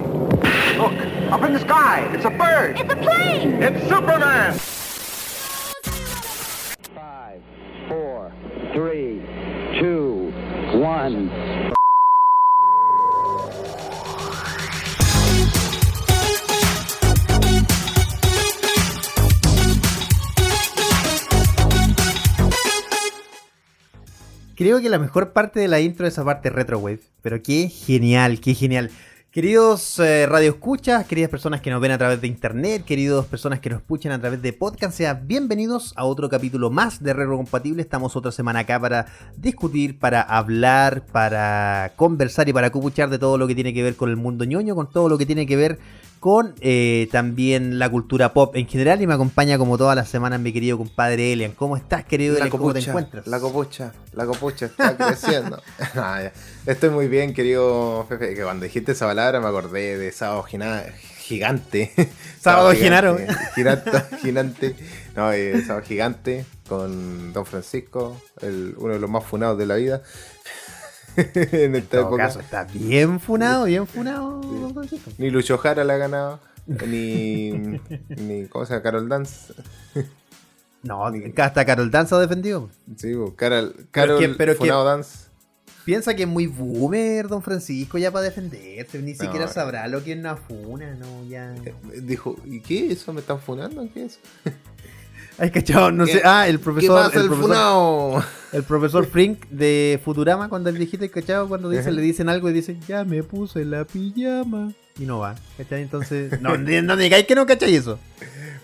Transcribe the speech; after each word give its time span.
Look, 0.00 0.92
up 1.30 1.42
in 1.44 1.52
the 1.52 1.60
sky. 1.60 2.10
It's 2.12 2.24
a 2.24 2.30
bird. 2.30 2.80
It's 2.80 2.92
a 2.92 2.96
plane! 2.96 3.62
It's 3.62 3.88
Superman. 3.88 4.54
Five, 6.94 7.40
four, 7.88 8.32
three, 8.72 9.22
two, 9.78 10.32
one. 10.74 11.30
Creo 24.56 24.80
que 24.80 24.88
la 24.88 24.98
mejor 24.98 25.32
parte 25.32 25.60
de 25.60 25.68
la 25.68 25.80
intro 25.80 26.06
es 26.06 26.14
esa 26.14 26.24
parte 26.24 26.50
retrowave. 26.50 27.00
Pero 27.22 27.42
qué 27.42 27.68
genial, 27.68 28.40
qué 28.40 28.54
genial. 28.54 28.90
Queridos 29.34 29.98
eh, 29.98 30.26
radioescuchas, 30.26 31.08
queridas 31.08 31.28
personas 31.28 31.60
que 31.60 31.68
nos 31.68 31.80
ven 31.80 31.90
a 31.90 31.98
través 31.98 32.20
de 32.20 32.28
internet, 32.28 32.84
queridos 32.84 33.26
personas 33.26 33.58
que 33.58 33.68
nos 33.68 33.80
escuchan 33.80 34.12
a 34.12 34.20
través 34.20 34.40
de 34.40 34.52
podcast, 34.52 34.96
sean 34.96 35.26
bienvenidos 35.26 35.92
a 35.96 36.04
otro 36.04 36.28
capítulo 36.28 36.70
más 36.70 37.02
de 37.02 37.12
Retro 37.14 37.38
Compatible. 37.38 37.82
Estamos 37.82 38.14
otra 38.14 38.30
semana 38.30 38.60
acá 38.60 38.78
para 38.78 39.06
discutir, 39.36 39.98
para 39.98 40.22
hablar, 40.22 41.04
para 41.06 41.94
conversar 41.96 42.48
y 42.48 42.52
para 42.52 42.70
cupuchar 42.70 43.10
de 43.10 43.18
todo 43.18 43.36
lo 43.36 43.48
que 43.48 43.56
tiene 43.56 43.74
que 43.74 43.82
ver 43.82 43.96
con 43.96 44.08
el 44.08 44.14
mundo 44.14 44.44
ñoño, 44.44 44.76
con 44.76 44.88
todo 44.88 45.08
lo 45.08 45.18
que 45.18 45.26
tiene 45.26 45.46
que 45.46 45.56
ver 45.56 45.80
con 46.24 46.54
eh, 46.62 47.06
también 47.12 47.78
la 47.78 47.90
cultura 47.90 48.32
pop 48.32 48.56
en 48.56 48.66
general. 48.66 49.02
Y 49.02 49.06
me 49.06 49.12
acompaña 49.12 49.58
como 49.58 49.76
todas 49.76 49.94
las 49.94 50.08
semanas 50.08 50.40
mi 50.40 50.54
querido 50.54 50.78
compadre 50.78 51.34
Elian. 51.34 51.52
¿Cómo 51.52 51.76
estás, 51.76 52.06
querido 52.06 52.32
Elian? 52.36 52.48
¿Cómo 52.48 52.72
te 52.72 52.78
copucha, 52.80 52.90
encuentras? 52.92 53.26
la 53.26 53.40
copucha, 53.40 53.92
la 54.14 54.24
copucha 54.24 54.64
está 54.64 54.96
creciendo. 54.96 55.60
Ah. 55.96 56.30
Estoy 56.64 56.88
muy 56.88 57.08
bien, 57.08 57.34
querido 57.34 58.06
que 58.08 58.42
cuando 58.42 58.64
dijiste 58.64 58.92
esa 58.92 59.04
palabra 59.04 59.38
me 59.38 59.48
acordé 59.48 59.98
de 59.98 60.12
Sábado 60.12 60.44
Gigante. 60.44 61.92
Sábado 62.40 62.72
Gigante, 62.72 63.26
Gigante, 63.54 63.90
gigante. 64.22 64.76
No, 65.14 65.30
eh, 65.30 65.62
Sábado 65.66 65.84
Gigante 65.86 66.46
con 66.66 67.34
Don 67.34 67.44
Francisco, 67.44 68.18
el- 68.40 68.74
uno 68.78 68.94
de 68.94 68.98
los 68.98 69.10
más 69.10 69.24
funados 69.24 69.58
de 69.58 69.66
la 69.66 69.74
vida. 69.74 70.02
en 71.34 71.76
esta 71.76 72.00
época. 72.00 72.24
caso, 72.24 72.40
está 72.40 72.64
bien 72.64 73.20
funado, 73.20 73.64
bien 73.64 73.86
funado. 73.86 74.40
Francisco. 74.72 75.10
Ni 75.18 75.30
Lucho 75.30 75.58
Jara 75.58 75.84
la 75.84 75.94
ha 75.94 75.98
ganado, 75.98 76.40
ni, 76.66 77.50
ni 78.08 78.46
¿cómo 78.48 78.64
se 78.66 78.72
llama? 78.72 78.82
Carol 78.82 79.08
Dance. 79.08 79.52
No, 80.82 81.06
hasta 81.06 81.64
Carol 81.64 81.90
Dance 81.90 82.14
ha 82.14 82.18
defendido. 82.18 82.68
Sí, 82.96 83.14
Carol, 83.36 83.72
Pero 83.74 83.88
Carol 83.90 84.18
que- 84.18 84.28
pero 84.30 84.52
que- 84.52 84.58
Funado 84.58 84.84
Dance. 84.84 85.24
Piensa 85.84 86.14
que 86.16 86.22
es 86.22 86.28
muy 86.28 86.46
boomer, 86.46 87.28
don 87.28 87.42
Francisco, 87.42 87.98
ya 87.98 88.10
para 88.10 88.24
defenderse. 88.24 89.02
Ni 89.02 89.14
siquiera 89.14 89.48
sabrá 89.48 89.86
lo 89.86 90.02
que 90.02 90.12
es 90.12 90.18
una 90.18 90.34
funa, 90.34 90.94
no, 90.94 91.24
ya. 91.28 91.54
Dijo, 92.00 92.36
¿y 92.46 92.60
qué? 92.60 92.90
¿Eso 92.90 93.12
me 93.12 93.20
están 93.20 93.38
funando? 93.38 93.86
¿Qué 93.92 94.04
es? 94.06 94.18
Ay, 95.38 95.50
cachado, 95.50 95.90
no 95.90 96.04
¿Qué- 96.04 96.12
sé. 96.12 96.22
Ah, 96.24 96.46
el 96.46 96.58
¿Qué 96.58 96.64
profesor. 96.64 97.02
pasa 97.06 97.20
el, 97.20 97.26
profesor, 97.26 97.42
funao? 97.48 98.24
el 98.52 98.62
profesor 98.62 99.06
Frink 99.06 99.46
de 99.48 100.00
Futurama, 100.04 100.48
cuando 100.48 100.70
el 100.70 100.76
viejito, 100.78 101.08
cachado, 101.10 101.48
cuando 101.48 101.68
dice, 101.70 101.82
Ajá. 101.82 101.90
le 101.90 102.02
dicen 102.02 102.28
algo 102.28 102.48
y 102.48 102.52
dice, 102.52 102.76
ya 102.86 103.04
me 103.04 103.22
puse 103.24 103.64
la 103.64 103.84
pijama. 103.84 104.72
Y 104.98 105.06
no 105.06 105.18
va, 105.18 105.34
¿cachai? 105.56 105.82
Entonces, 105.82 106.40
no, 106.40 106.56
no, 106.56 106.96
digáis 106.96 107.26
que 107.26 107.34
no 107.34 107.46
cachai 107.46 107.74
eso. 107.74 107.98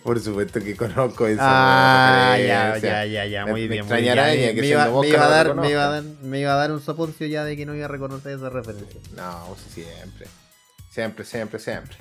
Por 0.04 0.18
supuesto 0.20 0.60
que 0.60 0.76
conozco 0.76 1.26
esa 1.26 1.42
Ah, 2.34 2.38
ya, 2.38 2.78
ya, 2.78 3.04
ya, 3.04 3.26
ya, 3.26 3.46
muy 3.46 3.62
me 3.62 3.68
bien. 3.68 3.84
muy 3.86 3.94
me, 4.00 4.00
iba, 4.06 4.88
me 5.00 5.08
iba 5.08 5.26
a 5.26 5.28
dar, 5.28 5.54
me, 5.54 5.70
iba 5.70 5.84
a 5.86 5.90
dar, 5.90 6.02
me 6.22 6.40
iba 6.40 6.52
a 6.52 6.56
dar 6.56 6.72
un 6.72 6.80
soponcio 6.80 7.26
ya 7.26 7.44
de 7.44 7.56
que 7.56 7.66
no 7.66 7.74
iba 7.74 7.84
a 7.84 7.88
reconocer 7.88 8.32
esa 8.32 8.48
referencia. 8.48 8.98
No, 9.16 9.56
siempre. 9.74 10.26
Siempre, 10.88 11.24
siempre, 11.24 11.58
siempre. 11.58 11.96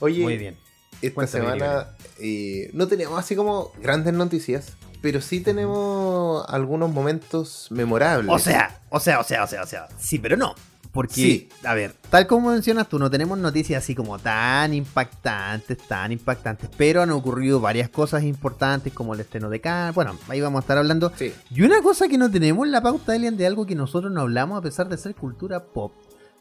Oye, 0.00 0.22
Muy 0.22 0.38
bien. 0.38 0.56
Esta 1.02 1.14
Cuéntame, 1.14 1.44
semana 1.44 1.86
eh, 2.18 2.70
no 2.72 2.86
teníamos 2.88 3.18
así 3.18 3.36
como 3.36 3.72
grandes 3.82 4.14
noticias, 4.14 4.72
pero 5.02 5.20
sí 5.20 5.40
tenemos 5.40 6.44
algunos 6.48 6.90
momentos 6.90 7.68
memorables. 7.70 8.30
O 8.34 8.38
sea, 8.38 8.80
o 8.90 8.98
sea, 9.00 9.20
o 9.20 9.24
sea, 9.24 9.44
o 9.44 9.46
sea, 9.46 9.62
o 9.62 9.66
sea. 9.66 9.88
Sí, 9.98 10.18
pero 10.18 10.36
no. 10.36 10.54
Porque, 10.92 11.12
Sí. 11.14 11.48
a 11.62 11.74
ver, 11.74 11.92
tal 12.08 12.26
como 12.26 12.50
mencionas 12.50 12.88
tú, 12.88 12.98
no 12.98 13.10
tenemos 13.10 13.36
noticias 13.36 13.84
así 13.84 13.94
como 13.94 14.18
tan 14.18 14.72
impactantes, 14.72 15.76
tan 15.86 16.10
impactantes, 16.10 16.70
pero 16.78 17.02
han 17.02 17.10
ocurrido 17.10 17.60
varias 17.60 17.90
cosas 17.90 18.22
importantes 18.22 18.94
como 18.94 19.12
el 19.12 19.20
estreno 19.20 19.50
de 19.50 19.60
Cannes. 19.60 19.94
Bueno, 19.94 20.18
ahí 20.28 20.40
vamos 20.40 20.60
a 20.60 20.62
estar 20.62 20.78
hablando. 20.78 21.12
Sí. 21.14 21.34
Y 21.50 21.62
una 21.62 21.82
cosa 21.82 22.08
que 22.08 22.16
no 22.16 22.30
tenemos 22.30 22.64
en 22.64 22.72
la 22.72 22.80
pauta, 22.80 23.14
Elian, 23.14 23.36
de 23.36 23.46
algo 23.46 23.66
que 23.66 23.74
nosotros 23.74 24.10
no 24.10 24.22
hablamos 24.22 24.58
a 24.58 24.62
pesar 24.62 24.88
de 24.88 24.96
ser 24.96 25.14
cultura 25.14 25.64
pop, 25.66 25.92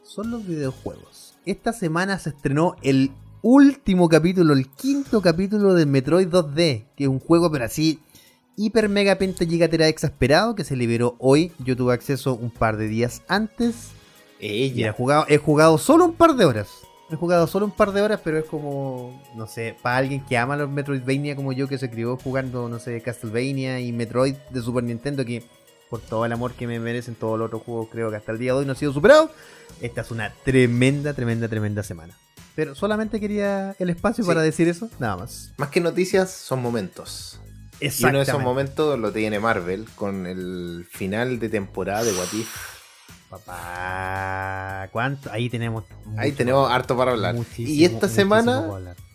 son 0.04 0.32
los 0.32 0.48
videojuegos. 0.48 1.34
Esta 1.46 1.74
semana 1.74 2.18
se 2.18 2.30
estrenó 2.30 2.78
el 2.82 3.12
último 3.48 4.10
capítulo, 4.10 4.54
el 4.54 4.68
quinto 4.72 5.22
capítulo 5.22 5.76
de 5.76 5.86
Metroid 5.86 6.28
2D, 6.30 6.86
que 6.96 7.04
es 7.04 7.08
un 7.08 7.20
juego, 7.20 7.52
pero 7.52 7.66
así, 7.66 8.00
hiper 8.56 8.90
mega 8.90 9.20
penta 9.20 9.46
gigatera 9.46 9.88
exasperado, 9.88 10.56
que 10.56 10.64
se 10.64 10.76
liberó 10.76 11.16
hoy. 11.20 11.52
Yo 11.60 11.78
tuve 11.78 11.94
acceso 11.94 12.34
un 12.34 12.50
par 12.50 12.76
de 12.76 12.88
días 12.88 13.22
antes. 13.28 13.92
He 14.40 14.92
jugado, 14.98 15.26
he 15.30 15.38
jugado 15.38 15.78
solo 15.78 16.06
un 16.06 16.14
par 16.14 16.36
de 16.36 16.46
horas. 16.46 16.70
He 17.12 17.16
jugado 17.16 17.46
solo 17.46 17.68
un 17.68 17.72
par 17.72 17.92
de 17.92 18.02
horas, 18.02 18.20
pero 18.24 18.40
es 18.40 18.46
como, 18.46 19.22
no 19.36 19.46
sé, 19.46 19.76
para 19.80 19.98
alguien 19.98 20.26
que 20.26 20.40
ama 20.40 20.58
los 20.58 20.72
Metroidvania 20.72 21.36
como 21.36 21.54
yo, 21.54 21.68
que 21.68 21.78
se 21.78 21.92
crió 21.92 22.18
jugando, 22.18 22.68
no 22.68 22.80
sé, 22.80 23.00
Castlevania 23.02 23.80
y 23.80 23.92
Metroid 23.92 24.34
de 24.50 24.62
Super 24.64 24.84
Nintendo, 24.84 25.24
que 25.24 25.44
por 25.92 26.02
todo 26.02 26.26
el 26.26 26.32
amor 26.32 26.54
que 26.54 26.66
me 26.66 26.80
merecen 26.80 27.14
todos 27.14 27.38
los 27.38 27.46
otros 27.46 27.62
juegos, 27.62 27.90
creo 27.92 28.10
que 28.10 28.16
hasta 28.16 28.32
el 28.32 28.40
día 28.40 28.54
de 28.54 28.58
hoy 28.58 28.66
no 28.66 28.72
ha 28.72 28.76
sido 28.76 28.92
superado. 28.92 29.30
Esta 29.82 30.02
es 30.02 30.10
una 30.10 30.34
tremenda, 30.44 31.14
tremenda, 31.14 31.48
tremenda 31.48 31.84
semana. 31.84 32.18
Pero 32.56 32.74
solamente 32.76 33.20
quería 33.20 33.76
el 33.80 33.90
espacio 33.90 34.24
Sí. 34.24 34.28
para 34.28 34.42
decir 34.42 34.68
eso, 34.68 34.90
nada 35.00 35.18
más. 35.18 35.52
Más 35.58 35.70
que 35.70 35.82
noticias, 35.82 36.32
son 36.32 36.62
momentos. 36.62 37.40
Y 37.82 37.88
uno 38.06 38.20
de 38.20 38.24
esos 38.24 38.42
momentos 38.42 38.98
lo 38.98 39.12
tiene 39.12 39.40
Marvel 39.40 39.86
con 39.96 40.26
el 40.26 40.88
final 40.90 41.40
de 41.40 41.50
temporada 41.50 42.04
de 42.06 42.14
What 42.14 42.32
If. 42.34 42.48
Papá, 43.30 44.90
¿cuánto? 44.92 45.32
Ahí 45.32 45.50
tenemos. 45.50 45.84
Ahí 46.18 46.32
tenemos 46.32 46.70
harto 46.72 46.96
para 46.96 47.12
hablar. 47.12 47.36
y 47.58 47.84
esta 47.86 48.08
semana 48.08 48.66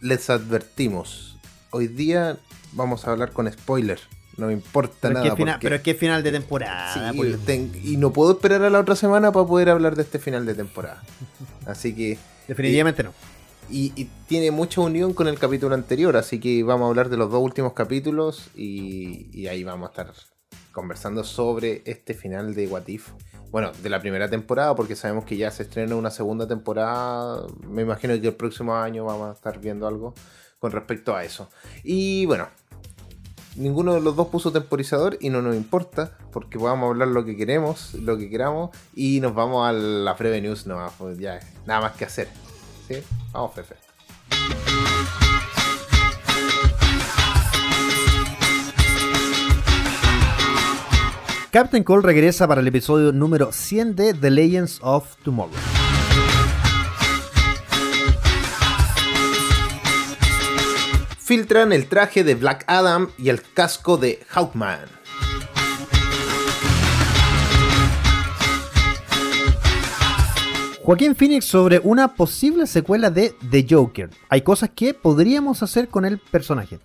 les 0.00 0.28
advertimos. 0.30 1.38
Hoy 1.70 1.86
día 1.86 2.36
vamos 2.72 3.06
a 3.06 3.12
hablar 3.12 3.32
con 3.32 3.50
spoiler. 3.50 4.00
No 4.36 4.46
me 4.46 4.52
importa 4.54 5.08
Pero 5.08 5.10
es, 5.10 5.14
nada. 5.14 5.22
que 5.24 5.28
es 5.30 5.36
final, 5.36 5.54
porque- 5.54 5.64
pero 5.66 5.76
es 5.76 5.82
que 5.82 5.90
es 5.92 5.98
final 5.98 6.22
de 6.22 6.32
temporada. 6.32 6.94
Sí, 7.12 7.16
por- 7.16 7.38
ten- 7.44 7.72
y 7.82 7.96
no 7.96 8.12
puedo 8.12 8.32
esperar 8.32 8.62
a 8.62 8.70
la 8.70 8.80
otra 8.80 8.96
semana 8.96 9.32
para 9.32 9.46
poder 9.46 9.68
hablar 9.68 9.96
de 9.96 10.02
este 10.02 10.18
final 10.18 10.46
de 10.46 10.54
temporada. 10.54 11.02
Así 11.66 11.94
que. 11.94 12.18
Definitivamente 12.48 13.02
no. 13.04 13.12
Y, 13.70 14.08
tiene 14.26 14.50
mucha 14.50 14.80
unión 14.80 15.12
con 15.12 15.28
el 15.28 15.38
capítulo 15.38 15.74
anterior, 15.74 16.16
así 16.16 16.38
que 16.40 16.62
vamos 16.62 16.86
a 16.86 16.88
hablar 16.88 17.08
de 17.08 17.16
los 17.16 17.30
dos 17.30 17.42
últimos 17.42 17.72
capítulos 17.72 18.50
y, 18.54 19.46
ahí 19.46 19.64
vamos 19.64 19.88
a 19.88 19.90
estar 19.90 20.12
conversando 20.72 21.24
sobre 21.24 21.82
este 21.84 22.14
final 22.14 22.54
de 22.54 22.66
What 22.66 22.88
If. 22.88 23.08
Bueno, 23.50 23.72
de 23.82 23.88
la 23.88 24.00
primera 24.00 24.28
temporada, 24.28 24.74
porque 24.76 24.94
sabemos 24.94 25.24
que 25.24 25.36
ya 25.36 25.50
se 25.50 25.64
estrena 25.64 25.96
una 25.96 26.10
segunda 26.10 26.46
temporada. 26.46 27.44
Me 27.68 27.82
imagino 27.82 28.20
que 28.20 28.28
el 28.28 28.34
próximo 28.34 28.76
año 28.76 29.04
vamos 29.04 29.28
a 29.28 29.32
estar 29.32 29.60
viendo 29.60 29.88
algo 29.88 30.14
con 30.60 30.70
respecto 30.70 31.16
a 31.16 31.24
eso. 31.24 31.48
Y 31.82 32.26
bueno, 32.26 32.48
ninguno 33.56 33.94
de 33.94 34.00
los 34.00 34.14
dos 34.14 34.28
puso 34.28 34.52
temporizador 34.52 35.16
y 35.20 35.30
no 35.30 35.42
nos 35.42 35.56
importa, 35.56 36.16
porque 36.32 36.58
a 36.64 36.70
hablar 36.70 37.08
lo 37.08 37.24
que 37.24 37.36
queremos, 37.36 37.94
lo 37.94 38.16
que 38.18 38.30
queramos, 38.30 38.70
y 38.94 39.20
nos 39.20 39.34
vamos 39.34 39.68
a 39.68 39.72
la 39.72 40.14
breve 40.14 40.40
news, 40.40 40.66
no, 40.66 40.78
pues 40.98 41.18
ya, 41.18 41.40
nada 41.66 41.80
más 41.80 41.92
que 41.96 42.04
hacer. 42.04 42.28
Fefe. 43.54 43.76
Captain 51.52 51.82
Cole 51.82 52.02
regresa 52.02 52.46
para 52.48 52.60
el 52.60 52.68
episodio 52.68 53.12
número 53.12 53.52
100 53.52 53.96
de 53.96 54.14
The 54.14 54.30
Legends 54.30 54.78
of 54.82 55.16
Tomorrow. 55.22 55.54
Filtran 61.18 61.72
el 61.72 61.86
traje 61.86 62.24
de 62.24 62.34
Black 62.34 62.64
Adam 62.66 63.10
y 63.16 63.28
el 63.28 63.40
casco 63.42 63.96
de 63.96 64.20
Hawkman. 64.28 64.99
Joaquín 70.90 71.14
Phoenix 71.14 71.44
sobre 71.44 71.78
una 71.84 72.16
posible 72.16 72.66
secuela 72.66 73.10
de 73.10 73.32
The 73.48 73.64
Joker. 73.70 74.10
Hay 74.28 74.42
cosas 74.42 74.70
que 74.74 74.92
podríamos 74.92 75.62
hacer 75.62 75.86
con 75.86 76.04
el 76.04 76.18
personaje. 76.18 76.80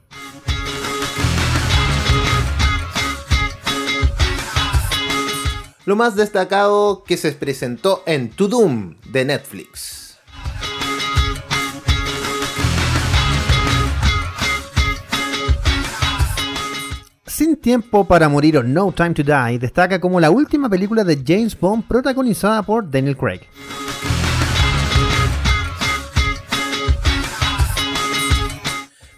Lo 5.85 5.95
más 5.95 6.15
destacado 6.15 7.03
que 7.03 7.17
se 7.17 7.31
presentó 7.31 8.03
en 8.05 8.29
To 8.29 8.47
Doom 8.47 8.97
de 9.11 9.25
Netflix. 9.25 10.19
Sin 17.25 17.57
tiempo 17.57 18.05
para 18.05 18.29
morir 18.29 18.59
o 18.59 18.63
No 18.63 18.91
Time 18.91 19.15
to 19.15 19.23
Die 19.23 19.57
destaca 19.57 19.99
como 19.99 20.19
la 20.19 20.29
última 20.29 20.69
película 20.69 21.03
de 21.03 21.23
James 21.25 21.59
Bond 21.59 21.85
protagonizada 21.87 22.61
por 22.61 22.87
Daniel 22.87 23.17
Craig. 23.17 23.41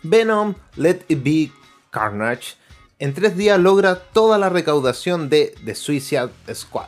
Venom 0.10 0.56
Let 0.76 1.02
It 1.08 1.24
Be 1.24 1.52
Carnage 1.90 2.56
en 3.00 3.14
tres 3.14 3.38
días 3.38 3.60
logra 3.60 3.96
toda 3.96 4.38
la 4.38 4.50
recaudación 4.50 5.30
de 5.30 5.54
The 5.66 5.76
Suicide 5.76 6.30
Squad. 6.54 6.88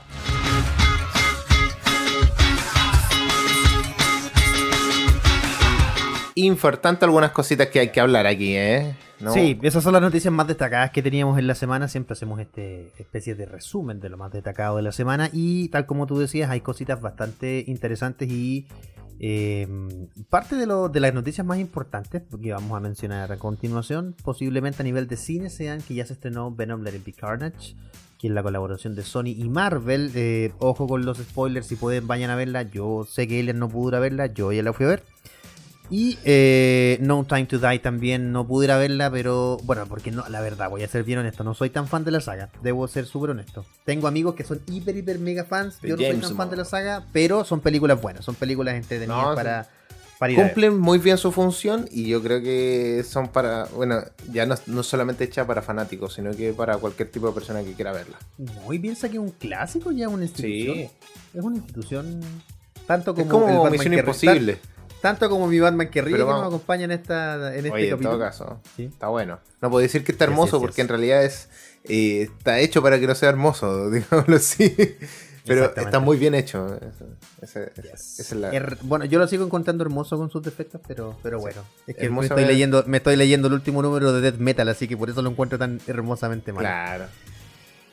Infartante 6.36 7.06
algunas 7.06 7.32
cositas 7.32 7.68
que 7.68 7.80
hay 7.80 7.90
que 7.90 8.00
hablar 8.00 8.26
aquí, 8.26 8.56
¿eh? 8.56 8.96
Sí, 9.34 9.60
esas 9.62 9.84
son 9.84 9.92
las 9.94 10.02
noticias 10.02 10.34
más 10.34 10.48
destacadas 10.48 10.92
que 10.92 11.02
teníamos 11.02 11.38
en 11.38 11.46
la 11.48 11.54
semana. 11.54 11.90
Siempre 11.90 12.14
hacemos 12.14 12.40
este 12.40 12.94
especie 12.98 13.36
de 13.36 13.46
resumen 13.46 14.00
de 14.00 14.08
lo 14.08 14.18
más 14.18 14.32
destacado 14.32 14.78
de 14.78 14.84
la 14.84 14.94
semana. 14.94 15.30
Y 15.34 15.68
tal 15.70 15.86
como 15.86 16.08
tú 16.08 16.18
decías, 16.18 16.50
hay 16.50 16.62
cositas 16.62 17.02
bastante 17.02 17.66
interesantes 17.68 18.30
y 18.32 18.66
eh, 19.20 19.68
parte 20.30 20.56
de, 20.56 20.66
de 20.66 21.00
las 21.00 21.14
noticias 21.14 21.46
más 21.46 21.60
importantes 21.60 22.24
que 22.42 22.54
vamos 22.54 22.76
a 22.78 22.80
mencionar 22.80 23.32
a 23.32 23.38
continuación, 23.38 24.16
posiblemente 24.24 24.82
a 24.82 24.86
nivel 24.86 25.08
de 25.08 25.18
cine, 25.18 25.50
sean 25.50 25.82
que 25.82 25.94
ya 25.94 26.06
se 26.06 26.14
estrenó 26.14 26.52
Venom 26.56 26.84
Let 26.84 26.96
It 26.96 27.06
Be 27.06 27.14
Carnage, 27.14 27.76
que 28.18 28.28
es 28.28 28.34
la 28.34 28.44
colaboración 28.44 28.96
de 28.96 29.04
Sony 29.04 29.36
y 29.38 29.50
Marvel. 29.50 30.12
Eh, 30.16 30.54
ojo 30.60 30.88
con 30.88 31.06
los 31.06 31.18
spoilers, 31.18 31.68
si 31.68 31.76
pueden 31.76 32.08
vayan 32.08 32.30
a 32.30 32.36
verla. 32.36 32.64
Yo 32.64 33.06
sé 33.06 33.28
que 33.28 33.40
Elian 33.40 33.60
no 33.60 33.70
pudo 33.70 34.00
verla, 34.00 34.28
yo 34.28 34.52
ya 34.52 34.64
la 34.64 34.74
fui 34.74 34.86
a 34.86 34.90
ver. 34.90 35.04
Y 35.90 36.20
eh, 36.24 36.98
No 37.02 37.24
Time 37.24 37.46
to 37.46 37.58
Die 37.58 37.80
también 37.80 38.32
no 38.32 38.46
pude 38.46 38.66
ir 38.66 38.72
a 38.72 38.78
verla, 38.78 39.10
pero 39.10 39.58
bueno, 39.64 39.86
porque 39.88 40.12
no, 40.12 40.28
la 40.30 40.40
verdad, 40.42 40.70
voy 40.70 40.84
a 40.84 40.88
ser 40.88 41.04
bien 41.04 41.20
honesto, 41.20 41.44
no 41.44 41.54
soy 41.54 41.72
tan 41.72 41.88
fan 41.88 42.04
de 42.04 42.12
la 42.12 42.22
saga, 42.22 42.50
debo 42.62 42.88
ser 42.88 43.06
súper 43.06 43.32
honesto. 43.32 43.66
Tengo 43.86 44.08
amigos 44.08 44.36
que 44.36 44.44
son 44.44 44.62
hiper, 44.68 44.96
hiper 44.96 45.18
mega 45.20 45.46
fans, 45.46 45.80
yo 45.82 45.98
no 45.98 46.04
soy 46.04 46.18
tan 46.18 46.36
fan 46.36 46.50
de 46.50 46.58
la 46.58 46.66
saga, 46.66 47.06
pero 47.12 47.44
son 47.44 47.60
películas 47.60 48.00
buenas, 48.00 48.24
son 48.24 48.36
películas 48.36 48.76
entretenidas 48.76 49.30
No, 49.30 49.34
para, 49.36 49.68
para 50.20 50.32
ir 50.32 50.40
a 50.40 50.44
ver. 50.44 50.52
Cumplen 50.52 50.78
muy 50.78 51.00
bien 51.00 51.18
su 51.18 51.32
función 51.32 51.88
y 51.92 52.08
yo 52.08 52.22
creo 52.22 52.40
que 52.42 53.04
son 53.04 53.30
para, 53.30 53.66
bueno, 53.76 54.04
ya 54.32 54.46
no, 54.46 54.56
no 54.68 54.84
solamente 54.84 55.24
hecha 55.24 55.48
para 55.48 55.64
fanáticos, 55.64 56.14
sino 56.14 56.32
que 56.32 56.54
para 56.54 56.78
cualquier 56.78 57.10
tipo 57.10 57.28
de 57.28 57.34
persona 57.34 57.64
que 57.64 57.74
quiera 57.74 57.92
verla. 57.94 58.18
No, 58.38 58.72
y 58.72 58.78
piensa 58.78 59.10
que 59.10 59.16
es 59.16 59.24
un 59.24 59.32
clásico 59.32 59.92
ya, 59.92 60.08
una 60.08 60.26
institución. 60.26 60.76
Sí. 60.76 60.90
Es 61.34 61.44
una 61.44 61.56
institución 61.58 62.22
tanto 62.86 63.14
como, 63.16 63.26
Es 63.26 63.32
como 63.32 63.66
el 63.68 63.72
Misión 63.72 63.94
Imposible. 63.94 64.60
Tanto 65.02 65.30
como 65.30 65.48
mi 65.48 65.60
Batman 65.60 65.90
que 65.90 66.02
ríe 66.02 66.16
que 66.18 66.24
nos 66.24 66.46
acompaña 66.48 66.86
en, 66.86 66.92
esta, 66.92 67.54
en 67.56 67.66
este 67.66 67.72
Oye, 67.72 67.84
en 67.86 67.90
capítulo. 67.92 68.10
todo 68.12 68.20
caso, 68.20 68.62
Sí. 68.76 68.86
está 68.86 69.08
bueno. 69.08 69.40
No 69.62 69.70
puedo 69.70 69.82
decir 69.82 70.04
que 70.04 70.12
está 70.12 70.26
hermoso 70.26 70.52
sí, 70.52 70.58
sí, 70.58 70.62
porque 70.62 70.76
sí. 70.76 70.82
en 70.82 70.88
realidad 70.88 71.24
es 71.24 71.50
eh, 71.86 72.24
está 72.24 72.60
hecho 72.60 72.82
para 72.84 73.00
que 73.00 73.08
no 73.08 73.16
sea 73.16 73.30
hermoso, 73.30 73.90
digámoslo 73.92 74.36
así. 74.36 74.76
Pero 75.46 75.74
está 75.76 76.00
muy 76.00 76.18
bien 76.18 76.36
hecho. 76.36 76.78
Yes. 77.42 78.20
esa 78.20 78.22
es 78.22 78.32
la- 78.34 78.52
Er- 78.52 78.78
bueno, 78.84 79.06
yo 79.06 79.18
lo 79.18 79.28
sigo 79.28 79.44
encontrando 79.46 79.84
hermoso 79.84 80.16
con 80.18 80.30
sus 80.30 80.44
defectos, 80.44 80.80
pero, 80.88 81.18
pero 81.24 81.40
bueno. 81.40 81.62
Es 81.88 81.96
que 81.96 82.10
me 82.10 82.22
estoy, 82.22 82.44
es- 82.44 82.48
leyendo, 82.48 82.84
me 82.86 82.98
estoy 82.98 83.16
leyendo 83.16 83.48
el 83.48 83.54
último 83.56 83.82
número 83.82 84.12
de 84.14 84.22
Death 84.22 84.40
Metal, 84.40 84.68
así 84.70 84.88
que 84.88 84.96
por 84.96 85.10
eso 85.10 85.22
lo 85.24 85.30
encuentro 85.32 85.58
tan 85.58 85.80
hermosamente 85.88 86.54
mal. 86.54 86.62
Claro. 86.64 87.06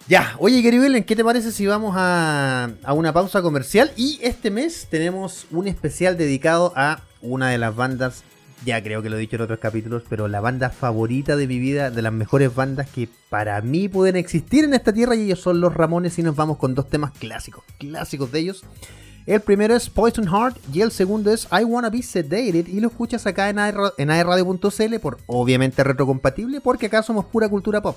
Ya, 0.08 0.37
oye, 0.38 0.62
Gary 0.62 0.79
Bellen, 0.79 1.03
¿qué 1.03 1.17
te 1.17 1.25
parece 1.25 1.50
si 1.50 1.67
vamos 1.67 1.97
a, 1.99 2.70
una 2.94 3.12
pausa 3.12 3.43
comercial? 3.43 3.91
Y 3.97 4.20
este 4.23 4.53
mes 4.53 4.87
tenemos 4.88 5.49
un 5.50 5.67
especial 5.67 6.17
dedicado 6.17 6.73
a 6.76 7.00
una 7.23 7.50
de 7.50 7.58
las 7.58 7.75
bandas, 7.75 8.23
ya 8.64 8.81
creo 8.85 9.03
que 9.03 9.11
lo 9.11 9.17
he 9.17 9.20
dicho 9.20 9.35
en 9.35 9.43
otros 9.43 9.58
capítulos, 9.58 10.05
pero 10.08 10.29
la 10.29 10.41
banda 10.41 10.70
favorita 10.70 11.35
de 11.35 11.49
mi 11.49 11.58
vida, 11.58 11.91
de 11.91 12.03
las 12.03 12.12
mejores 12.12 12.55
bandas 12.55 12.88
que 12.88 13.08
para 13.31 13.61
mí 13.62 13.88
pueden 13.88 14.14
existir 14.14 14.62
en 14.64 14.75
esta 14.75 14.93
tierra, 14.93 15.17
y 15.17 15.23
ellos 15.23 15.41
son 15.41 15.61
los 15.61 15.75
Ramones, 15.75 16.17
y 16.20 16.23
nos 16.23 16.37
vamos 16.37 16.58
con 16.58 16.76
dos 16.76 16.88
temas 16.88 17.11
clásicos, 17.11 17.64
clásicos 17.76 18.31
de 18.31 18.38
ellos. 18.38 18.64
El 19.26 19.41
primero 19.41 19.75
es 19.75 19.91
Poison 19.91 20.29
Heart 20.29 20.56
y 20.73 20.82
el 20.82 20.93
segundo 20.93 21.32
es 21.32 21.49
I 21.50 21.64
Wanna 21.64 21.91
Be 21.91 22.00
Sedated 22.00 22.69
y 22.69 22.79
lo 22.79 22.87
escuchas 22.87 23.26
acá 23.26 23.50
en, 23.50 23.58
en 23.58 24.11
aerradio.cl 24.11 24.99
por 25.03 25.19
obviamente 25.26 25.82
retrocompatible 25.82 26.61
porque 26.61 26.87
acá 26.87 27.03
somos 27.03 27.25
pura 27.25 27.49
cultura 27.49 27.81
pop. 27.81 27.97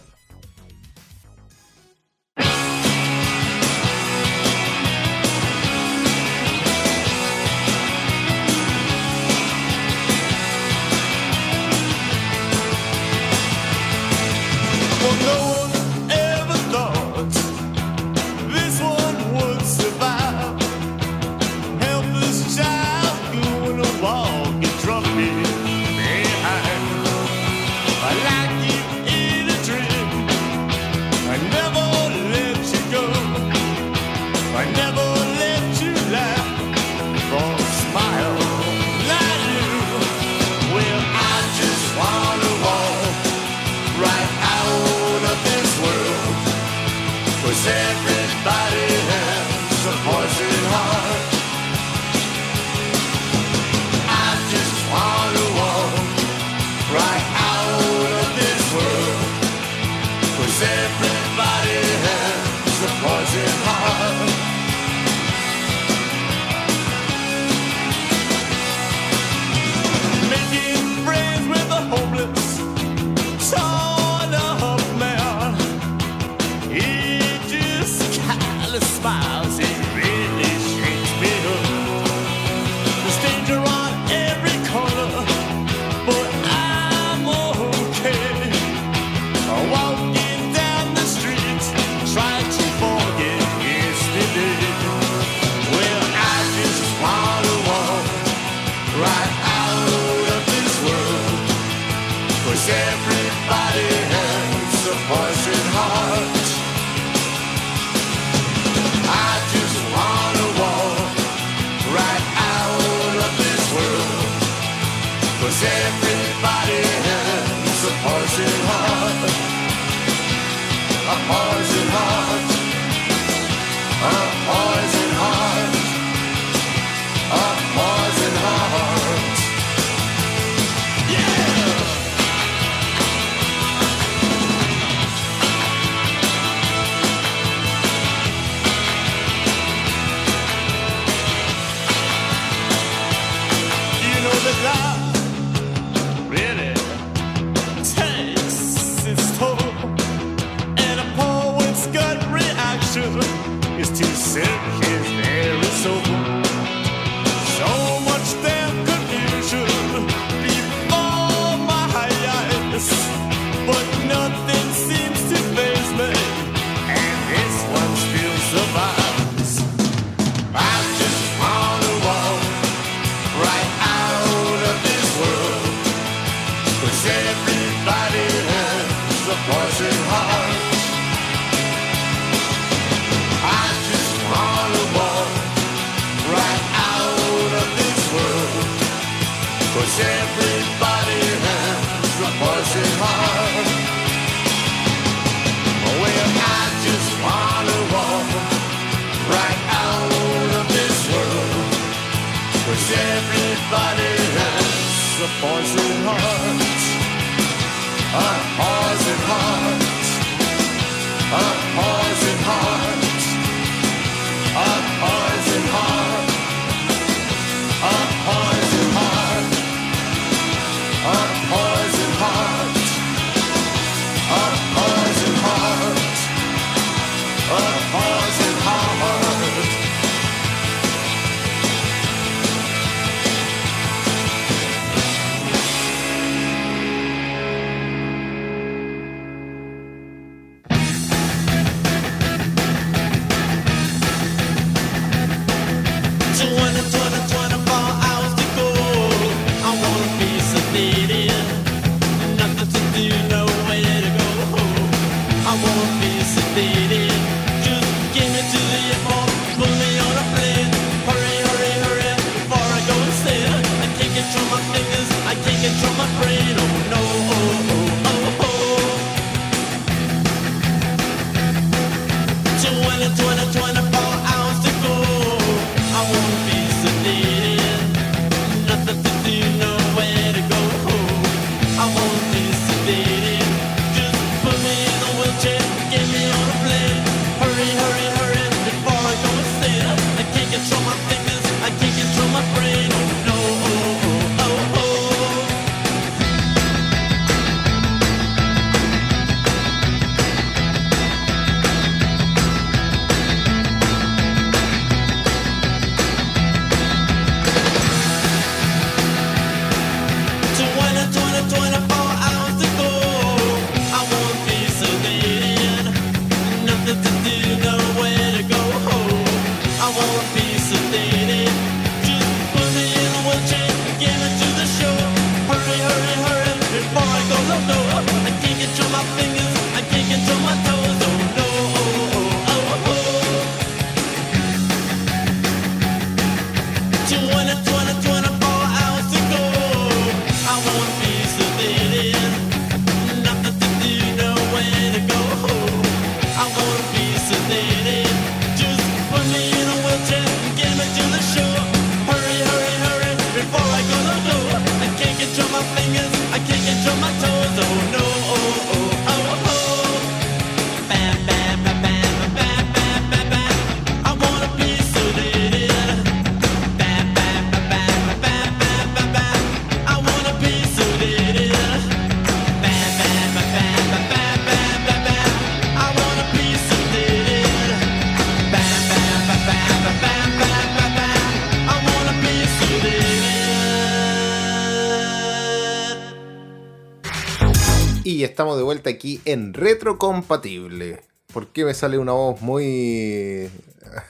Aquí 388.99 389.21
en 389.25 389.53
Retrocompatible. 389.53 391.01
¿Por 391.33 391.47
qué 391.47 391.63
me 391.63 391.73
sale 391.73 391.97
una 391.97 392.11
voz 392.11 392.41
muy, 392.41 393.49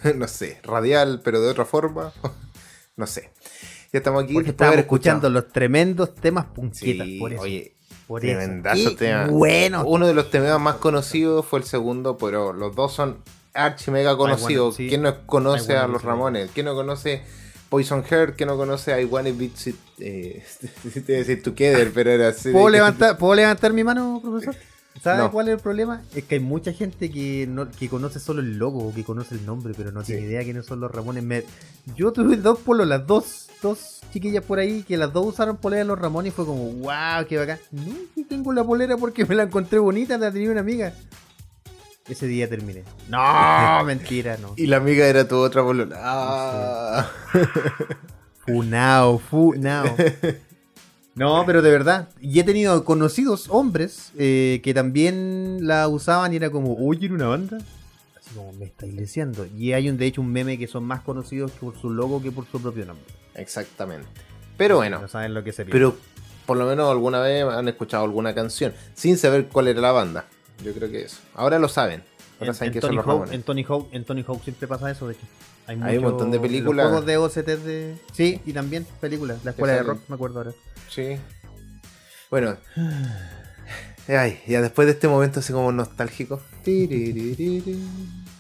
no 0.16 0.28
sé, 0.28 0.60
radial, 0.64 1.22
pero 1.24 1.42
de 1.42 1.50
otra 1.50 1.66
forma? 1.66 2.12
no 2.96 3.06
sé. 3.08 3.30
Ya 3.92 4.00
estamos 4.00 4.24
aquí. 4.24 4.34
Porque 4.34 4.52
estábamos 4.52 4.80
escuchando 4.80 5.28
escuchado- 5.28 5.34
los 5.46 5.54
tremendos 5.54 6.16
temas 6.16 6.46
punquetas. 6.46 7.08
Sí, 7.08 7.20
por 7.20 7.34
eso. 7.34 7.42
oye, 7.42 7.74
por 8.08 8.24
eso. 8.26 8.96
tema. 8.96 9.28
Bueno, 9.28 9.84
Uno 9.86 10.08
de 10.08 10.14
los 10.14 10.30
temas 10.32 10.60
más 10.60 10.76
conocidos 10.76 11.46
fue 11.46 11.60
el 11.60 11.66
segundo, 11.66 12.18
pero 12.18 12.54
los 12.54 12.76
dos 12.76 12.94
son 12.94 13.24
archi 13.54 13.92
mega 13.92 14.16
conocidos. 14.18 14.76
sí. 14.76 14.88
¿Quién 14.90 15.02
no 15.04 15.26
conoce 15.26 15.76
a 15.76 15.88
los. 15.88 16.04
Ramones? 16.04 16.52
¿Quién 16.54 16.68
no 16.68 16.76
conoce 16.76 17.24
Poison 17.70 18.04
Heart? 18.04 18.36
¿Quién 18.38 18.48
no 18.50 18.58
conoce 18.58 19.00
I 19.02 19.06
Wanna 19.06 19.32
Be 19.34 19.50
eh, 20.00 20.44
Together, 21.44 21.92
pero 21.94 22.12
era 22.12 22.30
así. 22.30 22.52
¿Puedo 22.52 22.68
de- 22.68 22.72
levantar, 22.74 23.18
¿Puedo 23.18 23.36
levantar 23.36 23.74
mi 23.74 23.84
mano, 23.84 24.20
profesor? 24.24 24.56
¿Sabe 25.02 25.20
No. 25.20 25.32
cuál 25.32 25.48
es 25.48 25.54
el 25.56 25.60
problema? 25.62 26.02
Es 26.14 26.26
que 26.26 26.36
hay 26.36 26.42
mucha 26.42 26.74
gente 26.74 27.10
que, 27.10 27.48
no, 27.48 27.70
que 27.72 27.88
conoce 27.88 28.20
solo 28.20 28.42
el 28.42 28.58
logo 28.58 28.88
o 28.90 28.94
que 28.94 29.04
conoce 29.06 29.36
el 29.36 29.46
nombre, 29.46 29.74
pero 29.78 29.92
no 29.94 30.04
tiene 30.04 30.22
Sí. 30.22 30.28
idea 30.28 30.44
quiénes 30.44 30.66
son 30.66 30.82
los 30.82 30.92
Ramones. 30.92 31.24
Me- 31.24 31.46
Yo 31.96 32.12
tuve 32.12 32.36
dos 32.36 32.60
polos, 32.60 32.86
las 32.88 33.08
dos, 33.08 33.48
dos 33.62 34.02
chiquillas 34.12 34.44
por 34.44 34.60
ahí 34.60 34.84
que 34.84 34.98
las 34.98 35.14
dos 35.14 35.26
usaron 35.28 35.56
polera 35.58 35.84
de 35.84 35.88
los 35.88 36.00
Ramones 36.00 36.34
y 36.34 36.36
fue 36.36 36.46
como, 36.46 36.66
wow, 36.66 37.26
qué 37.30 37.38
bacán. 37.38 37.60
No, 37.72 37.94
yo 38.16 38.26
tengo 38.28 38.52
la 38.52 38.64
polera 38.66 38.98
porque 38.98 39.26
me 39.26 39.36
la 39.36 39.44
encontré 39.44 39.80
bonita, 39.80 40.18
la 40.18 40.32
tenía 40.32 40.52
una 40.52 40.62
amiga. 40.62 40.94
Ese 42.08 42.26
día 42.28 42.50
terminé. 42.50 42.84
No, 43.08 43.20
mentira, 43.86 44.38
no. 44.42 44.54
Y 44.58 44.66
la 44.68 44.78
amiga 44.78 45.06
era 45.06 45.28
tu 45.28 45.38
otra 45.38 45.62
bolola. 45.62 45.96
Ah. 46.02 47.10
Funao, 48.46 49.20
funao. 49.20 49.86
No, 51.16 51.44
pero 51.46 51.62
de 51.62 51.72
verdad. 51.72 52.10
Y 52.22 52.40
he 52.40 52.44
tenido 52.44 52.86
conocidos 52.86 53.48
hombres 53.50 54.12
eh, 54.18 54.62
que 54.64 54.74
también 54.74 55.60
la 55.68 55.88
usaban 55.88 56.32
y 56.34 56.38
era 56.38 56.50
como, 56.50 56.76
oye, 56.76 57.08
¿era 57.08 57.16
una 57.16 57.28
banda? 57.28 57.58
Así 58.18 58.34
como, 58.36 58.54
me 58.54 58.66
estáis 58.66 58.96
diciendo. 58.96 59.46
Y 59.58 59.74
hay 59.74 59.90
un, 59.90 59.98
de 59.98 60.06
hecho 60.06 60.22
un 60.22 60.32
meme 60.32 60.58
que 60.58 60.68
son 60.68 60.84
más 60.86 61.02
conocidos 61.02 61.52
por 61.52 61.76
su 61.80 61.90
logo 61.90 62.22
que 62.22 62.32
por 62.32 62.46
su 62.46 62.62
propio 62.62 62.86
nombre. 62.86 63.06
Exactamente. 63.36 64.08
Pero 64.58 64.78
bueno, 64.78 65.00
No 65.02 65.08
saben 65.08 65.34
lo 65.34 65.44
que 65.44 65.52
se 65.52 65.66
pierde. 65.66 65.72
pero 65.72 65.96
por 66.46 66.58
lo 66.58 66.66
menos 66.66 66.90
alguna 66.90 67.20
vez 67.22 67.44
han 67.46 67.68
escuchado 67.68 68.04
alguna 68.04 68.34
canción 68.34 68.74
sin 68.94 69.18
saber 69.18 69.48
cuál 69.48 69.68
era 69.68 69.82
la 69.82 69.92
banda. 69.92 70.26
Yo 70.64 70.74
creo 70.74 70.90
que 70.90 71.04
eso. 71.04 71.18
Ahora 71.36 71.60
lo 71.60 71.70
saben. 71.70 72.04
En, 72.40 72.72
que 72.72 72.80
Tony 72.80 72.98
Hawk, 72.98 73.32
en 73.32 73.44
Tony 73.44 73.66
Hawk, 73.68 73.88
en 73.92 74.06
Tony 74.06 74.24
Hawk 74.28 74.44
siempre 74.44 74.68
pasa 74.68 74.90
eso, 74.92 75.08
de 75.08 75.14
hecho. 75.16 75.26
Hay, 75.68 75.80
Hay 75.84 75.98
un 75.98 76.04
mucho- 76.04 76.12
montón 76.16 76.32
de 76.32 76.38
en 76.38 76.44
los 76.44 76.52
películas. 76.52 76.88
juegos 76.88 77.06
de 77.06 77.18
OCT 77.18 77.48
de... 77.64 77.96
Sí, 78.14 78.42
y 78.46 78.54
también 78.54 78.86
películas. 79.02 79.44
La 79.44 79.52
escuela 79.52 79.74
de 79.74 79.84
rock, 79.84 80.00
me 80.08 80.16
acuerdo 80.16 80.40
ahora. 80.40 80.52
Sí. 80.90 81.18
Bueno. 82.32 82.56
Ay, 84.08 84.40
ya 84.48 84.62
después 84.62 84.88
de 84.88 84.94
este 84.94 85.08
momento 85.08 85.40
así 85.42 85.54
como 85.54 85.72
nostálgico. 85.72 86.42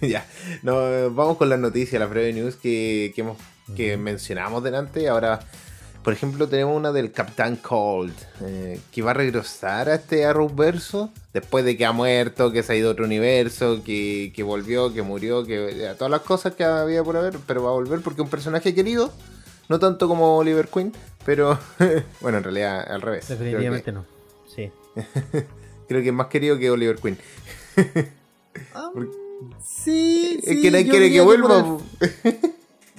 Ya, 0.00 0.26
no, 0.62 1.10
vamos 1.10 1.36
con 1.36 1.50
las 1.50 1.58
noticias, 1.58 2.00
las 2.00 2.08
breve 2.08 2.32
news 2.32 2.56
que, 2.56 3.12
que, 3.14 3.20
hemos, 3.20 3.36
que 3.76 3.96
mencionamos 3.98 4.64
delante. 4.64 5.08
Ahora 5.08 5.40
Por 6.06 6.12
ejemplo, 6.12 6.48
tenemos 6.48 6.76
una 6.76 6.92
del 6.92 7.10
Capitán 7.10 7.56
Cold, 7.56 8.14
eh, 8.40 8.78
que 8.92 9.02
va 9.02 9.10
a 9.10 9.14
regresar 9.14 9.88
a 9.88 9.96
este 9.96 10.24
Arrowverso 10.24 11.10
después 11.34 11.64
de 11.64 11.76
que 11.76 11.84
ha 11.84 11.90
muerto, 11.90 12.52
que 12.52 12.62
se 12.62 12.72
ha 12.74 12.76
ido 12.76 12.90
a 12.90 12.92
otro 12.92 13.06
universo, 13.06 13.82
que, 13.84 14.32
que 14.32 14.44
volvió, 14.44 14.94
que 14.94 15.02
murió, 15.02 15.44
que 15.44 15.92
todas 15.98 16.12
las 16.12 16.20
cosas 16.20 16.54
que 16.54 16.62
había 16.62 17.02
por 17.02 17.16
haber, 17.16 17.38
pero 17.44 17.64
va 17.64 17.70
a 17.70 17.72
volver 17.72 18.02
porque 18.02 18.20
es 18.20 18.24
un 18.24 18.30
personaje 18.30 18.72
querido, 18.72 19.12
no 19.68 19.80
tanto 19.80 20.06
como 20.06 20.36
Oliver 20.36 20.68
Queen, 20.68 20.92
pero 21.24 21.58
bueno, 22.20 22.38
en 22.38 22.44
realidad 22.44 22.86
al 22.88 23.02
revés. 23.02 23.26
Que- 23.26 23.34
Definitivamente 23.34 23.90
no. 23.90 24.04
Sí. 24.54 24.70
Creo 25.88 26.02
que 26.02 26.08
es 26.10 26.14
más 26.14 26.28
querido 26.28 26.56
que 26.56 26.70
Oliver 26.70 26.98
Queen. 27.00 27.18
Sí, 29.62 30.38
es 30.42 30.48
sí, 30.48 30.62
que 30.62 30.70
nadie 30.70 30.88
quiere 30.88 31.10
que 31.10 31.20
vuelva. 31.20 31.78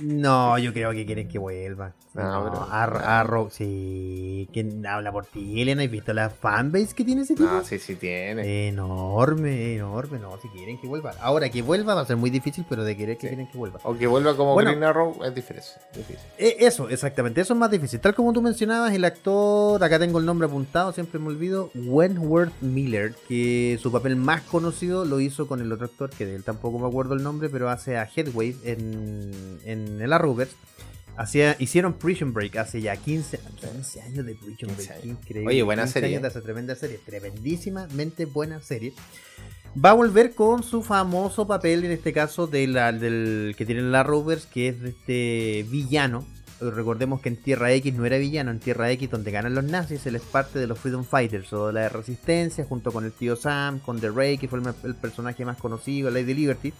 No, 0.02 0.58
yo 0.60 0.74
creo 0.74 0.92
que 0.92 1.06
quieren 1.06 1.28
que 1.28 1.40
vuelva. 1.40 1.94
No, 2.14 2.24
No, 2.46 2.52
pero- 2.52 2.68
Arrow, 2.72 3.50
sí. 3.52 4.50
¿Quién 4.52 4.86
habla 4.88 5.12
por 5.12 5.26
ti, 5.28 5.62
Elena? 5.62 5.84
¿Has 5.84 5.92
visto 5.92 6.14
la 6.14 6.30
fanbase 6.32 6.96
que 6.96 7.04
tiene 7.04 7.22
ese 7.22 7.36
tipo? 7.36 7.48
No, 7.50 7.64
sí, 7.64 7.78
sí 7.78 7.96
tiene. 7.96 8.68
Enorme, 8.70 9.76
enorme. 9.76 10.18
No, 10.20 10.38
si 10.42 10.48
quieren 10.50 10.80
que 10.80 10.88
vuelva. 10.88 11.14
Ahora 11.22 11.50
que 11.50 11.62
vuelva 11.62 11.94
va 11.96 12.02
a 12.02 12.06
ser 12.06 12.18
muy 12.18 12.30
difícil, 12.32 12.66
pero 12.68 12.84
de 12.84 12.98
querer 12.98 13.18
que 13.18 13.28
Sí. 13.28 13.36
quieren 13.36 13.48
que 13.52 13.58
vuelva. 13.58 13.80
O 13.84 13.96
que 13.96 14.08
vuelva 14.08 14.36
como 14.36 14.54
Bueno. 14.54 14.72
Green 14.72 14.84
Arrow 14.84 15.16
es 15.24 15.34
difícil. 15.36 15.64
difícil. 15.96 16.18
Eh, 16.38 16.56
Eso, 16.60 16.90
exactamente, 16.90 17.42
eso 17.42 17.54
es 17.54 17.60
más 17.60 17.70
difícil. 17.72 18.00
Tal 18.00 18.16
como 18.16 18.34
tú 18.34 18.42
mencionabas, 18.42 18.94
el 18.94 19.06
actor, 19.06 19.84
acá 19.84 20.00
tengo 20.00 20.18
el 20.20 20.26
nombre 20.26 20.48
apuntado, 20.48 20.92
siempre 20.94 21.20
me 21.20 21.28
olvido, 21.28 21.70
Wentworth 21.76 22.52
Miller, 22.62 23.14
que 23.28 23.78
su 23.82 23.92
papel 23.92 24.16
más 24.16 24.42
conocido 24.42 25.06
lo 25.06 25.20
hizo 25.20 25.48
con 25.48 25.62
el 25.62 25.72
otro 25.72 25.86
actor, 25.86 26.10
que 26.10 26.26
de 26.26 26.36
él 26.36 26.44
tampoco 26.44 26.80
me 26.80 26.88
acuerdo 26.88 27.14
el 27.14 27.24
nombre, 27.24 27.50
pero 27.50 27.70
hace 27.70 27.98
a 27.98 28.08
Headway 28.14 28.56
en, 28.64 29.32
en 29.66 29.87
el 30.02 30.14
Arrowverse. 30.14 30.56
Hacía, 31.16 31.56
hicieron 31.58 31.94
Prison 31.94 32.32
Break 32.32 32.58
hace 32.58 32.80
ya 32.80 32.96
15, 32.96 33.40
15 33.74 34.02
años 34.02 34.26
de 34.26 34.36
Prison 34.36 34.70
15 34.70 34.88
Break. 34.88 35.06
Increíble. 35.06 35.48
Oye, 35.50 35.64
buena 35.64 35.84
15 35.84 35.94
serie, 35.94 36.10
años 36.10 36.22
de 36.22 36.28
esa 36.28 36.42
tremenda 36.42 36.76
serie, 36.76 37.00
tremendísimamente 37.04 38.26
buena 38.26 38.62
serie. 38.62 38.94
Va 39.84 39.92
a 39.92 39.94
volver 39.94 40.34
con 40.36 40.62
su 40.64 40.84
famoso 40.84 41.48
papel, 41.48 41.86
en 41.86 41.92
este 41.92 42.14
caso, 42.14 42.46
de 42.48 42.68
la- 42.68 42.92
del 42.92 43.56
que 43.58 43.66
tiene 43.66 43.82
la 43.82 44.04
Rovers, 44.04 44.46
que 44.46 44.70
es 44.70 44.82
de 44.82 44.90
este 44.90 45.66
villano. 45.70 46.26
Recordemos 46.60 47.22
que 47.22 47.30
en 47.30 47.36
Tierra 47.38 47.72
X 47.74 47.94
no 47.94 48.06
era 48.06 48.18
villano, 48.18 48.50
en 48.52 48.60
Tierra 48.60 48.90
X 48.92 49.10
donde 49.12 49.30
ganan 49.32 49.54
los 49.54 49.64
nazis, 49.64 50.06
él 50.08 50.16
es 50.16 50.24
parte 50.24 50.58
de 50.58 50.66
los 50.66 50.80
Freedom 50.80 51.04
Fighters 51.04 51.54
o 51.54 51.68
de 51.68 51.74
la 51.74 51.90
Resistencia, 51.90 52.64
junto 52.66 52.92
con 52.92 53.06
el 53.06 53.12
tío 53.12 53.36
Sam, 53.36 53.80
con 53.80 54.00
The 54.00 54.10
Ray, 54.10 54.38
que 54.40 54.48
fue 54.48 54.60
el, 54.60 54.66
el 54.84 54.96
personaje 54.96 55.46
más 55.46 55.58
conocido, 55.58 56.10
Lady 56.10 56.34
Liberty. 56.34 56.74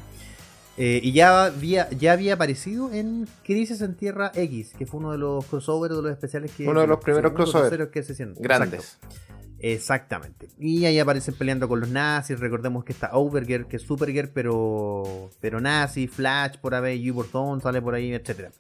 Eh, 0.78 1.00
y 1.02 1.12
ya 1.12 1.46
había, 1.46 1.90
ya 1.90 2.14
había 2.14 2.36
aparecido 2.36 2.92
en 2.94 3.28
Crisis 3.44 3.82
en 3.82 3.96
Tierra 3.96 4.32
X, 4.36 4.74
que 4.78 4.86
fue 4.86 5.00
uno 5.00 5.12
de 5.12 5.18
los 5.18 5.44
crossovers, 5.46 5.96
de 5.96 6.02
los 6.04 6.12
especiales 6.12 6.52
que... 6.52 6.68
Uno 6.68 6.82
de 6.82 6.88
los 6.88 7.00
primeros 7.00 7.34
crossovers. 7.34 7.90
que 7.90 8.04
se 8.04 8.14
hicieron. 8.14 8.36
Grandes. 8.40 8.98
Exacto. 9.02 9.27
Exactamente. 9.60 10.48
Y 10.60 10.86
ahí 10.86 11.00
aparecen 11.00 11.34
peleando 11.36 11.68
con 11.68 11.80
los 11.80 11.90
nazis. 11.90 12.40
Recordemos 12.40 12.84
que 12.84 12.94
está 12.94 13.10
Overgear, 13.14 13.66
que 13.68 13.78
es 13.78 13.82
Supergear, 13.82 14.30
pero 14.34 15.30
pero 15.42 15.60
nazi, 15.60 16.08
Flash 16.08 16.58
por 16.58 16.76
ahí, 16.76 17.12
Thorn 17.32 17.62
sale 17.62 17.82
por 17.82 17.96
ahí, 17.96 18.14
etcétera. 18.14 18.52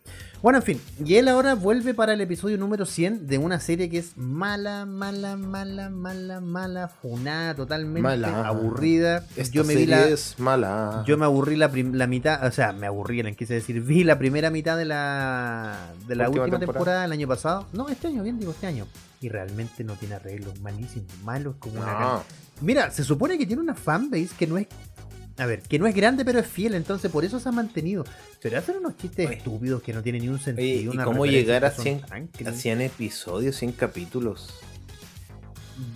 Bueno, 0.41 0.59
en 0.59 0.63
fin. 0.63 0.81
Y 1.03 1.15
él 1.15 1.27
ahora 1.27 1.55
vuelve 1.55 1.93
para 1.93 2.13
el 2.13 2.21
episodio 2.21 2.57
número 2.57 2.85
100 2.85 3.27
de 3.27 3.37
una 3.39 3.59
serie 3.59 3.89
que 3.89 3.97
es 3.97 4.17
mala, 4.17 4.85
mala, 4.85 5.35
mala, 5.35 5.89
mala, 5.89 6.39
mala, 6.41 6.87
funada, 6.87 7.55
totalmente 7.55 8.01
Mala. 8.01 8.47
aburrida. 8.47 9.23
Esta 9.35 9.53
Yo 9.53 9.63
me 9.63 9.73
serie 9.73 9.85
vi 9.85 9.91
la, 9.91 10.07
es 10.07 10.35
mala. 10.39 11.03
yo 11.07 11.17
me 11.17 11.25
aburrí 11.25 11.55
la, 11.55 11.69
prim- 11.71 11.93
la 11.93 12.05
mitad, 12.07 12.45
o 12.45 12.51
sea, 12.51 12.71
me 12.73 12.85
aburrí, 12.85 13.23
le 13.23 13.35
quise 13.35 13.55
decir, 13.55 13.81
vi 13.81 14.03
la 14.03 14.19
primera 14.19 14.49
mitad 14.51 14.77
de 14.77 14.85
la 14.85 15.93
de 16.07 16.15
la 16.15 16.27
Última 16.27 16.43
última, 16.43 16.59
temporada. 16.59 16.73
temporada. 16.73 17.01
del 17.03 17.11
año 17.13 17.27
pasado. 17.27 17.67
No, 17.73 17.89
este 17.89 18.07
año, 18.07 18.21
bien 18.23 18.39
digo, 18.39 18.51
este 18.51 18.67
año. 18.67 18.85
Y 19.21 19.29
realmente 19.29 19.83
no 19.83 19.95
tiene 19.95 20.15
arreglos, 20.15 20.59
malísimo, 20.61 21.05
malo 21.23 21.55
como 21.59 21.81
una 21.81 21.99
No. 21.99 22.23
Mira, 22.61 22.91
se 22.91 23.03
supone 23.03 23.37
que 23.37 23.45
tiene 23.45 23.61
una 23.61 23.75
fanbase 23.75 24.29
que 24.37 24.47
no 24.47 24.57
es 24.57 24.67
a 25.37 25.45
ver, 25.45 25.61
que 25.61 25.77
no 25.77 25.85
es 25.85 25.93
grande 25.93 26.25
pero 26.25 26.39
es 26.39 26.47
fiel, 26.47 26.73
entonces 26.73 27.11
por 27.11 27.23
eso 27.23 27.39
se 27.39 27.47
ha 27.47 27.51
mantenido. 27.51 28.03
Pero 28.41 28.57
hacen 28.57 28.77
unos 28.77 28.97
chistes 28.97 29.27
Oye. 29.27 29.37
estúpidos 29.37 29.83
que 29.83 29.93
no 29.93 30.01
tienen 30.01 30.23
ni 30.23 30.29
un 30.29 30.39
sentido. 30.39 30.67
Oye, 30.67 30.81
¿y 30.81 30.87
unas 30.87 31.05
cómo 31.05 31.25
llegar 31.27 31.63
a 31.63 31.69
que 31.69 31.75
son 31.75 31.83
100, 31.83 32.01
tan 32.01 32.23
a 32.23 32.27
cringe. 32.31 32.55
100 32.55 32.81
episodios, 32.81 33.55
100 33.55 33.71
capítulos? 33.73 34.61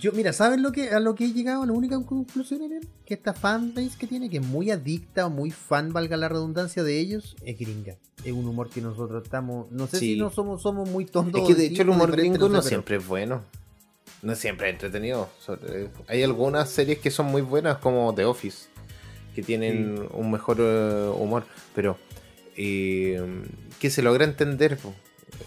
Yo, 0.00 0.12
mira, 0.12 0.32
¿sabes 0.32 0.60
lo 0.60 0.70
que, 0.70 0.90
a 0.90 1.00
lo 1.00 1.14
que 1.14 1.24
he 1.24 1.32
llegado? 1.32 1.66
La 1.66 1.72
única 1.72 1.96
conclusión 2.04 2.62
Eren, 2.62 2.86
que 3.04 3.14
esta 3.14 3.32
fanbase 3.34 3.90
que 3.98 4.06
tiene, 4.06 4.30
que 4.30 4.36
es 4.38 4.46
muy 4.46 4.70
adicta 4.70 5.26
o 5.26 5.30
muy 5.30 5.50
fan, 5.50 5.92
valga 5.92 6.16
la 6.16 6.28
redundancia 6.28 6.82
de 6.84 6.98
ellos, 7.00 7.36
es 7.44 7.58
gringa. 7.58 7.96
Es 8.24 8.32
un 8.32 8.46
humor 8.46 8.70
que 8.70 8.80
nosotros 8.80 9.24
estamos. 9.24 9.70
No 9.72 9.86
sé 9.88 9.98
Sí. 9.98 10.14
si 10.14 10.20
no 10.20 10.30
somos, 10.30 10.62
somos 10.62 10.88
muy 10.88 11.04
tontos. 11.04 11.40
Es 11.42 11.48
que 11.48 11.54
de 11.54 11.66
hecho 11.66 11.82
el 11.82 11.88
humor 11.90 12.12
gringo 12.12 12.48
no 12.48 12.62
sé, 12.62 12.68
pero- 12.68 12.68
siempre 12.68 12.96
es 12.96 13.06
bueno. 13.06 13.42
No 14.22 14.36
siempre 14.36 14.68
es 14.68 14.74
entretenido. 14.74 15.28
Sobre- 15.40 15.90
Hay 16.06 16.22
algunas 16.22 16.70
series 16.70 16.98
que 17.00 17.10
son 17.10 17.26
muy 17.26 17.42
buenas 17.42 17.78
como 17.78 18.14
The 18.14 18.24
Office, 18.24 18.68
que 19.34 19.42
tienen 19.42 20.06
un 20.12 20.30
mejor 20.30 20.58
eh, 20.60 21.10
humor, 21.18 21.44
pero 21.74 21.96
eh, 22.56 23.20
que 23.80 23.90
se 23.90 24.00
logra 24.02 24.24
entender. 24.24 24.76
po. 24.76 24.94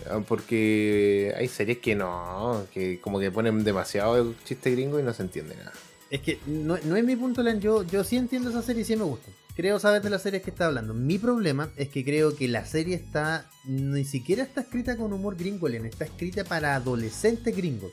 Ah, 0.10 0.22
Porque 0.28 1.34
hay 1.38 1.48
series 1.48 1.80
que 1.80 1.96
no, 1.96 2.66
que 2.74 3.00
como 3.02 3.20
que 3.20 3.32
ponen 3.32 3.64
demasiado 3.64 4.34
chiste 4.46 4.72
gringo 4.72 5.00
y 5.00 5.04
no 5.04 5.14
se 5.14 5.24
entiende 5.24 5.56
nada. 5.56 5.74
Es 6.10 6.22
que 6.22 6.40
no, 6.46 6.78
no 6.84 6.96
es 6.96 7.04
mi 7.04 7.16
punto, 7.16 7.42
Len. 7.42 7.60
Yo, 7.60 7.84
yo 7.84 8.04
sí 8.04 8.16
entiendo 8.18 8.50
esa 8.50 8.62
serie 8.62 8.84
y 8.84 8.86
sí 8.86 8.96
me 8.96 9.04
gusta. 9.04 9.30
Creo 9.56 9.80
saber 9.80 10.02
de 10.02 10.10
las 10.10 10.22
series 10.22 10.44
que 10.44 10.50
está 10.52 10.68
hablando. 10.68 10.94
Mi 10.94 11.18
problema 11.18 11.72
es 11.78 11.90
que 11.90 12.04
creo 12.04 12.36
que 12.36 12.48
la 12.48 12.66
serie 12.66 12.96
está. 12.96 13.50
Ni 13.66 14.04
siquiera 14.06 14.44
está 14.44 14.62
escrita 14.62 14.98
con 14.98 15.14
humor 15.14 15.36
gringo, 15.36 15.68
Len. 15.68 15.86
Está 15.86 16.06
escrita 16.06 16.44
para 16.44 16.76
adolescentes 16.76 17.56
gringos. 17.56 17.92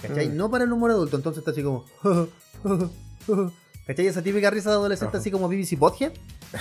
¿Cachai? 0.00 0.28
Mm. 0.28 0.36
No 0.36 0.50
para 0.50 0.64
el 0.64 0.72
humor 0.72 0.90
adulto. 0.92 1.16
Entonces 1.16 1.40
está 1.40 1.50
así 1.50 1.62
como. 1.62 1.84
¿Cachai? 3.86 4.06
Esa 4.06 4.22
típica 4.22 4.50
risa 4.50 4.70
de 4.70 4.76
adolescente 4.76 5.16
Ajá. 5.16 5.18
así 5.20 5.30
como 5.30 5.48
BBC 5.48 5.76
Bothead. 5.78 6.12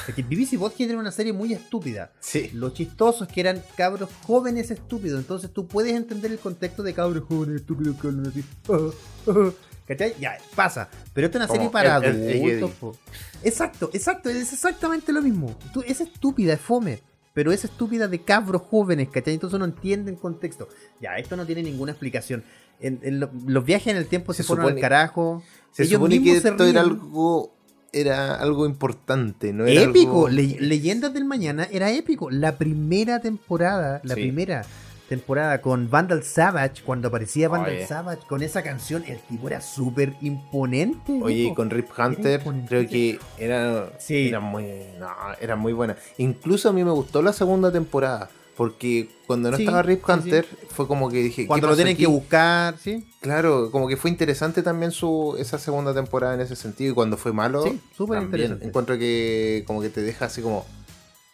Es 0.08 0.16
que 0.16 0.24
BBC 0.24 0.58
Bothead 0.58 0.90
era 0.90 1.00
una 1.00 1.12
serie 1.12 1.34
muy 1.34 1.54
estúpida. 1.54 2.12
Sí. 2.20 2.50
Lo 2.54 2.70
chistoso 2.72 3.24
es 3.26 3.30
que 3.32 3.40
eran 3.42 3.62
cabros 3.78 4.10
jóvenes 4.26 4.72
estúpidos. 4.72 5.20
Entonces 5.20 5.52
tú 5.52 5.68
puedes 5.68 5.94
entender 5.94 6.32
el 6.32 6.40
contexto 6.40 6.84
de 6.84 6.94
cabros 6.94 7.24
jóvenes 7.28 7.58
estúpidos 7.58 7.96
que 8.00 8.08
hablan 8.08 8.28
así. 8.28 8.44
¿Cachai? 9.88 10.14
Ya, 10.20 10.38
pasa. 10.56 10.90
Pero 11.14 11.28
esta 11.28 11.38
es 11.40 11.42
una 11.44 11.48
Como 11.48 11.58
serie 11.60 11.72
para 11.72 11.98
el- 11.98 12.22
el- 12.30 12.64
adultos. 12.64 12.98
Exacto, 13.44 13.90
exacto. 13.94 14.30
Es 14.30 14.54
exactamente 14.54 15.12
lo 15.12 15.22
mismo. 15.22 15.58
Tú, 15.74 15.84
es 15.86 16.00
estúpida, 16.02 16.54
es 16.54 16.62
fome. 16.62 17.02
Pero 17.34 17.52
es 17.52 17.66
estúpida 17.66 18.08
de 18.08 18.22
cabros 18.22 18.62
jóvenes, 18.62 19.10
¿cachai? 19.10 19.34
Entonces 19.34 19.58
no 19.60 19.66
entienden 19.66 20.16
contexto. 20.16 20.70
Ya, 21.02 21.18
esto 21.18 21.36
no 21.36 21.46
tiene 21.46 21.64
ninguna 21.64 21.92
explicación. 21.92 22.44
En, 22.80 23.00
en 23.04 23.20
lo- 23.20 23.32
los 23.46 23.66
viajes 23.66 23.88
en 23.88 23.98
el 23.98 24.08
tiempo 24.08 24.34
se, 24.34 24.44
Se 24.44 24.48
fueron 24.48 24.68
al 24.68 24.80
carajo. 24.80 25.44
Se 25.72 25.84
Ellos 25.84 25.96
supone 25.96 26.22
que 26.24 26.38
esto 26.38 26.64
era 26.66 26.82
algo, 26.82 27.54
era 27.94 28.36
algo 28.36 28.66
importante, 28.66 29.54
no 29.54 29.66
era 29.66 29.84
épico. 29.84 30.28
algo- 30.28 30.30
Le- 30.30 30.58
Leyendas 30.60 31.14
del 31.14 31.26
Mañana 31.26 31.68
era 31.72 31.92
épico. 31.92 32.30
La 32.32 32.58
primera 32.58 33.20
temporada, 33.22 34.02
la 34.04 34.16
Sí. 34.16 34.22
primera 34.22 34.66
temporada 35.10 35.62
con 35.62 35.90
Vandal 35.92 36.24
Savage, 36.24 36.82
cuando 36.84 37.10
aparecía 37.10 37.48
Vandal 37.50 37.76
Oye. 37.76 37.86
Savage 37.88 38.22
con 38.28 38.42
esa 38.42 38.64
canción, 38.64 39.04
el 39.08 39.20
tipo 39.20 39.48
era 39.48 39.62
súper 39.62 40.14
imponente. 40.22 41.20
Oye, 41.22 41.44
y 41.50 41.54
con 41.54 41.70
Rip 41.70 41.88
Hunter 41.98 42.42
creo 42.68 42.88
que 42.90 43.20
era, 43.38 43.92
Sí. 44.00 44.30
era 44.30 44.40
muy 44.40 44.64
no, 45.00 45.08
era 45.40 45.56
muy 45.56 45.74
buena. 45.74 45.96
Incluso 46.18 46.70
a 46.70 46.74
mí 46.74 46.84
me 46.84 46.92
gustó 46.92 47.22
la 47.22 47.32
segunda 47.34 47.72
temporada. 47.72 48.30
Porque 48.56 49.10
cuando 49.26 49.50
no 49.50 49.58
Sí, 49.58 49.64
estaba 49.64 49.82
Rip 49.82 50.04
sí, 50.06 50.12
Hunter 50.12 50.46
fue 50.70 50.88
como 50.88 51.10
que 51.10 51.18
dije. 51.24 51.42
¿qué 51.44 51.48
Cuando 51.48 51.68
lo 51.68 51.76
tienen 51.76 51.96
aquí? 51.96 52.04
que 52.04 52.08
buscar, 52.08 52.78
¿sí? 52.78 53.08
Claro, 53.20 53.72
como 53.72 53.88
que 53.88 53.98
fue 53.98 54.12
interesante 54.12 54.62
también 54.62 54.92
su 54.92 55.36
esa 55.40 55.58
segunda 55.58 55.94
temporada 55.94 56.36
en 56.36 56.42
ese 56.42 56.56
sentido. 56.56 56.92
Y 56.92 56.94
cuando 56.96 57.18
fue 57.18 57.34
malo, 57.34 57.64
Sí, 57.64 57.80
súper 57.98 58.22
interesante. 58.22 58.66
encuentro 58.68 58.98
que 58.98 59.64
como 59.66 59.82
que 59.82 59.90
te 59.90 60.02
deja 60.02 60.26
así 60.26 60.42
como. 60.42 60.66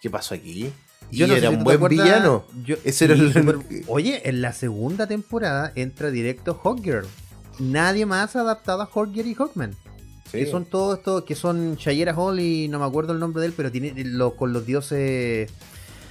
¿Qué 0.01 0.09
pasó 0.09 0.33
aquí? 0.33 0.71
Y 1.11 1.17
Yo 1.17 1.27
no 1.27 1.35
era 1.35 1.49
si 1.49 1.55
un 1.55 1.63
buen 1.65 1.75
acuerdas- 1.77 2.05
villano. 2.05 2.45
yo- 2.63 2.77
Ese 2.85 3.05
era 3.05 3.15
el- 3.15 3.33
súper- 3.33 3.57
Oye, 3.87 4.21
en 4.29 4.41
la 4.41 4.53
segunda 4.53 5.05
temporada 5.07 5.73
entra 5.75 6.11
directo 6.11 6.53
Hawkgirl. 6.63 7.05
Nadie 7.59 8.05
más 8.05 8.37
ha 8.37 8.41
adaptado 8.41 8.81
a 8.83 8.85
Hawkgirl 8.85 9.27
y 9.27 9.33
Hawkman. 9.35 9.75
Sí. 10.31 10.37
Que 10.37 10.45
son 10.45 10.63
todos 10.63 10.99
estos, 10.99 11.23
que 11.25 11.35
son 11.35 11.75
Shayera 11.75 12.13
Hall 12.15 12.39
y 12.39 12.69
no 12.69 12.79
me 12.79 12.85
acuerdo 12.85 13.11
el 13.11 13.19
nombre 13.19 13.41
de 13.41 13.47
él, 13.47 13.53
pero 13.57 13.71
tiene 13.71 13.91
lo, 14.05 14.35
con 14.37 14.53
los 14.53 14.65
dioses 14.65 15.51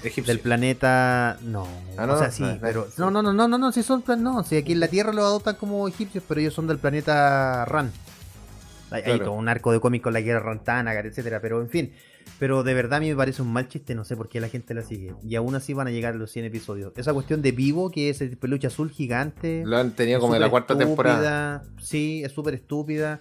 Egipcio. 0.03 0.33
del 0.33 0.41
planeta. 0.41 1.39
No, 1.43 1.67
Ah, 1.97 2.07
no, 2.07 2.15
o 2.15 2.19
sea, 2.19 2.31
sí, 2.31 2.43
no, 2.43 2.53
no, 2.55 2.59
pero. 2.61 2.89
No, 2.97 3.11
no, 3.11 3.23
no, 3.23 3.33
no, 3.33 3.49
no, 3.49 3.59
no, 3.59 3.73
si 3.73 3.83
son. 3.83 4.03
plan- 4.03 4.23
No, 4.23 4.43
si 4.45 4.57
aquí 4.57 4.73
en 4.73 4.81
la 4.81 4.89
Tierra 4.89 5.13
los 5.13 5.25
adoptan 5.25 5.57
como 5.57 5.87
egipcios, 5.89 6.23
pero 6.29 6.41
ellos 6.41 6.55
son 6.55 6.67
del 6.67 6.79
planeta 6.79 7.65
Ran. 7.65 7.91
Hay, 8.91 9.03
todo 9.19 9.33
un 9.33 9.49
arco 9.49 9.71
de 9.73 9.81
cómic 9.81 10.03
con 10.03 10.15
la 10.15 10.21
guerra 10.23 10.41
Rantanagar, 10.41 11.05
etcétera, 11.07 11.41
pero 11.43 11.61
en 11.61 11.69
fin. 11.69 11.93
Pero 12.39 12.63
de 12.63 12.73
verdad 12.73 12.99
a 12.99 13.01
mí 13.01 13.09
me 13.11 13.17
parece 13.17 13.43
un 13.43 13.53
mal 13.53 13.69
chiste, 13.69 13.95
no 13.95 14.05
sé 14.05 14.17
por 14.17 14.29
qué 14.29 14.41
la 14.41 14.49
gente 14.49 14.73
la 14.73 14.83
sigue. 14.83 15.15
Y 15.27 15.35
aún 15.35 15.55
así 15.55 15.75
van 15.75 15.89
a 15.89 15.91
llegar 15.91 16.15
a 16.15 16.17
los 16.17 16.31
100 16.31 16.45
episodios. 16.47 16.93
Esa 16.97 17.13
cuestión 17.13 17.43
de 17.43 17.53
vivo, 17.53 17.91
que 17.91 18.09
es 18.11 18.21
el 18.21 18.37
peluche 18.39 18.67
azul 18.69 18.91
gigante. 18.91 19.63
Lo 19.67 19.77
han 19.77 19.91
tenido 19.93 20.21
como 20.21 20.35
en 20.37 20.41
la 20.41 20.49
cuarta 20.49 20.77
temporada. 20.79 21.65
Sí, 21.83 22.23
es 22.25 22.33
súper 22.33 22.55
estúpida. 22.55 23.21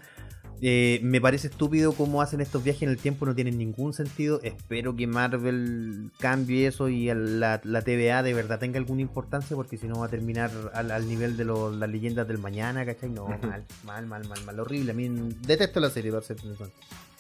Eh, 0.61 0.99
me 1.03 1.21
parece 1.21 1.47
estúpido 1.47 1.93
cómo 1.93 2.21
hacen 2.21 2.41
estos 2.41 2.63
viajes 2.63 2.83
en 2.83 2.89
el 2.89 2.97
tiempo, 2.97 3.25
no 3.25 3.35
tienen 3.35 3.57
ningún 3.57 3.93
sentido. 3.93 4.39
Espero 4.43 4.95
que 4.95 5.05
Marvel 5.07 6.11
cambie 6.19 6.67
eso 6.67 6.89
y 6.89 7.09
el- 7.09 7.39
la, 7.39 7.61
la 7.63 7.81
TVA 7.83 8.23
de 8.23 8.33
verdad 8.33 8.59
tenga 8.59 8.77
alguna 8.79 9.01
importancia, 9.01 9.55
porque 9.55 9.77
si 9.77 9.87
no 9.87 9.99
va 9.99 10.07
a 10.07 10.09
terminar 10.09 10.51
al, 10.73 10.91
al 10.91 11.07
nivel 11.07 11.37
de 11.37 11.45
los- 11.45 11.75
las 11.75 11.89
leyendas 11.89 12.27
del 12.27 12.37
mañana, 12.39 12.85
¿cachai? 12.85 13.09
No, 13.09 13.27
mal, 13.27 13.63
mal, 13.83 14.05
mal, 14.07 14.27
mal, 14.27 14.43
mal, 14.45 14.59
horrible. 14.59 14.91
A 14.91 14.95
mí 14.95 15.09
detesto 15.45 15.79
la 15.79 15.89
serie, 15.89 16.11
sincero. 16.21 16.69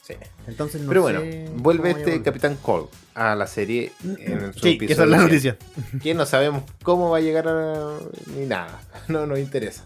Sí. 0.01 0.13
Entonces 0.47 0.81
no 0.81 0.87
Pero 0.87 1.01
bueno, 1.01 1.19
sé 1.19 1.49
vuelve 1.57 1.91
este. 1.91 2.21
Capitán 2.21 2.55
Cole 2.61 2.87
a 3.13 3.35
la 3.35 3.45
serie 3.45 3.91
en 4.19 4.53
su 4.53 4.59
Sí, 4.61 4.77
que 4.77 4.85
esa 4.85 5.03
es 5.03 5.09
la 5.09 5.17
100, 5.17 5.27
noticia. 5.27 5.57
Que 6.01 6.13
no 6.13 6.25
sabemos 6.25 6.63
cómo 6.81 7.09
va 7.09 7.17
a 7.17 7.19
llegar 7.21 7.45
a... 7.49 7.97
ni 8.35 8.45
nada. 8.45 8.79
No 9.09 9.25
nos 9.27 9.37
interesa. 9.37 9.83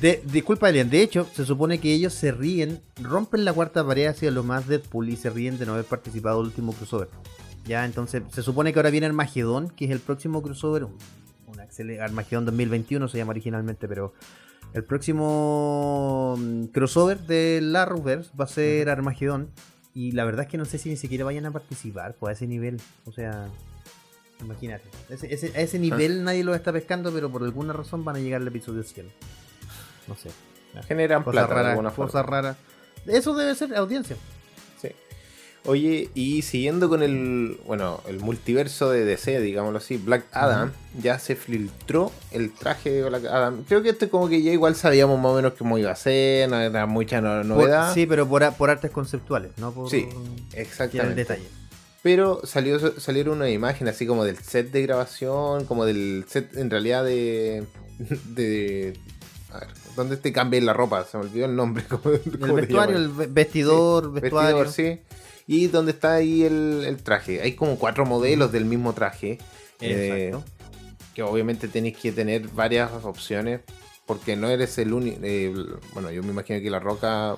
De, 0.00 0.22
disculpa, 0.30 0.68
Elian. 0.68 0.90
De 0.90 1.00
hecho, 1.02 1.26
se 1.34 1.44
supone 1.44 1.80
que 1.80 1.92
ellos 1.92 2.12
se 2.12 2.32
ríen, 2.32 2.80
rompen 3.00 3.44
la 3.44 3.52
cuarta 3.52 3.86
pared 3.86 4.06
hacia 4.06 4.30
lo 4.30 4.42
más 4.44 4.66
Deadpool 4.68 5.08
y 5.08 5.16
se 5.16 5.30
ríen 5.30 5.58
de 5.58 5.66
no 5.66 5.72
haber 5.72 5.84
participado 5.86 6.38
del 6.38 6.48
último 6.48 6.72
crossover. 6.72 7.08
Ya, 7.66 7.84
entonces, 7.84 8.22
se 8.32 8.42
supone 8.42 8.72
que 8.72 8.78
ahora 8.78 8.90
viene 8.90 9.06
Armagedón, 9.06 9.70
que 9.70 9.86
es 9.86 9.90
el 9.90 10.00
próximo 10.00 10.42
crossover. 10.42 10.84
Un, 10.84 10.96
un 11.46 11.60
excelente 11.60 12.02
Armagedón 12.02 12.44
2021 12.44 13.08
se 13.08 13.18
llama 13.18 13.30
originalmente, 13.30 13.88
pero 13.88 14.12
el 14.74 14.84
próximo 14.84 16.36
mm, 16.38 16.64
crossover 16.66 17.20
de 17.20 17.60
la 17.62 17.82
Arrowverse 17.82 18.30
va 18.38 18.44
a 18.44 18.48
ser 18.48 18.88
Armagedón. 18.90 19.50
Y 19.94 20.12
la 20.12 20.24
verdad 20.26 20.42
es 20.44 20.48
que 20.50 20.58
no 20.58 20.66
sé 20.66 20.76
si 20.78 20.90
ni 20.90 20.96
siquiera 20.96 21.24
vayan 21.24 21.46
a 21.46 21.52
participar 21.52 22.14
pues, 22.20 22.30
a 22.30 22.32
ese 22.34 22.46
nivel. 22.46 22.80
O 23.06 23.12
sea, 23.12 23.48
imagínate. 24.42 24.84
Ese- 25.08 25.32
ese- 25.32 25.52
a 25.56 25.60
ese 25.62 25.78
nivel 25.78 26.22
nadie 26.22 26.44
lo 26.44 26.54
está 26.54 26.70
pescando, 26.72 27.10
pero 27.12 27.30
por 27.30 27.42
alguna 27.42 27.72
razón 27.72 28.04
van 28.04 28.16
a 28.16 28.18
llegar 28.20 28.42
al 28.42 28.48
episodio 28.48 28.82
100. 28.82 29.06
No 30.08 30.16
sé. 30.16 30.30
Generan 30.86 31.22
Cosas 31.22 31.32
plata 31.32 31.48
de 31.48 31.54
raras, 31.54 31.70
alguna 31.70 31.90
cosas 31.90 32.12
forma. 32.12 32.30
raras. 32.42 32.56
Eso 33.06 33.34
debe 33.34 33.54
ser 33.54 33.74
audiencia. 33.76 34.16
Sí. 34.80 34.88
Oye, 35.64 36.10
y 36.14 36.42
siguiendo 36.42 36.88
con 36.88 37.02
el, 37.02 37.58
bueno, 37.66 38.00
el 38.06 38.20
multiverso 38.20 38.90
de 38.90 39.04
DC, 39.04 39.40
digámoslo 39.40 39.78
así, 39.78 39.96
Black 39.96 40.24
Adam, 40.32 40.72
ya 41.00 41.18
se 41.18 41.34
filtró 41.34 42.12
el 42.30 42.52
traje 42.52 42.90
de 42.90 43.08
Black 43.08 43.24
Adam. 43.24 43.64
Creo 43.66 43.82
que 43.82 43.88
esto 43.90 44.08
como 44.10 44.28
que 44.28 44.42
ya 44.42 44.52
igual 44.52 44.76
sabíamos 44.76 45.18
más 45.18 45.32
o 45.32 45.36
menos 45.36 45.54
cómo 45.54 45.78
iba 45.78 45.90
a 45.90 45.96
ser, 45.96 46.48
no 46.50 46.60
era 46.60 46.86
mucha 46.86 47.20
no- 47.20 47.42
novedad. 47.42 47.86
Por- 47.86 47.94
sí, 47.94 48.06
pero 48.06 48.28
por, 48.28 48.52
por 48.54 48.70
artes 48.70 48.90
conceptuales, 48.90 49.52
no 49.56 49.72
por 49.72 49.90
Sí, 49.90 50.02
tirar 50.04 50.16
el 50.52 50.60
exactamente. 50.60 51.14
detalle. 51.16 51.48
Pero 52.02 52.42
salió, 52.44 53.00
salieron 53.00 53.38
una 53.38 53.50
imagen 53.50 53.88
así 53.88 54.06
como 54.06 54.24
del 54.24 54.36
set 54.38 54.70
de 54.70 54.82
grabación, 54.82 55.64
como 55.64 55.84
del 55.86 56.24
set 56.28 56.56
en 56.56 56.70
realidad 56.70 57.02
de... 57.04 57.64
de 57.98 58.96
a 59.52 59.58
ver, 59.60 59.68
¿dónde 59.96 60.16
te 60.16 60.32
cambié 60.32 60.60
la 60.60 60.72
ropa? 60.72 61.04
Se 61.04 61.16
me 61.18 61.24
olvidó 61.24 61.46
el 61.46 61.56
nombre. 61.56 61.84
¿cómo- 61.88 62.14
El 62.14 62.38
cómo 62.38 62.54
vestuario, 62.54 62.96
el 62.96 63.08
ve- 63.08 63.26
vestidor, 63.30 64.12
Sí, 64.14 64.20
vestuario. 64.20 64.58
vestidor, 64.60 64.94
sí. 64.96 65.00
Y 65.48 65.66
donde 65.68 65.92
está 65.92 66.14
ahí 66.14 66.42
el, 66.44 66.84
el 66.86 66.96
traje. 67.02 67.40
Hay 67.40 67.52
como 67.54 67.78
cuatro 67.78 68.04
modelos 68.04 68.52
del 68.52 68.64
mismo 68.64 68.92
traje. 68.92 69.38
eh, 69.80 70.30
Exacto. 70.32 70.44
que 71.14 71.22
obviamente 71.22 71.68
tenéis 71.68 71.96
que 71.98 72.12
tener 72.12 72.48
varias 72.48 72.90
opciones. 73.02 73.60
Porque 74.06 74.36
no 74.36 74.48
eres 74.48 74.78
el 74.78 74.92
único. 74.92 75.18
bueno, 75.92 76.10
yo 76.12 76.22
me 76.22 76.30
imagino 76.30 76.60
que 76.60 76.70
la 76.70 76.78
roca 76.78 77.34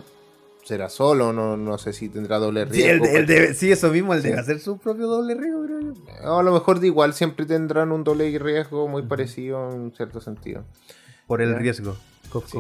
será 0.65 0.91
solo. 0.91 1.33
No, 1.33 1.57
no 1.57 1.79
sé 1.79 1.93
si 1.95 2.09
tendrá 2.11 2.39
doble 2.39 2.67
Sí, 2.71 2.83
riesgo. 2.83 3.07
el 3.07 3.11
de- 3.13 3.19
el 3.19 3.27
debe- 3.27 3.55
sí, 3.55 3.73
eso 3.73 3.89
mismo, 3.91 4.13
el 4.13 4.21
Sí. 4.21 4.29
debe 4.29 4.41
hacer 4.41 4.61
su 4.61 4.77
propio 4.79 5.07
doble 5.07 5.35
riesgo, 5.35 5.65
creo 5.65 5.81
yo. 5.81 6.39
A 6.39 6.43
lo 6.43 6.53
mejor 6.53 6.81
de 6.81 6.89
igual 6.89 7.15
siempre 7.15 7.47
tendrán 7.47 7.91
un 7.93 8.05
doble 8.05 8.39
riesgo 8.39 8.87
muy 8.89 9.03
parecido 9.03 9.71
en 9.73 9.93
cierto 9.97 10.21
sentido. 10.21 10.65
Por 11.27 11.41
el 11.41 11.53
Ya. 11.53 11.59
riesgo. 11.59 11.97
Cof, 12.31 12.53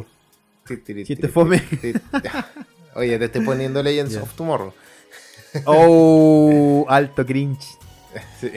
Chiste 0.66 0.94
tiri, 1.04 1.28
fome. 1.28 1.62
Oye, 2.94 3.18
te 3.18 3.26
estoy 3.26 3.44
poniendo 3.44 3.83
Legends 3.83 4.16
of 4.16 4.35
Tomorrow. 4.35 4.72
Oh, 5.64 6.85
alto 6.88 7.24
cringe. 7.24 7.66
Sí. 8.40 8.50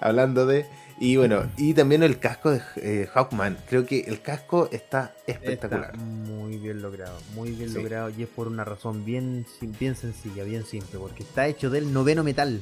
Hablando 0.00 0.46
de. 0.46 0.66
Y 1.00 1.16
bueno, 1.16 1.50
y 1.56 1.74
también 1.74 2.02
el 2.02 2.18
casco 2.18 2.50
de 2.50 2.62
eh, 2.76 3.08
Hawkman. 3.12 3.58
Creo 3.68 3.84
que 3.86 4.00
el 4.00 4.20
casco 4.22 4.68
está 4.70 5.14
espectacular. 5.26 5.92
Está 5.92 5.98
muy 6.04 6.56
bien 6.58 6.80
logrado, 6.82 7.18
muy 7.34 7.50
bien 7.50 7.70
Sí. 7.70 7.76
logrado 7.76 8.10
y 8.10 8.22
es 8.22 8.28
por 8.28 8.48
una 8.48 8.64
razón 8.64 9.04
bien, 9.04 9.46
bien 9.78 9.96
sencilla, 9.96 10.44
bien 10.44 10.64
simple, 10.64 10.98
porque 10.98 11.22
está 11.22 11.46
hecho 11.48 11.68
del 11.70 11.92
noveno 11.92 12.22
metal. 12.22 12.60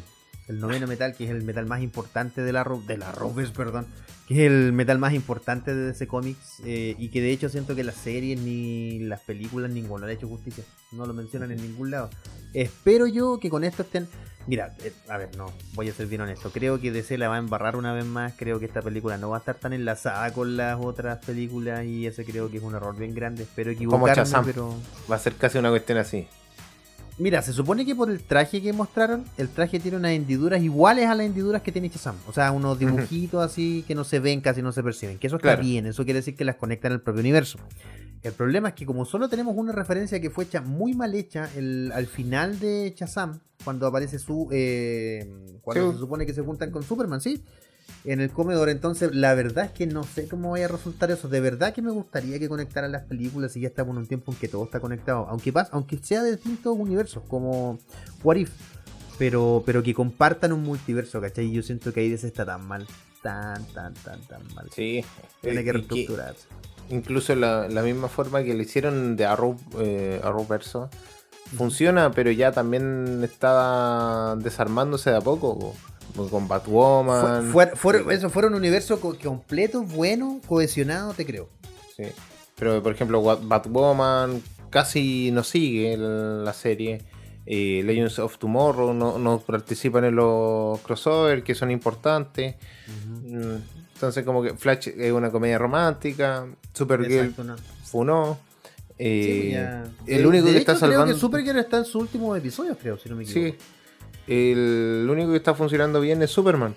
El 0.48 0.60
noveno 0.60 0.86
metal, 0.86 1.14
que 1.14 1.24
es 1.24 1.30
el 1.30 1.42
metal 1.42 1.66
más 1.66 1.80
importante 1.80 2.42
de 2.42 2.52
la, 2.52 2.64
de 2.86 2.98
la 2.98 3.12
Rovers, 3.12 3.50
perdón, 3.50 3.86
que 4.28 4.34
es 4.34 4.40
el 4.50 4.72
metal 4.72 4.98
más 4.98 5.14
importante 5.14 5.74
de 5.74 5.86
DC 5.86 6.06
Comics 6.06 6.60
eh, 6.64 6.94
y 6.98 7.08
que 7.08 7.20
de 7.20 7.30
hecho 7.30 7.48
siento 7.48 7.74
que 7.74 7.84
las 7.84 7.94
series 7.94 8.40
ni 8.40 9.00
las 9.00 9.20
películas 9.20 9.70
ninguno 9.70 10.06
le 10.06 10.12
ha 10.12 10.14
hecho 10.14 10.28
justicia, 10.28 10.64
no 10.92 11.06
lo 11.06 11.14
mencionan 11.14 11.50
en 11.50 11.62
ningún 11.62 11.90
lado. 11.90 12.10
Espero 12.52 13.06
yo 13.06 13.38
que 13.40 13.50
con 13.50 13.64
esto 13.64 13.82
estén... 13.82 14.08
Mira, 14.46 14.74
eh, 14.84 14.92
a 15.08 15.16
ver, 15.16 15.34
no, 15.36 15.46
voy 15.72 15.88
a 15.88 15.94
ser 15.94 16.06
bien 16.06 16.20
honesto. 16.20 16.50
Creo 16.50 16.78
que 16.78 16.92
DC 16.92 17.16
la 17.16 17.28
va 17.28 17.36
a 17.36 17.38
embarrar 17.38 17.76
una 17.76 17.94
vez 17.94 18.04
más. 18.04 18.34
Creo 18.36 18.60
que 18.60 18.66
esta 18.66 18.82
película 18.82 19.16
no 19.16 19.30
va 19.30 19.36
a 19.36 19.40
estar 19.40 19.54
tan 19.56 19.72
enlazada 19.72 20.32
con 20.34 20.56
las 20.56 20.78
otras 20.78 21.24
películas 21.24 21.84
y 21.84 22.06
ese 22.06 22.24
creo 22.26 22.50
que 22.50 22.58
es 22.58 22.62
un 22.62 22.74
error 22.74 22.94
bien 22.96 23.14
grande. 23.14 23.44
Espero 23.44 23.70
equivocarme, 23.70 24.24
pero... 24.44 24.74
Va 25.10 25.16
a 25.16 25.18
ser 25.18 25.34
casi 25.36 25.58
una 25.58 25.70
cuestión 25.70 25.96
así. 25.98 26.28
Mira, 27.16 27.42
se 27.42 27.52
supone 27.52 27.86
que 27.86 27.94
por 27.94 28.10
el 28.10 28.20
traje 28.20 28.60
que 28.60 28.72
mostraron, 28.72 29.24
el 29.38 29.48
traje 29.48 29.78
tiene 29.78 29.98
unas 29.98 30.10
hendiduras 30.12 30.60
iguales 30.60 31.06
a 31.06 31.14
las 31.14 31.24
hendiduras 31.26 31.62
que 31.62 31.70
tiene 31.70 31.88
Shazam. 31.88 32.16
O 32.26 32.32
sea, 32.32 32.50
unos 32.50 32.76
dibujitos 32.78 33.40
así 33.44 33.84
que 33.86 33.94
no 33.94 34.02
se 34.02 34.18
ven, 34.18 34.40
casi 34.40 34.62
no 34.62 34.72
se 34.72 34.82
perciben. 34.82 35.18
Que 35.18 35.28
eso 35.28 35.36
está 35.36 35.50
Claro. 35.50 35.62
bien, 35.62 35.86
eso 35.86 36.04
quiere 36.04 36.18
decir 36.18 36.34
que 36.34 36.44
las 36.44 36.56
conectan 36.56 36.90
al 36.90 37.00
propio 37.02 37.20
universo. 37.20 37.58
El 38.22 38.32
problema 38.32 38.70
es 38.70 38.74
que 38.74 38.84
como 38.84 39.04
solo 39.04 39.28
tenemos 39.28 39.54
una 39.56 39.70
referencia 39.70 40.20
que 40.20 40.30
fue 40.30 40.44
hecha 40.44 40.60
muy 40.60 40.94
mal 40.94 41.14
hecha 41.14 41.48
el- 41.56 41.92
al 41.94 42.06
final 42.06 42.58
de 42.58 42.92
Shazam, 42.96 43.38
cuando 43.64 43.86
aparece 43.86 44.18
su... 44.18 44.48
eh, 44.50 45.58
cuando 45.62 45.88
Sí. 45.90 45.92
se 45.94 46.00
supone 46.00 46.26
que 46.26 46.34
se 46.34 46.42
juntan 46.42 46.70
con 46.72 46.82
Superman, 46.82 47.20
¿sí? 47.20 47.44
En 48.04 48.20
el 48.20 48.30
comedor, 48.30 48.68
entonces 48.68 49.14
la 49.14 49.32
verdad 49.34 49.64
es 49.64 49.70
que 49.70 49.86
no 49.86 50.04
sé 50.04 50.28
cómo 50.28 50.50
vaya 50.50 50.66
a 50.66 50.68
resultar 50.68 51.10
eso. 51.10 51.28
De 51.28 51.40
verdad 51.40 51.72
que 51.72 51.80
me 51.80 51.90
gustaría 51.90 52.38
que 52.38 52.48
conectaran 52.50 52.92
las 52.92 53.02
películas 53.04 53.56
y 53.56 53.60
ya 53.60 53.68
estamos 53.68 53.94
en 53.94 54.02
un 54.02 54.06
tiempo 54.06 54.30
en 54.30 54.38
que 54.38 54.46
todo 54.48 54.64
está 54.64 54.78
conectado. 54.78 55.26
Aunque, 55.30 55.54
pas- 55.54 55.68
aunque 55.72 55.96
sea 55.98 56.22
de 56.22 56.32
distintos 56.32 56.76
universos, 56.78 57.22
como 57.28 57.78
What 58.22 58.36
If. 58.36 58.50
Pero, 59.18 59.62
pero 59.64 59.82
que 59.82 59.94
compartan 59.94 60.52
un 60.52 60.62
multiverso, 60.64 61.20
¿cachai? 61.20 61.50
Yo 61.50 61.62
siento 61.62 61.92
que 61.92 62.00
ahí 62.00 62.10
DC 62.10 62.26
está 62.26 62.44
tan 62.44 62.66
mal. 62.66 62.86
Tan, 63.22 63.64
tan, 63.72 63.94
tan, 63.94 64.20
tan 64.22 64.42
mal. 64.54 64.68
Sí. 64.74 65.02
Tiene 65.40 65.60
Eh, 65.60 65.64
que 65.64 65.72
reestructurarse. 65.72 66.46
incluso 66.90 67.34
la, 67.34 67.68
la 67.70 67.82
misma 67.82 68.08
forma 68.08 68.42
que 68.42 68.52
lo 68.52 68.60
hicieron 68.60 69.16
de 69.16 69.24
Arrow, 69.24 69.56
eh, 69.78 70.20
Arrowverso 70.22 70.90
funciona, 71.56 72.10
pero 72.10 72.30
ya 72.32 72.52
también 72.52 73.22
está 73.22 74.36
desarmándose 74.36 75.10
de 75.10 75.16
a 75.16 75.20
poco. 75.20 75.58
po. 75.58 75.74
Con 76.14 76.46
Batwoman. 76.48 77.50
Fue- 77.50 77.74
fuera- 77.74 78.12
eso 78.12 78.30
fuera 78.30 78.48
un 78.48 78.54
universo 78.54 79.00
co- 79.00 79.16
completo, 79.22 79.82
bueno, 79.82 80.40
cohesionado, 80.46 81.12
te 81.14 81.26
creo. 81.26 81.48
Sí. 81.96 82.04
Pero 82.56 82.82
por 82.82 82.92
ejemplo, 82.92 83.20
Batwoman 83.22 84.40
casi 84.70 85.30
no 85.32 85.42
sigue 85.44 85.96
la 85.96 86.52
serie. 86.52 87.02
Eh, 87.46 87.82
Legends 87.84 88.18
of 88.20 88.38
Tomorrow 88.38 88.94
no, 88.94 89.18
no 89.18 89.38
participan 89.40 90.04
en 90.04 90.16
los 90.16 90.80
crossover 90.80 91.42
que 91.42 91.54
son 91.54 91.70
importantes. 91.70 92.54
Mm, 93.26 93.56
Entonces, 93.94 94.24
como 94.24 94.42
que 94.42 94.54
Flash 94.54 94.88
es 94.88 95.12
una 95.12 95.30
comedia 95.30 95.58
romántica. 95.58 96.46
Supergirl 96.72 97.12
Exacto, 97.26 97.44
no. 97.44 97.56
funó. 97.84 98.38
Eh, 98.98 99.40
Sí, 99.42 99.50
ya. 99.52 99.84
el 100.06 100.24
único 100.26 100.46
de 100.46 100.52
que 100.52 100.58
hecho, 100.58 100.72
está 100.72 100.86
creo 100.86 100.92
salvando. 100.92 101.14
que 101.14 101.20
Supergirl 101.20 101.58
está 101.58 101.78
en 101.78 101.84
sus 101.84 101.96
últimos 101.96 102.36
episodios, 102.38 102.76
creo, 102.80 102.96
si 102.98 103.08
no 103.08 103.16
me 103.16 103.24
equivoco. 103.24 103.46
Sí. 103.56 103.58
El 104.26 105.06
único 105.10 105.30
que 105.30 105.36
está 105.36 105.54
funcionando 105.54 106.00
bien 106.00 106.22
es 106.22 106.30
Superman. 106.30 106.74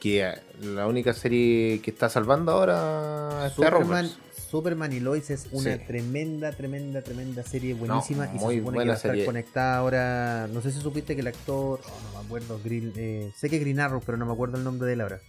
Que 0.00 0.32
la 0.62 0.86
única 0.86 1.12
serie 1.12 1.80
que 1.82 1.90
está 1.90 2.08
salvando 2.08 2.52
ahora 2.52 3.46
es 3.46 3.52
Superman. 3.54 4.08
Superman 4.50 4.92
y 4.94 5.00
Lois 5.00 5.28
es 5.28 5.46
una 5.52 5.76
Sí. 5.76 5.82
tremenda, 5.86 6.52
tremenda, 6.52 7.02
tremenda 7.02 7.42
serie 7.42 7.74
buenísima 7.74 8.26
y 8.34 8.38
se 8.38 8.44
muy 8.44 8.56
supone 8.58 8.60
que 8.60 8.70
buena 8.76 8.88
va 8.90 8.94
a 8.94 8.96
estar 8.96 9.10
serie. 9.10 9.24
conectada 9.26 9.76
ahora. 9.78 10.48
No 10.52 10.62
sé 10.62 10.72
si 10.72 10.80
supiste 10.80 11.14
que 11.14 11.20
el 11.20 11.26
actor, 11.26 11.80
oh, 11.84 12.00
no 12.14 12.18
me 12.20 12.24
acuerdo, 12.24 12.58
Green- 12.64 12.92
eh, 12.96 13.30
sé 13.36 13.50
que 13.50 13.58
Green 13.58 13.78
Arrow, 13.80 14.00
pero 14.06 14.16
no 14.16 14.24
me 14.24 14.32
acuerdo 14.32 14.56
el 14.56 14.64
nombre 14.64 14.86
de 14.86 14.94
él 14.94 15.00
ahora. 15.02 15.20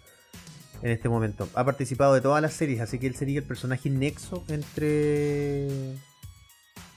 En 0.82 0.92
este 0.92 1.10
momento. 1.10 1.50
Ha 1.56 1.66
participado 1.66 2.14
de 2.14 2.22
todas 2.22 2.42
las 2.42 2.54
series, 2.54 2.80
así 2.80 2.98
que 3.00 3.08
él 3.08 3.16
sería 3.16 3.40
el 3.40 3.46
personaje 3.46 3.90
nexo 3.90 4.46
entre. 4.48 5.68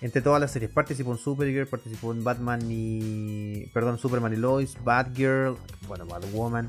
Entre 0.03 0.21
todas 0.21 0.41
las 0.41 0.51
series. 0.51 0.71
Participó 0.71 1.13
en 1.13 1.19
Supergirl, 1.19 1.67
participó 1.69 2.13
en 2.13 2.23
Batman 2.25 2.61
y. 2.71 3.67
Perdón, 3.73 3.99
Superman 3.99 4.33
y 4.33 4.37
Lois, 4.37 4.77
Batgirl, 4.85 5.57
bueno, 5.87 6.05
Batwoman. 6.07 6.69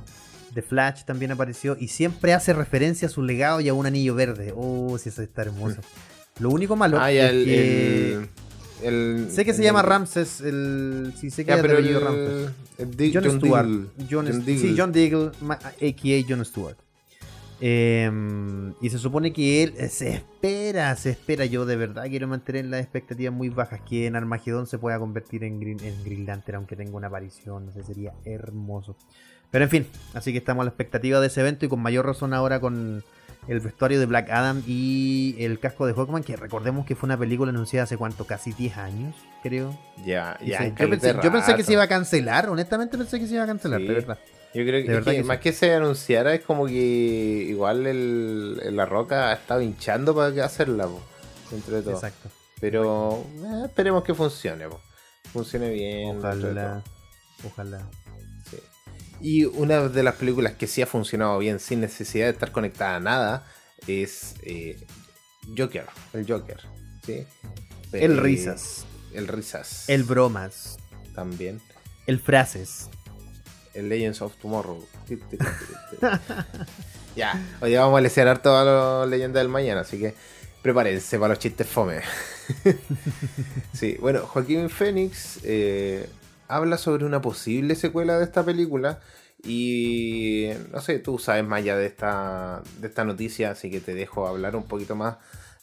The 0.53 0.61
Flash 0.61 1.03
también 1.05 1.31
apareció 1.31 1.75
y 1.79 1.87
siempre 1.87 2.31
hace 2.33 2.53
referencia 2.53 3.07
a 3.07 3.11
su 3.11 3.23
legado 3.23 3.59
y 3.59 3.69
a 3.69 3.73
un 3.73 3.87
anillo 3.87 4.13
verde. 4.13 4.53
Oh, 4.55 4.97
sí, 4.99 5.09
eso 5.09 5.23
está 5.23 5.41
hermoso. 5.41 5.81
Lo 6.39 6.49
único 6.51 6.75
malo 6.75 6.97
Ah, 6.99 7.11
es 7.11 7.31
el, 7.31 7.45
que 7.45 8.13
el- 8.13 8.29
el- 8.83 9.31
sé 9.31 9.45
que 9.45 9.53
se 9.53 9.63
llama 9.63 9.81
Ramses, 9.81 10.41
el 10.41 11.13
sí 11.17 11.29
sé 11.31 11.43
que 11.45 11.55
Ya, 11.55 11.61
pero 11.61 11.77
el- 11.79 12.01
Ramses. 12.01 12.51
el 12.77 12.91
Di- 12.97 13.11
John, 13.13 13.23
Stewart. 13.39 13.65
John, 14.09 14.27
John 14.27 14.43
sí. 14.45 14.75
John 14.77 14.91
Diggle, 14.91 15.31
a.k.a. 15.49 16.25
John 16.29 16.45
Stewart. 16.45 16.75
Eh, 17.61 18.11
y 18.81 18.89
se 18.89 18.97
supone 18.97 19.31
que 19.33 19.63
él 19.63 19.73
eh, 19.77 19.87
se 19.89 20.09
espera, 20.09 20.95
se 20.95 21.11
espera. 21.11 21.45
Yo 21.45 21.65
de 21.65 21.75
verdad 21.75 22.05
quiero 22.09 22.27
mantener 22.27 22.65
las 22.65 22.81
expectativas 22.81 23.33
muy 23.33 23.49
bajas. 23.49 23.81
Que 23.81 24.07
en 24.07 24.15
Armagedón 24.15 24.67
se 24.67 24.77
pueda 24.77 24.99
convertir 24.99 25.43
en 25.43 25.59
Green, 25.59 25.79
en 25.83 26.03
Green 26.03 26.25
Lantern, 26.25 26.57
aunque 26.57 26.75
tenga 26.75 26.95
una 26.95 27.07
aparición. 27.07 27.65
No 27.67 27.71
sé, 27.71 27.83
sería 27.83 28.13
hermoso. 28.25 28.95
Pero 29.51 29.65
en 29.65 29.69
fin, 29.69 29.87
así 30.13 30.31
que 30.31 30.39
estamos 30.39 30.61
a 30.61 30.65
la 30.65 30.69
expectativa 30.69 31.19
de 31.19 31.27
ese 31.27 31.41
evento 31.41 31.65
y 31.65 31.69
con 31.69 31.79
mayor 31.79 32.05
razón 32.07 32.33
ahora 32.33 32.59
con 32.59 33.03
el 33.47 33.59
vestuario 33.59 33.99
de 33.99 34.05
Black 34.07 34.29
Adam 34.31 34.63
y 34.65 35.35
el 35.37 35.59
casco 35.59 35.85
de 35.85 35.93
Hawkman, 35.93 36.23
que 36.23 36.35
recordemos 36.35 36.85
que 36.85 36.95
fue 36.95 37.07
una 37.07 37.17
película 37.17 37.51
anunciada 37.51 37.83
hace 37.83 37.97
cuánto, 37.97 38.25
casi 38.25 38.51
10 38.53 38.77
años, 38.77 39.15
creo. 39.43 39.77
Ya, 40.05 40.37
Y 40.41 40.51
ya. 40.51 40.69
yo, 40.75 40.89
pensé, 40.89 41.13
de 41.13 41.19
yo 41.21 41.31
pensé 41.31 41.55
que 41.55 41.63
se 41.63 41.73
iba 41.73 41.83
a 41.83 41.87
cancelar, 41.87 42.49
honestamente 42.49 42.97
pensé 42.97 43.19
que 43.19 43.27
se 43.27 43.35
iba 43.35 43.43
a 43.43 43.47
cancelar, 43.47 43.79
Sí. 43.81 43.87
de 43.87 43.93
verdad. 43.93 44.17
Yo 44.53 44.63
creo 44.63 44.83
que, 44.83 44.89
De 44.89 44.97
es 44.99 45.05
verdad 45.05 45.11
que 45.13 45.17
que 45.19 45.23
más 45.23 45.37
sí. 45.37 45.43
que 45.43 45.53
se 45.53 45.73
anunciara 45.73 46.33
es 46.35 46.41
como 46.41 46.65
que 46.67 46.73
igual 46.73 47.87
el, 47.87 48.59
el 48.63 48.75
La 48.75 48.85
Roca 48.85 49.29
ha 49.29 49.33
estado 49.33 49.61
hinchando 49.61 50.13
para 50.15 50.45
hacerla, 50.45 50.85
po, 50.87 51.01
dentro 51.51 51.75
de 51.75 51.81
todo. 51.81 51.93
Exacto. 51.95 52.29
Pero 52.59 53.25
eh, 53.43 53.63
esperemos 53.65 54.03
que 54.03 54.13
funcione, 54.13 54.67
po. 54.69 54.79
funcione 55.31 55.69
bien. 55.71 56.17
Ojalá. 56.19 56.83
Ojalá. 57.45 57.89
Sí. 58.49 58.57
Y 59.21 59.45
una 59.45 59.87
de 59.89 60.03
las 60.03 60.15
películas 60.15 60.53
que 60.53 60.67
sí 60.67 60.81
ha 60.81 60.87
funcionado 60.87 61.39
bien 61.39 61.59
sin 61.59 61.81
necesidad 61.81 62.25
de 62.27 62.31
estar 62.31 62.51
conectada 62.51 62.95
a 62.97 62.99
nada 62.99 63.47
es 63.87 64.35
eh, 64.43 64.77
Joker, 65.57 65.85
el 66.13 66.25
Joker. 66.27 66.59
¿sí? 67.05 67.25
El 67.91 68.13
Eh, 68.13 68.21
risas. 68.21 68.85
El 69.13 69.27
risas. 69.27 69.89
El 69.89 70.03
bromas. 70.03 70.77
también. 71.15 71.61
El 72.07 72.19
frases. 72.19 72.89
El 73.73 73.89
Legends 73.89 74.21
of 74.21 74.35
Tomorrow. 74.37 74.83
ya, 77.15 77.41
hoy 77.61 77.75
vamos 77.75 77.97
a 77.97 78.01
lesear 78.01 78.27
harto 78.27 78.55
a 78.55 78.63
los 78.63 79.09
Leyendas 79.09 79.41
del 79.41 79.49
Mañana, 79.49 79.81
así 79.81 79.99
que 79.99 80.13
prepárense 80.61 81.19
para 81.19 81.33
los 81.33 81.39
chistes 81.39 81.67
fome. 81.67 82.01
sí, 83.73 83.97
bueno, 83.99 84.21
Joaquín 84.21 84.69
Phoenix 84.69 85.39
eh, 85.43 86.09
habla 86.47 86.77
sobre 86.77 87.05
una 87.05 87.21
posible 87.21 87.75
secuela 87.75 88.17
de 88.17 88.23
esta 88.23 88.43
película 88.43 88.99
y 89.43 90.49
no 90.71 90.79
sé, 90.81 90.99
tú 90.99 91.19
sabes 91.19 91.43
más 91.43 91.63
ya 91.63 91.75
de 91.75 91.85
esta, 91.85 92.63
de 92.79 92.87
esta 92.87 93.03
noticia, 93.03 93.51
así 93.51 93.69
que 93.69 93.81
te 93.81 93.93
dejo 93.93 94.25
hablar 94.25 94.55
un 94.55 94.63
poquito 94.63 94.95
más 94.95 95.17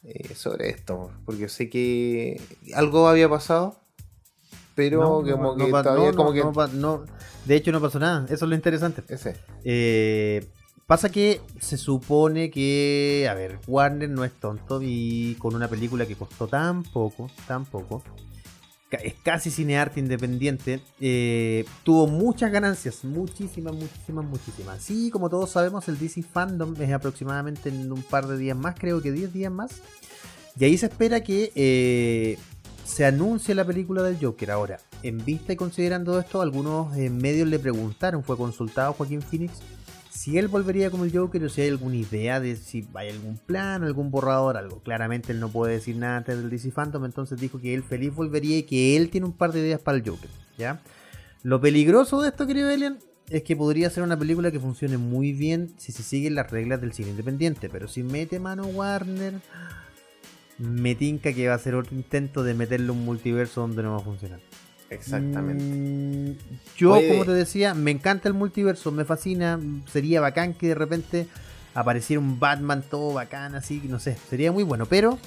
eh, 0.04 0.34
sobre 0.34 0.68
esto, 0.68 1.10
porque 1.24 1.48
sé 1.48 1.70
que 1.70 2.40
algo 2.74 3.08
había 3.08 3.28
pasado. 3.28 3.80
Pero 4.80 5.00
No, 5.00 5.22
no, 5.22 5.32
como 5.36 5.56
no 5.56 5.66
que 5.66 5.70
pa- 5.72 5.82
todavía 5.82 6.10
no, 6.12 6.16
como 6.16 6.30
no, 6.30 6.34
que... 6.34 6.42
no 6.76 6.98
no. 6.98 7.04
de 7.44 7.54
hecho 7.56 7.70
no 7.72 7.80
pasó 7.80 7.98
nada, 7.98 8.24
eso 8.26 8.44
es 8.44 8.48
lo 8.48 8.54
interesante. 8.54 9.02
Ese. 9.08 9.36
Eh, 9.64 10.46
pasa 10.86 11.10
que 11.10 11.40
se 11.60 11.76
supone 11.76 12.50
que, 12.50 13.28
a 13.30 13.34
ver, 13.34 13.58
Warner 13.66 14.08
no 14.10 14.24
es 14.24 14.32
tonto 14.32 14.80
y 14.82 15.36
con 15.38 15.54
una 15.54 15.68
película 15.68 16.06
que 16.06 16.16
costó 16.16 16.46
tan 16.48 16.82
poco, 16.82 17.30
tan 17.46 17.64
poco, 17.64 18.02
es 18.90 19.14
casi 19.22 19.50
cinearte 19.52 20.00
independiente, 20.00 20.80
eh, 21.00 21.64
tuvo 21.84 22.08
muchas 22.08 22.50
ganancias, 22.50 23.04
muchísimas, 23.04 23.72
muchísimas, 23.74 24.24
muchísimas. 24.24 24.82
Sí, 24.82 25.10
como 25.10 25.28
todos 25.30 25.50
sabemos, 25.50 25.86
el 25.88 25.96
DC 25.98 26.22
Fandom 26.22 26.74
es 26.80 26.92
aproximadamente 26.92 27.68
en 27.68 27.92
un 27.92 28.02
par 28.02 28.26
de 28.26 28.36
días 28.36 28.56
más, 28.56 28.74
creo 28.78 29.00
que 29.00 29.12
10 29.12 29.32
días 29.32 29.52
más. 29.52 29.80
Y 30.58 30.64
ahí 30.64 30.76
se 30.76 30.86
espera 30.86 31.20
que 31.22 31.52
eh, 31.54 32.36
se 32.90 33.06
anuncie 33.06 33.54
la 33.54 33.64
película 33.64 34.02
del 34.02 34.18
Joker. 34.20 34.50
Ahora, 34.50 34.80
en 35.02 35.24
vista 35.24 35.52
y 35.52 35.56
considerando 35.56 36.18
esto, 36.18 36.42
algunos 36.42 36.96
eh, 36.96 37.08
medios 37.08 37.46
le 37.46 37.60
preguntaron, 37.60 38.24
fue 38.24 38.36
consultado 38.36 38.92
Joaquín 38.94 39.22
Phoenix, 39.22 39.60
si 40.10 40.38
él 40.38 40.48
volvería 40.48 40.90
como 40.90 41.04
el 41.04 41.16
Joker 41.16 41.44
o 41.44 41.48
si 41.48 41.62
hay 41.62 41.68
alguna 41.68 41.96
idea 41.96 42.40
de 42.40 42.56
si 42.56 42.88
hay 42.94 43.10
algún 43.10 43.38
plan, 43.38 43.84
algún 43.84 44.10
borrador, 44.10 44.56
algo. 44.56 44.80
Claramente 44.80 45.32
él 45.32 45.38
no 45.38 45.50
puede 45.50 45.74
decir 45.74 45.96
nada 45.96 46.18
antes 46.18 46.36
del 46.36 46.50
DC 46.50 46.72
Phantom, 46.72 47.04
entonces 47.04 47.40
dijo 47.40 47.60
que 47.60 47.74
él 47.74 47.84
feliz 47.84 48.12
volvería 48.12 48.58
y 48.58 48.64
que 48.64 48.96
él 48.96 49.08
tiene 49.08 49.26
un 49.28 49.34
par 49.34 49.52
de 49.52 49.60
ideas 49.60 49.80
para 49.80 49.96
el 49.96 50.06
Joker. 50.06 50.28
¿ya? 50.58 50.82
Lo 51.44 51.60
peligroso 51.60 52.20
de 52.20 52.30
esto, 52.30 52.46
querido 52.46 52.70
Elian, 52.70 52.98
es 53.28 53.44
que 53.44 53.54
podría 53.54 53.88
ser 53.88 54.02
una 54.02 54.18
película 54.18 54.50
que 54.50 54.58
funcione 54.58 54.98
muy 54.98 55.32
bien 55.32 55.72
si 55.78 55.92
se 55.92 56.02
siguen 56.02 56.34
las 56.34 56.50
reglas 56.50 56.80
del 56.80 56.92
cine 56.92 57.10
independiente, 57.10 57.68
pero 57.70 57.86
si 57.86 58.02
mete 58.02 58.40
mano 58.40 58.64
Warner, 58.64 59.40
me 60.60 60.94
tinca 60.94 61.32
que 61.32 61.48
va 61.48 61.54
a 61.54 61.58
ser 61.58 61.74
otro 61.74 61.96
intento 61.96 62.42
de 62.44 62.54
meterle 62.54 62.90
un 62.92 63.04
multiverso 63.04 63.62
donde 63.62 63.82
no 63.82 63.92
va 63.92 63.96
a 63.96 64.04
funcionar. 64.04 64.38
Exactamente. 64.90 65.64
Mm, 65.64 66.36
Yo, 66.76 66.98
como 67.08 67.24
te 67.24 67.32
decía, 67.32 67.74
me 67.74 67.90
encanta 67.90 68.28
el 68.28 68.34
multiverso, 68.34 68.92
me 68.92 69.04
fascina. 69.04 69.58
Sería 69.90 70.20
bacán 70.20 70.54
que 70.54 70.68
de 70.68 70.74
repente 70.74 71.26
apareciera 71.74 72.20
un 72.20 72.38
Batman 72.40 72.82
todo 72.88 73.12
bacán, 73.14 73.54
así, 73.54 73.80
no 73.88 73.98
sé, 74.00 74.16
sería 74.28 74.52
muy 74.52 74.64
bueno. 74.64 74.86
Pero, 74.86 75.18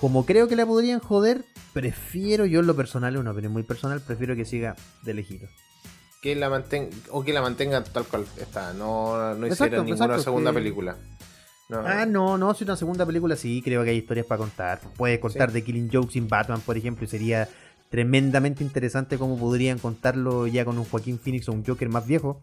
como 0.00 0.26
creo 0.26 0.46
que 0.46 0.56
la 0.56 0.66
podrían 0.66 1.00
joder, 1.00 1.44
prefiero, 1.72 2.44
yo 2.46 2.60
en 2.60 2.66
lo 2.66 2.76
personal, 2.76 3.16
una 3.16 3.30
opinión 3.32 3.52
muy 3.52 3.62
personal, 3.62 4.00
prefiero 4.00 4.36
que 4.36 4.44
siga 4.44 4.76
de 5.02 5.10
elegido. 5.12 5.48
que 6.20 6.34
la 6.36 6.50
mantenga 6.50 6.90
o 7.10 7.24
que 7.24 7.32
la 7.32 7.40
mantenga 7.40 7.82
tal 7.84 8.04
cual 8.04 8.26
está 8.38 8.72
no 8.74 9.34
no 9.36 9.46
hicieron 9.46 9.86
ninguna 9.86 10.04
exacto, 10.06 10.22
segunda 10.24 10.50
que- 10.50 10.56
película 10.56 10.96
no, 11.68 11.78
Ah, 11.86 12.06
no, 12.06 12.38
no, 12.38 12.54
si 12.54 12.64
una 12.64 12.76
segunda 12.76 13.04
película 13.06 13.36
sí, 13.36 13.60
creo 13.62 13.84
que 13.84 13.90
hay 13.90 13.96
historias 13.98 14.26
para 14.26 14.38
contar. 14.38 14.80
Puede 14.96 15.20
contar 15.20 15.50
Sí. 15.50 15.54
de 15.54 15.64
Killing 15.64 15.90
Joke 15.92 16.12
sin 16.12 16.28
Batman, 16.28 16.60
por 16.60 16.76
ejemplo, 16.76 17.04
y 17.04 17.08
sería 17.08 17.48
tremendamente 17.90 18.62
interesante 18.64 19.16
cómo 19.18 19.38
podrían 19.38 19.78
contarlo 19.78 20.46
ya 20.46 20.64
con 20.64 20.78
un 20.78 20.84
Joaquín 20.84 21.18
Phoenix 21.18 21.48
o 21.48 21.52
un 21.52 21.64
Joker 21.64 21.88
más 21.88 22.06
viejo. 22.06 22.40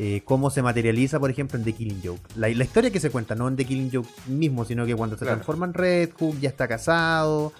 eh, 0.00 0.22
cómo 0.24 0.48
se 0.50 0.62
materializa, 0.62 1.18
por 1.18 1.28
ejemplo, 1.28 1.58
en 1.58 1.64
The 1.64 1.72
Killing 1.72 2.00
Joke. 2.04 2.20
La, 2.36 2.48
la 2.48 2.62
historia 2.62 2.92
que 2.92 3.00
se 3.00 3.10
cuenta, 3.10 3.34
no 3.34 3.48
en 3.48 3.56
The 3.56 3.64
Killing 3.64 3.90
Joke 3.92 4.08
mismo, 4.28 4.64
sino 4.64 4.86
que 4.86 4.94
cuando 4.94 5.16
se 5.16 5.24
Claro. 5.24 5.38
transforma 5.38 5.66
en 5.66 5.74
Red 5.74 6.10
Hook 6.16 6.38
ya 6.38 6.48
está 6.50 6.68
casado, 6.68 7.52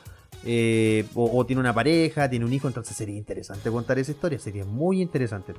eh, 0.45 1.05
o, 1.17 1.37
o 1.37 1.45
tiene 1.47 1.59
una 1.59 1.75
pareja, 1.75 2.31
tiene 2.31 2.45
un 2.45 2.53
hijo, 2.53 2.69
entonces 2.69 2.97
sería 2.97 3.17
interesante 3.17 3.69
contar 3.73 3.99
esa 3.99 4.13
historia, 4.13 4.39
sería 4.39 4.65
muy 4.65 5.03
interesante. 5.03 5.53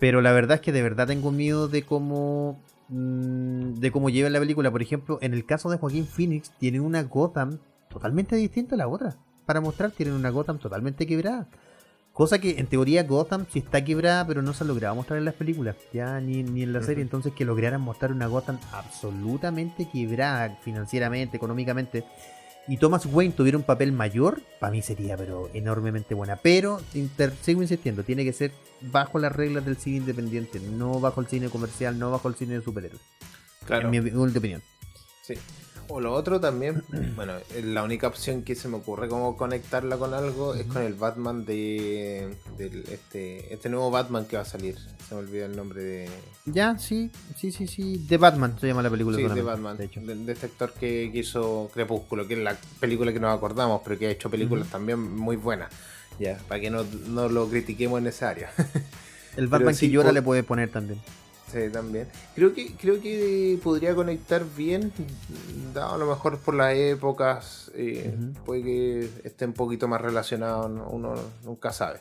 Pero 0.00 0.22
la 0.22 0.32
verdad 0.32 0.54
es 0.54 0.60
que 0.62 0.72
de 0.72 0.80
verdad 0.80 1.06
tengo 1.06 1.32
miedo 1.32 1.68
de 1.68 1.82
cómo 1.82 2.62
mm, 2.88 3.74
de 3.74 3.90
cómo 3.90 4.10
lleva 4.10 4.30
la 4.30 4.40
película. 4.40 4.70
Por 4.70 4.82
ejemplo, 4.82 5.18
en 5.20 5.34
el 5.34 5.44
caso 5.44 5.70
de 5.70 5.78
Joaquín 5.78 6.06
Phoenix, 6.06 6.50
tienen 6.58 6.82
una 6.82 7.02
Gotham 7.02 7.58
totalmente 7.88 8.36
distinta 8.36 8.74
a 8.74 8.78
la 8.78 8.88
otra. 8.88 9.16
Para 9.44 9.60
mostrar, 9.60 9.90
tienen 9.90 10.14
una 10.14 10.30
Gotham 10.30 10.58
totalmente 10.58 11.06
quebrada. 11.06 11.48
Cosa 12.12 12.38
que 12.38 12.58
en 12.58 12.66
teoría 12.66 13.02
Gotham 13.02 13.44
sí 13.50 13.58
está 13.58 13.84
quebrada, 13.84 14.26
pero 14.26 14.40
no 14.40 14.54
se 14.54 14.64
ha 14.64 14.66
logrado 14.66 14.94
mostrar 14.94 15.18
en 15.18 15.26
las 15.26 15.34
películas, 15.34 15.76
ya 15.92 16.18
ni, 16.18 16.42
ni 16.42 16.62
en 16.62 16.72
la 16.72 16.82
serie. 16.82 17.02
Entonces 17.02 17.34
que 17.34 17.44
lograran 17.44 17.82
mostrar 17.82 18.10
una 18.10 18.26
Gotham 18.26 18.58
absolutamente 18.72 19.86
quebrada 19.86 20.56
financieramente, 20.62 21.36
económicamente. 21.36 22.04
Y 22.68 22.78
Thomas 22.78 23.06
Wayne 23.06 23.32
tuviera 23.34 23.56
un 23.56 23.64
papel 23.64 23.92
mayor, 23.92 24.40
para 24.58 24.72
mí 24.72 24.82
sería 24.82 25.16
pero 25.16 25.48
enormemente 25.54 26.14
buena. 26.14 26.36
Pero 26.36 26.80
inter- 26.94 27.32
sigo 27.40 27.62
insistiendo, 27.62 28.02
tiene 28.02 28.24
que 28.24 28.32
ser 28.32 28.52
bajo 28.80 29.18
las 29.20 29.30
reglas 29.32 29.64
del 29.64 29.76
cine 29.76 29.98
independiente, 29.98 30.58
no 30.60 30.98
bajo 30.98 31.20
el 31.20 31.28
cine 31.28 31.48
comercial, 31.48 31.98
no 31.98 32.10
bajo 32.10 32.28
el 32.28 32.34
cine 32.34 32.54
de 32.54 32.62
superhéroes. 32.62 33.02
claro 33.64 33.84
En 33.84 33.90
mi 33.90 33.98
humilde 34.10 34.38
opinión. 34.40 34.62
sí 35.22 35.34
o 35.88 36.00
lo 36.00 36.12
otro 36.12 36.40
también 36.40 36.82
bueno 37.14 37.34
la 37.62 37.82
única 37.82 38.06
opción 38.08 38.42
que 38.42 38.54
se 38.54 38.68
me 38.68 38.76
ocurre 38.76 39.08
como 39.08 39.36
conectarla 39.36 39.96
con 39.96 40.14
algo 40.14 40.54
es 40.54 40.66
con 40.66 40.82
el 40.82 40.94
Batman 40.94 41.44
de 41.44 42.34
este 42.90 43.52
este 43.54 43.68
nuevo 43.68 43.90
Batman 43.90 44.24
que 44.26 44.36
va 44.36 44.42
a 44.42 44.46
salir 44.46 44.76
se 45.08 45.14
me 45.14 45.20
olvidó 45.20 45.46
el 45.46 45.56
nombre 45.56 45.82
de 45.82 46.08
Ya, 46.46 46.76
sí, 46.78 47.10
sí, 47.36 47.52
sí, 47.52 47.66
sí. 47.66 48.04
The 48.08 48.16
Batman 48.16 48.56
se 48.60 48.66
llama 48.66 48.82
la 48.82 48.90
película. 48.90 49.16
sí, 49.16 49.22
de 49.22 49.42
Batman 49.42 49.76
De 49.76 49.84
hecho. 49.84 50.00
de, 50.00 50.14
de 50.16 50.32
este 50.32 50.46
actor 50.46 50.72
que, 50.72 51.10
que 51.12 51.18
hizo 51.20 51.70
Crepúsculo 51.72 52.26
que 52.26 52.34
es 52.34 52.40
la 52.40 52.56
película 52.80 53.12
que 53.12 53.20
nos 53.20 53.36
acordamos 53.36 53.80
pero 53.84 53.98
que 53.98 54.06
ha 54.08 54.10
hecho 54.10 54.28
películas 54.30 54.68
también 54.68 54.98
muy 55.00 55.36
buenas 55.36 55.70
ya 56.18 56.38
para 56.48 56.60
que 56.60 56.70
no, 56.70 56.84
no 57.08 57.28
lo 57.28 57.48
critiquemos 57.48 58.00
en 58.00 58.06
esa 58.08 58.30
área 58.30 58.50
El 59.36 59.46
Batman 59.48 59.74
sí, 59.74 59.86
que 59.86 59.92
llora 59.92 60.06
por- 60.08 60.14
le 60.14 60.22
puede 60.22 60.42
poner 60.42 60.70
también. 60.70 61.00
Sí, 61.52 61.58
también. 61.72 62.08
Creo 62.34 62.52
que, 62.54 62.74
creo 62.74 63.00
que 63.00 63.58
podría 63.62 63.94
conectar 63.94 64.44
bien, 64.56 64.92
dado 65.72 65.94
a 65.94 65.98
lo 65.98 66.06
mejor 66.06 66.38
por 66.38 66.54
las 66.54 66.74
épocas, 66.74 67.70
eh, 67.74 68.14
puede 68.44 68.62
que 68.62 69.10
esté 69.24 69.44
un 69.46 69.52
poquito 69.52 69.86
más 69.86 70.00
relacionado, 70.00 70.68
no- 70.68 70.88
uno 70.88 71.14
nunca 71.44 71.72
sabe. 71.72 72.00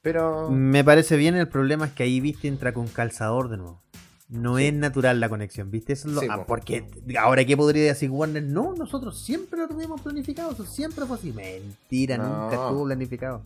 Pero 0.00 0.48
Me 0.50 0.82
parece 0.84 1.16
bien, 1.16 1.34
el 1.36 1.48
problema 1.48 1.86
es 1.86 1.92
que 1.92 2.04
ahí, 2.04 2.20
viste, 2.20 2.48
entra 2.48 2.72
con 2.72 2.86
calzador 2.88 3.48
de 3.50 3.58
nuevo. 3.58 3.82
No 4.30 4.56
Sí. 4.58 4.66
es 4.66 4.74
natural 4.74 5.20
la 5.20 5.28
conexión, 5.28 5.70
¿viste? 5.70 5.94
Eso 5.94 6.08
es 6.08 6.14
lo- 6.14 6.20
Sí, 6.20 6.26
ah, 6.30 6.36
po. 6.38 6.46
porque 6.46 6.84
ahora, 7.18 7.44
¿qué 7.44 7.56
podría 7.56 7.84
decir 7.84 8.10
Warner? 8.10 8.42
No, 8.42 8.74
nosotros 8.74 9.18
siempre 9.22 9.58
lo 9.58 9.68
tuvimos 9.68 10.00
planificado, 10.00 10.52
eso 10.52 10.64
siempre 10.66 11.04
fue 11.06 11.16
así. 11.16 11.32
Mentira, 11.32 12.16
No. 12.18 12.24
nunca 12.44 12.54
estuvo 12.56 12.84
planificado. 12.84 13.42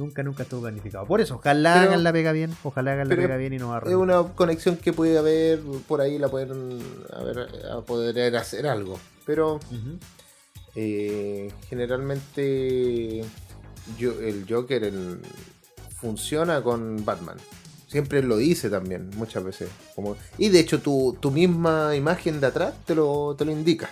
Nunca, 0.00 0.22
nunca 0.22 0.44
estuvo 0.44 0.62
planificado. 0.62 1.06
Por 1.06 1.20
eso, 1.20 1.34
ojalá 1.34 1.74
Pero- 1.74 1.90
hagan 1.90 2.02
la 2.04 2.12
pega 2.12 2.32
bien, 2.32 2.56
ojalá 2.64 2.92
hagan 2.92 3.08
la 3.10 3.16
pega 3.16 3.36
bien 3.36 3.52
y 3.52 3.58
no 3.58 3.70
es 3.70 3.76
arruinen. 3.76 4.00
una 4.00 4.22
conexión 4.34 4.76
que 4.78 4.94
puede 4.94 5.18
haber, 5.18 5.60
por 5.86 6.00
ahí 6.00 6.18
la 6.18 6.28
pueden 6.28 6.78
a 7.12 7.22
ver, 7.22 7.46
a 7.70 7.80
poder 7.82 8.34
hacer 8.36 8.66
algo. 8.66 8.98
Pero 9.26 9.60
eh, 10.74 11.52
generalmente 11.68 13.22
yo, 13.98 14.12
el 14.20 14.46
Joker 14.48 14.84
el- 14.84 15.20
funciona 16.00 16.62
con 16.62 17.04
Batman. 17.04 17.36
Siempre 17.86 18.22
lo 18.22 18.36
dice 18.38 18.70
también, 18.70 19.10
muchas 19.16 19.44
veces. 19.44 19.68
Como, 19.94 20.16
y 20.38 20.48
de 20.48 20.60
hecho 20.60 20.80
tu, 20.80 21.16
tu 21.20 21.30
misma 21.30 21.94
imagen 21.94 22.40
de 22.40 22.46
atrás 22.46 22.72
te 22.86 22.94
lo, 22.94 23.34
te 23.36 23.44
lo 23.44 23.52
indica. 23.52 23.90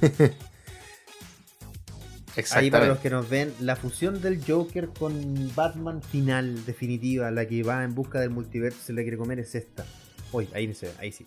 Ahí 2.52 2.70
para 2.70 2.86
los 2.88 2.98
que 2.98 3.10
nos 3.10 3.28
ven, 3.28 3.52
la 3.60 3.76
fusión 3.76 4.20
del 4.22 4.42
Joker 4.44 4.88
con 4.98 5.50
Batman 5.54 6.02
final, 6.02 6.64
definitiva, 6.64 7.30
la 7.30 7.46
que 7.46 7.62
va 7.62 7.84
en 7.84 7.94
busca 7.94 8.20
del 8.20 8.30
multiverso 8.30 8.78
se 8.82 8.92
la 8.92 9.02
quiere 9.02 9.16
comer 9.18 9.38
es 9.40 9.54
esta. 9.54 9.84
Uy, 10.32 10.48
ahí 10.54 10.72
se 10.74 10.86
ve, 10.86 10.92
ahí 10.98 11.12
sí. 11.12 11.26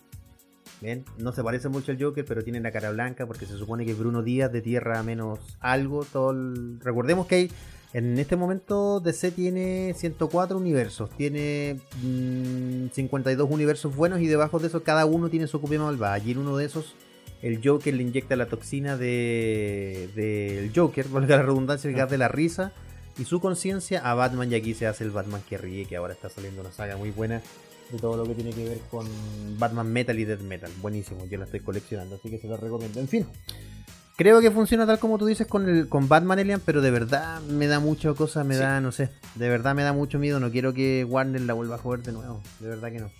¿Ven? 0.80 1.04
No 1.18 1.32
se 1.32 1.42
parece 1.42 1.68
mucho 1.68 1.92
al 1.92 2.02
Joker, 2.02 2.24
pero 2.24 2.42
tiene 2.44 2.60
la 2.60 2.70
cara 2.72 2.90
blanca 2.90 3.26
porque 3.26 3.46
se 3.46 3.56
supone 3.56 3.86
que 3.86 3.94
Bruno 3.94 4.22
Díaz 4.22 4.52
de 4.52 4.60
Tierra 4.62 5.02
menos 5.02 5.38
algo. 5.60 6.04
Todo 6.04 6.32
el- 6.32 6.80
Recordemos 6.80 7.26
que 7.26 7.34
hay, 7.36 7.52
en 7.94 8.18
este 8.18 8.36
momento 8.36 9.00
DC 9.00 9.30
tiene 9.30 9.94
104 9.96 10.58
universos, 10.58 11.08
tiene 11.16 11.78
mm, 12.02 12.88
52 12.92 13.48
universos 13.50 13.94
buenos 13.96 14.20
y 14.20 14.26
debajo 14.26 14.58
de 14.58 14.66
eso 14.66 14.82
cada 14.82 15.06
uno 15.06 15.28
tiene 15.30 15.46
su 15.46 15.60
copia 15.60 15.78
malvada. 15.80 16.18
Y 16.18 16.32
en 16.32 16.38
uno 16.38 16.56
de 16.56 16.66
esos 16.66 16.94
el 17.42 17.60
Joker 17.62 17.94
le 17.94 18.02
inyecta 18.02 18.34
la 18.36 18.46
toxina 18.46 18.96
de 18.96 20.08
del 20.14 20.72
Joker, 20.74 21.08
valga 21.08 21.36
la 21.36 21.42
redundancia, 21.42 21.88
el 21.90 21.96
gas 21.96 22.10
de 22.10 22.18
la 22.18 22.28
risa 22.28 22.72
y 23.18 23.24
su 23.24 23.40
conciencia 23.40 24.00
a 24.00 24.14
Batman 24.14 24.50
y 24.52 24.54
aquí 24.56 24.74
se 24.74 24.86
hace 24.86 25.04
el 25.04 25.10
Batman 25.10 25.42
que 25.48 25.58
ríe, 25.58 25.86
que 25.86 25.96
ahora 25.96 26.12
está 26.14 26.28
saliendo 26.28 26.60
una 26.60 26.72
saga 26.72 26.96
muy 26.96 27.10
buena 27.10 27.40
de 27.90 27.98
todo 27.98 28.16
lo 28.16 28.24
que 28.24 28.34
tiene 28.34 28.50
que 28.50 28.64
ver 28.68 28.78
con 28.90 29.06
Batman 29.58 29.92
Metal 29.92 30.18
y 30.18 30.24
Death 30.24 30.40
Metal. 30.40 30.70
Buenísimo, 30.82 31.24
yo 31.26 31.38
la 31.38 31.44
estoy 31.44 31.60
coleccionando, 31.60 32.16
así 32.16 32.28
que 32.30 32.38
se 32.38 32.48
la 32.48 32.56
recomiendo. 32.56 32.98
En 32.98 33.06
fin, 33.08 33.26
creo 34.16 34.40
que 34.40 34.50
funciona 34.50 34.86
tal 34.86 34.98
como 34.98 35.18
tú 35.18 35.26
dices 35.26 35.46
con, 35.46 35.68
el, 35.68 35.88
con 35.88 36.08
Batman 36.08 36.40
Alien, 36.40 36.60
pero 36.64 36.80
de 36.80 36.90
verdad 36.90 37.40
me 37.42 37.66
da 37.68 37.78
mucha 37.80 38.12
cosa, 38.14 38.42
me 38.44 38.54
Sí. 38.54 38.60
da, 38.60 38.80
no 38.80 38.90
sé, 38.92 39.10
de 39.36 39.48
verdad 39.48 39.74
me 39.74 39.82
da 39.84 39.92
mucho 39.92 40.18
miedo. 40.18 40.40
No 40.40 40.50
quiero 40.50 40.74
que 40.74 41.04
Warner 41.04 41.42
la 41.42 41.52
vuelva 41.54 41.76
a 41.76 41.78
jugar 41.78 42.02
de 42.02 42.12
nuevo, 42.12 42.42
de 42.60 42.68
verdad 42.68 42.90
que 42.90 42.98
no. 42.98 43.10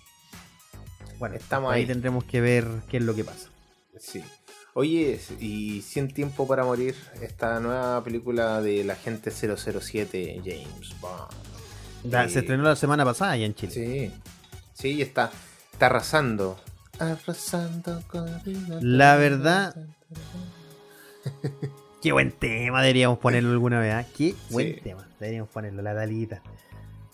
Bueno, 1.17 1.35
Estamos 1.35 1.73
ahí 1.73 1.81
ahí. 1.81 1.87
tendremos 1.87 2.23
que 2.25 2.41
ver 2.41 2.67
qué 2.89 2.97
es 2.97 3.03
lo 3.03 3.15
que 3.15 3.23
pasa. 3.23 3.49
Sí. 3.99 4.23
Oye, 4.73 5.19
y 5.39 5.81
Sin 5.81 6.07
Tiempo 6.13 6.47
para 6.47 6.63
Morir, 6.63 6.95
esta 7.21 7.59
nueva 7.59 8.03
película 8.03 8.61
del 8.61 8.89
agente 8.91 9.31
007 9.31 10.41
James 10.45 10.99
Bond. 11.01 11.31
La- 12.03 12.27
Sí. 12.27 12.33
Se 12.33 12.39
estrenó 12.39 12.63
la 12.63 12.75
semana 12.75 13.03
pasada 13.03 13.31
allá 13.31 13.45
en 13.45 13.55
Chile. 13.55 13.71
Sí, 13.73 14.11
sí, 14.73 15.01
está, 15.01 15.31
está 15.73 15.87
arrasando. 15.87 16.59
Arrasando 16.99 18.03
con 18.07 18.25
la. 18.25 18.41
La 18.81 19.15
verdad- 19.17 19.75
Qué 22.01 22.11
buen 22.11 22.31
tema, 22.31 22.81
deberíamos 22.81 23.17
ponerlo 23.19 23.51
alguna 23.51 23.79
vez. 23.79 23.93
¿ah? 23.93 24.05
Qué 24.15 24.35
buen 24.51 24.75
Sí. 24.75 24.81
tema, 24.81 25.07
deberíamos 25.19 25.49
ponerlo, 25.49 25.81
la 25.81 25.93
dalita. 25.93 26.41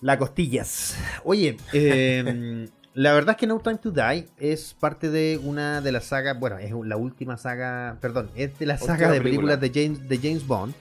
La 0.01 0.19
costillas. 0.19 0.95
Oye, 1.23 1.55
eh, 1.71 2.67
la 2.93 3.13
verdad 3.13 3.31
es 3.31 3.37
que 3.37 3.47
No 3.47 3.59
Time 3.59 3.77
to 3.77 3.91
Die 3.91 4.27
es 4.39 4.75
parte 4.79 5.09
de 5.09 5.39
una 5.43 5.81
de 5.81 5.91
las 5.91 6.05
sagas, 6.05 6.39
bueno, 6.39 6.59
es 6.59 6.71
la 6.71 6.97
última 6.97 7.37
saga, 7.37 7.97
perdón, 7.99 8.29
es 8.35 8.57
de 8.59 8.65
la 8.65 8.77
saga 8.77 9.11
de 9.11 9.19
película. 9.19 9.57
películas 9.57 9.61
de 9.61 9.71
James, 9.73 10.09
de 10.09 10.17
James 10.17 10.45
Bond. 10.45 10.73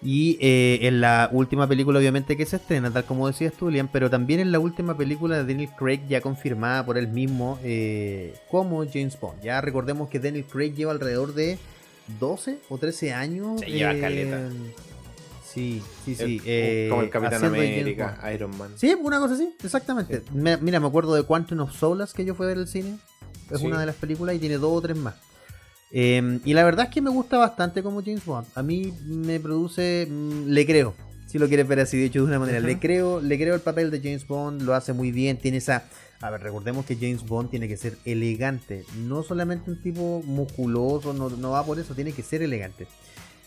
Y 0.00 0.38
eh, 0.40 0.78
en 0.82 1.00
la 1.00 1.28
última 1.32 1.66
película, 1.66 1.98
obviamente, 1.98 2.36
que 2.36 2.46
se 2.46 2.56
estrena, 2.56 2.90
tal 2.90 3.04
como 3.04 3.26
decías 3.26 3.52
tú, 3.54 3.68
Liam, 3.68 3.88
pero 3.88 4.08
también 4.08 4.38
en 4.38 4.52
la 4.52 4.60
última 4.60 4.96
película 4.96 5.36
de 5.36 5.52
Daniel 5.52 5.70
Craig, 5.76 6.02
ya 6.08 6.20
confirmada 6.20 6.86
por 6.86 6.98
él 6.98 7.08
mismo 7.08 7.58
eh, 7.64 8.34
como 8.48 8.84
James 8.86 9.18
Bond. 9.18 9.42
Ya 9.42 9.60
recordemos 9.60 10.08
que 10.08 10.20
Daniel 10.20 10.44
Craig 10.44 10.74
lleva 10.74 10.92
alrededor 10.92 11.34
de 11.34 11.58
12 12.20 12.58
o 12.68 12.78
13 12.78 13.12
años. 13.12 13.60
Se 13.60 13.70
lleva 13.70 13.98
caleta. 13.98 14.48
Sí, 15.52 15.82
sí, 16.04 16.16
El- 16.18 16.26
sí. 16.26 16.40
eh, 16.44 16.86
como 16.90 17.02
el 17.02 17.10
Capitán 17.10 17.40
de 17.40 17.48
James 17.48 17.72
América. 17.80 18.32
Iron 18.34 18.56
Man. 18.58 18.72
Sí, 18.76 18.94
una 19.00 19.18
cosa 19.18 19.34
así, 19.34 19.54
exactamente. 19.64 20.22
Me- 20.32 20.56
mira, 20.58 20.78
me 20.80 20.86
acuerdo 20.86 21.14
de 21.14 21.22
Quantum 21.22 21.60
of 21.60 21.72
Solace 21.76 22.12
que 22.14 22.24
yo 22.24 22.34
fui 22.34 22.44
a 22.44 22.48
ver 22.50 22.58
el 22.58 22.68
cine. 22.68 22.98
Es 23.50 23.60
Sí. 23.60 23.66
una 23.66 23.80
de 23.80 23.86
las 23.86 23.94
películas 23.96 24.36
y 24.36 24.38
tiene 24.38 24.58
dos 24.58 24.72
o 24.72 24.80
tres 24.82 24.96
más. 24.96 25.14
Eh, 25.90 26.40
y 26.44 26.52
la 26.52 26.64
verdad 26.64 26.86
es 26.88 26.92
que 26.94 27.00
me 27.00 27.10
gusta 27.10 27.38
bastante 27.38 27.82
como 27.82 28.02
James 28.02 28.24
Bond. 28.24 28.46
A 28.54 28.62
mí 28.62 28.92
me 29.06 29.40
produce. 29.40 30.06
mm, 30.10 30.48
le 30.48 30.66
creo. 30.66 30.94
Si 31.26 31.38
lo 31.38 31.48
quieres 31.48 31.66
ver 31.68 31.80
así, 31.80 31.96
de 31.98 32.06
hecho, 32.06 32.20
de 32.20 32.26
una 32.26 32.38
manera. 32.38 32.60
Le 32.60 32.78
creo 32.78 33.20
le 33.20 33.38
creo 33.38 33.54
el 33.54 33.60
papel 33.60 33.90
de 33.90 34.00
James 34.00 34.26
Bond. 34.26 34.62
Lo 34.62 34.74
hace 34.74 34.92
muy 34.92 35.12
bien. 35.12 35.38
Tiene 35.38 35.58
esa. 35.58 35.84
A 36.20 36.30
ver, 36.30 36.42
recordemos 36.42 36.84
que 36.84 36.96
James 36.96 37.24
Bond 37.24 37.48
tiene 37.50 37.68
que 37.68 37.76
ser 37.76 37.96
elegante. 38.04 38.84
No 38.98 39.22
solamente 39.22 39.70
un 39.70 39.80
tipo 39.80 40.22
musculoso. 40.24 41.12
No, 41.14 41.30
no 41.30 41.50
va 41.52 41.64
por 41.64 41.78
eso. 41.78 41.94
Tiene 41.94 42.12
que 42.12 42.22
ser 42.22 42.42
elegante. 42.42 42.86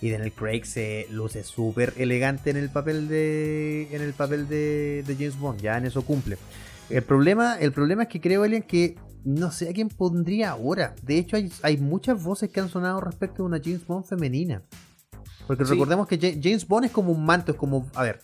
Y 0.02 0.10
Daniel 0.10 0.34
Craig 0.34 0.66
se 0.66 1.06
luce 1.12 1.44
súper 1.44 1.94
elegante 1.98 2.50
en 2.50 2.58
el 2.58 2.70
papel 2.70 3.08
de. 3.08 3.88
En 3.92 4.02
el 4.02 4.14
papel 4.14 4.48
de, 4.48 5.04
de 5.06 5.16
James 5.16 5.38
Bond. 5.40 5.62
Ya 5.62 5.78
en 5.78 5.86
eso 5.86 6.02
cumple. 6.04 6.38
El 6.90 7.04
problema, 7.04 7.58
el 7.60 7.72
problema 7.72 8.04
es 8.04 8.10
que 8.10 8.20
creo, 8.20 8.44
Elian, 8.44 8.64
que 8.64 8.96
no 9.24 9.52
sé 9.52 9.70
a 9.70 9.74
quién 9.74 9.90
pondría 9.90 10.50
ahora. 10.52 10.96
De 11.04 11.18
hecho, 11.20 11.36
hay, 11.38 11.52
hay 11.62 11.78
muchas 11.78 12.22
voces 12.24 12.50
que 12.50 12.60
han 12.60 12.70
sonado 12.70 13.00
respecto 13.00 13.44
a 13.44 13.46
una 13.46 13.62
James 13.64 13.86
Bond 13.86 14.06
femenina. 14.06 14.64
Porque 15.46 15.66
Sí. 15.66 15.72
recordemos 15.72 16.08
que 16.08 16.18
Ja- 16.18 16.40
James 16.42 16.68
Bond 16.68 16.86
es 16.86 16.92
como 16.92 17.12
un 17.12 17.24
manto, 17.24 17.52
es 17.52 17.58
como. 17.58 17.88
A 17.94 18.04
ver. 18.04 18.20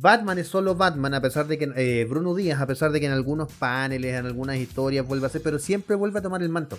Batman 0.00 0.38
es 0.38 0.46
solo 0.46 0.76
Batman, 0.76 1.12
a 1.12 1.20
pesar 1.20 1.46
de 1.48 1.58
que. 1.58 1.68
eh, 1.76 2.06
Bruno 2.08 2.34
Díaz, 2.34 2.60
a 2.60 2.66
pesar 2.66 2.90
de 2.92 3.00
que 3.00 3.06
en 3.06 3.12
algunos 3.12 3.52
paneles, 3.52 4.14
en 4.14 4.24
algunas 4.26 4.56
historias 4.56 5.06
vuelve 5.06 5.26
a 5.26 5.28
ser, 5.28 5.42
pero 5.42 5.58
siempre 5.58 5.94
vuelve 5.96 6.20
a 6.20 6.22
tomar 6.22 6.42
el 6.42 6.48
manto. 6.48 6.78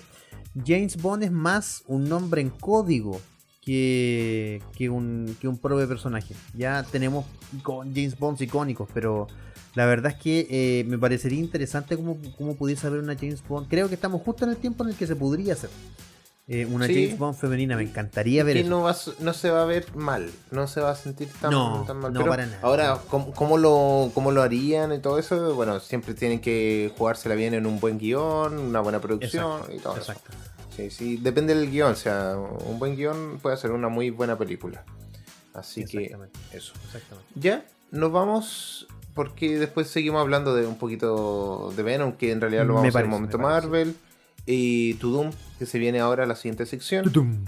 James 0.66 1.00
Bond 1.00 1.24
es 1.24 1.32
más 1.32 1.84
un 1.88 2.10
nombre 2.10 2.42
en 2.42 2.50
código 2.50 3.22
que, 3.70 4.62
que, 4.76 4.90
un, 4.90 5.38
que 5.40 5.48
un 5.48 5.58
propio 5.60 5.88
personaje. 5.88 6.34
Ya 6.56 6.84
tenemos 6.84 7.26
icon- 7.56 7.92
James 7.94 8.18
Bonds 8.18 8.42
icónicos, 8.42 8.90
pero 8.94 9.28
la 9.76 9.86
verdad 9.86 10.12
es 10.14 10.18
que 10.18 10.48
eh, 10.50 10.84
me 10.88 10.98
parecería 10.98 11.40
interesante 11.40 11.96
cómo, 11.96 12.18
cómo 12.38 12.56
pudiese 12.56 12.88
haber 12.88 13.02
una 13.02 13.16
James 13.16 13.44
Bond. 13.48 13.68
Creo 13.70 13.88
que 13.88 13.94
estamos 13.96 14.22
justo 14.24 14.44
en 14.46 14.52
el 14.52 14.58
tiempo 14.58 14.84
en 14.84 14.90
el 14.90 14.96
que 14.96 15.06
se 15.06 15.16
podría 15.16 15.54
hacer 15.54 15.70
eh, 16.48 16.66
una 16.66 16.88
Sí. 16.88 16.96
James 16.96 17.20
Bond 17.20 17.38
femenina. 17.38 17.76
Me 17.78 17.84
encantaría 17.84 18.44
ver 18.44 18.56
que 18.56 18.62
eso. 18.62 18.70
no, 18.72 18.82
va, 18.82 18.96
no 19.20 19.34
se 19.34 19.52
va 19.52 19.62
a 19.62 19.66
ver 19.66 19.96
mal, 19.96 20.32
no 20.50 20.66
se 20.68 20.82
va 20.82 20.90
a 20.90 20.96
sentir 20.96 21.28
tan, 21.40 21.52
No, 21.52 21.84
tan 21.86 21.98
mal. 22.00 22.12
no 22.12 22.22
Pero 22.22 22.32
para 22.32 22.48
nada. 22.48 22.60
Ahora, 22.64 23.00
¿cómo, 23.08 23.32
cómo 23.34 23.60
lo, 23.60 24.10
¿cómo 24.16 24.32
lo 24.32 24.42
harían 24.42 24.92
y 24.94 24.98
todo 25.00 25.20
eso? 25.20 25.54
Bueno, 25.54 25.80
siempre 25.80 26.16
tienen 26.16 26.40
que 26.42 26.92
jugársela 26.98 27.36
bien 27.36 27.54
en 27.54 27.68
un 27.68 27.80
buen 27.80 28.00
guion, 28.00 28.58
una 28.58 28.80
buena 28.80 29.00
producción 29.00 29.46
Exacto, 29.60 29.76
y 29.76 29.80
todo 29.80 29.98
eso. 29.98 30.14
Sí, 30.80 30.92
sí, 30.92 31.18
depende 31.18 31.56
del 31.56 31.70
guion, 31.70 31.92
o 31.92 31.96
sea, 31.96 32.38
un 32.38 32.80
buen 32.80 32.96
guion 32.96 33.40
puede 33.42 33.58
ser 33.58 33.72
una 33.72 33.90
muy 33.90 34.10
buena 34.10 34.38
película. 34.38 34.84
Así 35.54 35.84
que 35.86 36.16
eso. 36.54 36.74
Exactamente. 36.86 37.32
Ya, 37.36 37.66
nos 37.92 38.12
vamos 38.12 38.88
porque 39.14 39.60
después 39.60 39.88
seguimos 39.88 40.22
hablando 40.22 40.56
de 40.56 40.66
un 40.66 40.78
poquito 40.78 41.74
de 41.76 41.84
Venom, 41.84 42.14
que 42.14 42.32
en 42.32 42.40
realidad 42.40 42.66
lo 42.66 42.76
vamos 42.76 42.86
a 42.86 42.90
hacer 42.90 42.90
en 42.90 42.94
parece, 42.94 43.06
un 43.08 43.12
momento 43.12 43.38
me 43.38 43.44
parece. 43.44 43.68
Marvel. 43.68 43.96
Y 44.46 44.94
Tudum, 44.96 45.32
que 45.58 45.66
se 45.66 45.78
viene 45.78 46.00
ahora 46.00 46.26
la 46.26 46.36
siguiente 46.36 46.66
sección. 46.66 47.04
Tutum. 47.04 47.46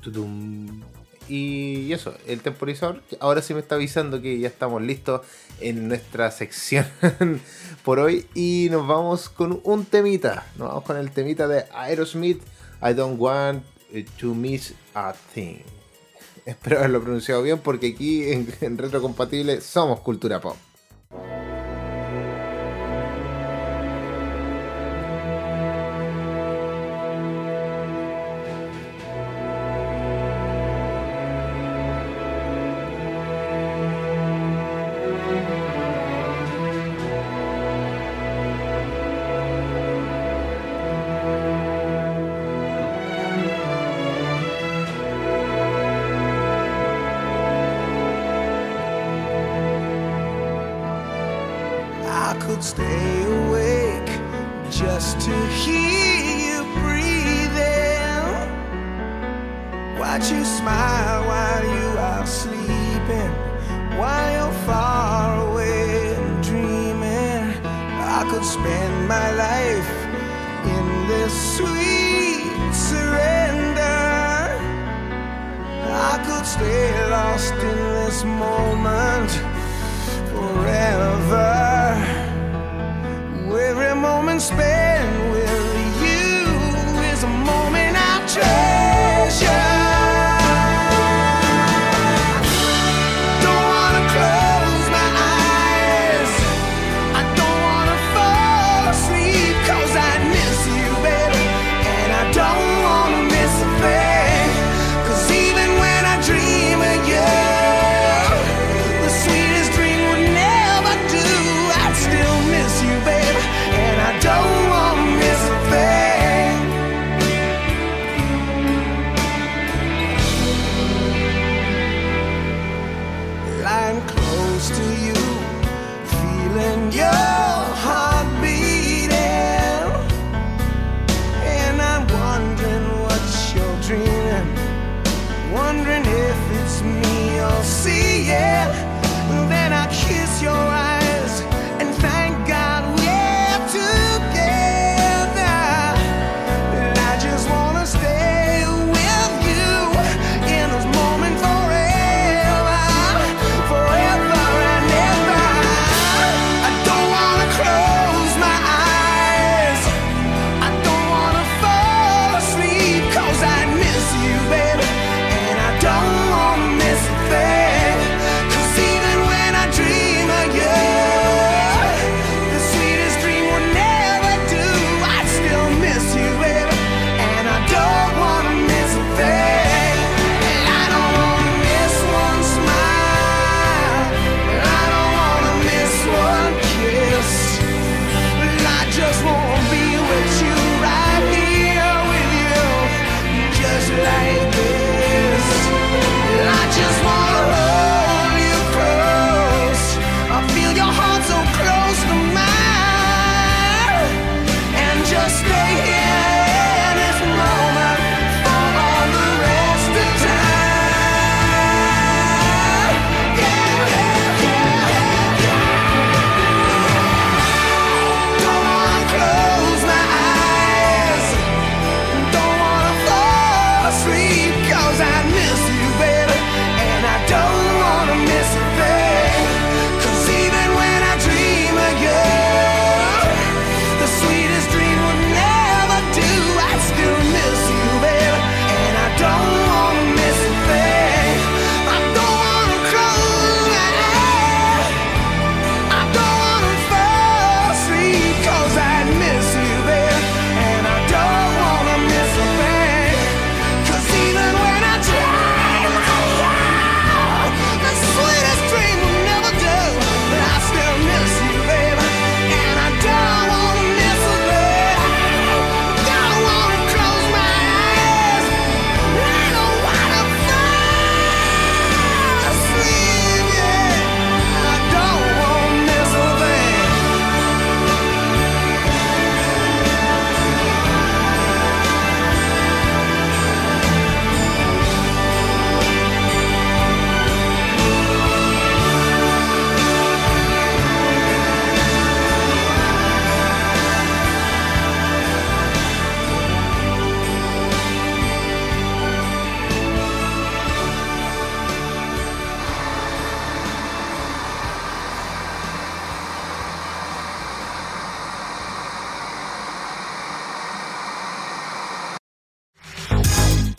Tudum. 0.00 0.82
Y 1.28 1.92
eso, 1.92 2.14
el 2.26 2.40
temporizador, 2.40 3.02
ahora 3.20 3.40
sí 3.40 3.54
me 3.54 3.60
está 3.60 3.76
avisando 3.76 4.20
que 4.20 4.38
ya 4.40 4.48
estamos 4.48 4.82
listos 4.82 5.20
en 5.60 5.86
nuestra 5.86 6.30
sección 6.30 6.86
por 7.84 8.00
hoy. 8.00 8.26
Y 8.34 8.68
nos 8.70 8.86
vamos 8.86 9.28
con 9.28 9.60
un 9.62 9.84
temita. 9.84 10.46
Nos 10.56 10.68
vamos 10.68 10.84
con 10.84 10.96
el 10.96 11.10
temita 11.12 11.46
de 11.46 11.66
Aerosmith, 11.72 12.42
I 12.82 12.94
Don't 12.94 13.18
Want 13.18 13.62
to 14.18 14.34
Miss 14.34 14.74
a 14.94 15.12
Thing. 15.12 15.62
Espero 16.46 16.78
haberlo 16.78 17.02
pronunciado 17.02 17.42
bien 17.42 17.58
porque 17.58 17.88
aquí 17.88 18.32
en, 18.32 18.48
en 18.60 18.78
Retrocompatible 18.78 19.60
somos 19.60 20.00
cultura 20.00 20.40
pop. 20.40 20.56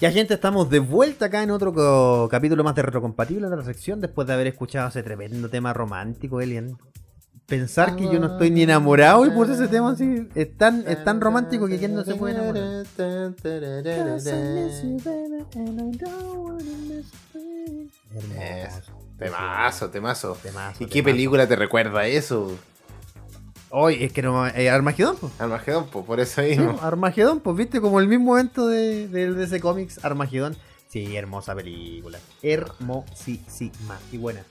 Ya 0.01 0.11
gente, 0.11 0.33
estamos 0.33 0.67
de 0.71 0.79
vuelta 0.79 1.25
acá 1.27 1.43
en 1.43 1.51
otro 1.51 2.27
capítulo 2.27 2.63
más 2.63 2.73
de 2.73 2.81
Retrocompatible 2.81 3.47
de 3.47 3.55
la 3.55 3.63
sección 3.63 4.01
después 4.01 4.27
de 4.27 4.33
haber 4.33 4.47
escuchado 4.47 4.89
ese 4.89 5.03
tremendo 5.03 5.47
tema 5.47 5.73
romántico, 5.73 6.41
Elian. 6.41 6.75
Pensar 7.45 7.95
que 7.95 8.05
yo 8.05 8.19
no 8.19 8.25
estoy 8.33 8.49
ni 8.49 8.63
enamorado 8.63 9.27
y 9.27 9.29
puse 9.29 9.53
ese 9.53 9.67
tema 9.67 9.91
así, 9.91 10.27
es 10.33 10.57
tan, 10.57 10.83
es 10.87 11.03
tan 11.03 11.21
romántico 11.21 11.67
que 11.67 11.77
quien 11.77 11.93
no 11.93 12.03
se 12.03 12.15
puede 12.15 12.33
enamorar. 12.33 12.83
Eso. 18.39 18.91
Temazo, 19.19 19.91
temazo. 19.91 20.37
Temazo, 20.41 20.83
¿Y 20.83 20.87
qué 20.87 21.03
película 21.03 21.45
te 21.45 21.55
recuerda 21.55 22.07
eso? 22.07 22.57
Hoy 23.71 24.03
es 24.03 24.11
que 24.13 24.21
no. 24.21 24.45
eh, 24.47 24.69
Armagedón, 24.69 25.15
pues. 25.19 25.31
Armagedón, 25.39 25.87
pues, 25.91 26.05
por 26.05 26.19
eso 26.19 26.41
Sí, 26.41 26.49
mismo. 26.49 26.77
Armagedón, 26.81 27.39
pues 27.39 27.55
viste, 27.57 27.79
como 27.81 27.99
el 27.99 28.07
mismo 28.07 28.37
evento 28.37 28.67
de, 28.67 29.07
de 29.07 29.33
DC 29.33 29.59
Comics, 29.61 30.03
Armagedón. 30.03 30.55
Sí, 30.89 31.15
hermosa 31.15 31.55
película. 31.55 32.19
Hermosísima 32.41 33.97
y 34.11 34.17
buena. 34.17 34.41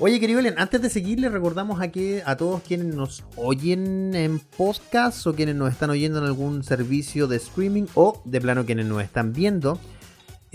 Oye, 0.00 0.18
querido 0.18 0.40
Elian, 0.40 0.58
antes 0.58 0.82
de 0.82 0.90
seguir, 0.90 1.20
le 1.20 1.28
recordamos 1.28 1.80
a, 1.80 1.88
que, 1.92 2.20
a 2.26 2.36
todos 2.36 2.62
quienes 2.62 2.92
nos 2.96 3.22
oyen 3.36 4.12
en 4.16 4.40
podcast 4.40 5.24
o 5.28 5.34
quienes 5.36 5.54
nos 5.54 5.70
están 5.70 5.90
oyendo 5.90 6.18
en 6.18 6.24
algún 6.24 6.64
servicio 6.64 7.28
de 7.28 7.36
streaming 7.36 7.84
o 7.94 8.20
de 8.24 8.40
plano 8.40 8.66
quienes 8.66 8.86
nos 8.86 9.00
están 9.04 9.32
viendo. 9.32 9.78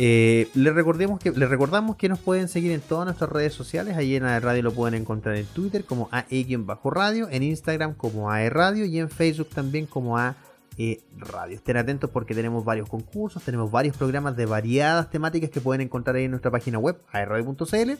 Eh, 0.01 0.47
les, 0.53 0.73
que, 1.19 1.31
les 1.31 1.49
recordamos 1.49 1.97
que 1.97 2.07
nos 2.07 2.19
pueden 2.19 2.47
seguir 2.47 2.71
en 2.71 2.79
todas 2.79 3.03
nuestras 3.03 3.29
redes 3.29 3.53
sociales. 3.53 3.97
Ahí 3.97 4.15
en 4.15 4.23
AE 4.23 4.39
Radio 4.39 4.63
lo 4.63 4.71
pueden 4.71 4.93
encontrar 4.93 5.35
en 5.35 5.45
Twitter 5.47 5.83
como 5.83 6.07
AE-radio, 6.13 7.27
en 7.29 7.43
Instagram 7.43 7.95
como 7.95 8.31
AE 8.31 8.49
Radio 8.49 8.85
y 8.85 8.97
en 8.97 9.09
Facebook 9.09 9.49
también 9.49 9.87
como 9.87 10.17
AE 10.17 11.01
Radio. 11.17 11.57
Estén 11.57 11.75
atentos 11.75 12.09
porque 12.11 12.33
tenemos 12.33 12.63
varios 12.63 12.87
concursos, 12.87 13.43
tenemos 13.43 13.71
varios 13.71 13.97
programas 13.97 14.37
de 14.37 14.45
variadas 14.45 15.09
temáticas 15.09 15.49
que 15.49 15.59
pueden 15.59 15.81
encontrar 15.81 16.15
ahí 16.15 16.23
en 16.23 16.31
nuestra 16.31 16.49
página 16.49 16.79
web, 16.79 16.97
aeradio.cl. 17.11 17.91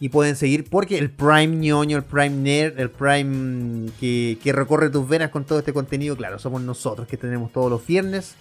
Y 0.00 0.08
pueden 0.08 0.36
seguir 0.36 0.70
porque 0.70 0.96
el 0.96 1.10
Prime 1.10 1.48
ñoño, 1.48 1.98
el 1.98 2.04
Prime 2.04 2.30
nerd, 2.30 2.80
el 2.80 2.90
Prime 2.90 3.90
que, 4.00 4.38
que 4.42 4.52
recorre 4.54 4.88
tus 4.88 5.06
venas 5.06 5.30
con 5.30 5.44
todo 5.44 5.58
este 5.58 5.74
contenido, 5.74 6.16
claro, 6.16 6.38
somos 6.38 6.62
nosotros 6.62 7.06
que 7.06 7.18
tenemos 7.18 7.52
todos 7.52 7.70
los 7.70 7.86
viernes 7.86 8.36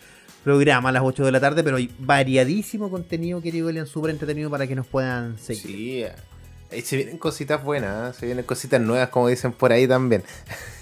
programa 0.46 0.90
a 0.90 0.92
las 0.92 1.02
8 1.04 1.26
de 1.26 1.32
la 1.32 1.40
tarde, 1.40 1.64
pero 1.64 1.78
hay 1.78 1.92
variadísimo 1.98 2.92
contenido, 2.92 3.42
querido 3.42 3.68
Elian, 3.68 3.88
súper 3.88 4.12
entretenido 4.12 4.52
para 4.52 4.68
que 4.68 4.76
nos 4.76 4.86
puedan 4.86 5.40
seguir. 5.40 5.64
Sí, 5.64 6.04
eh, 6.04 6.12
ahí 6.72 6.82
se 6.84 6.98
vienen 6.98 7.18
cositas 7.18 7.64
buenas, 7.64 8.16
¿eh? 8.16 8.20
se 8.20 8.26
vienen 8.28 8.46
cositas 8.46 8.80
nuevas, 8.80 9.10
como 9.10 9.28
dicen 9.28 9.54
por 9.54 9.72
ahí 9.72 9.88
también. 9.88 10.24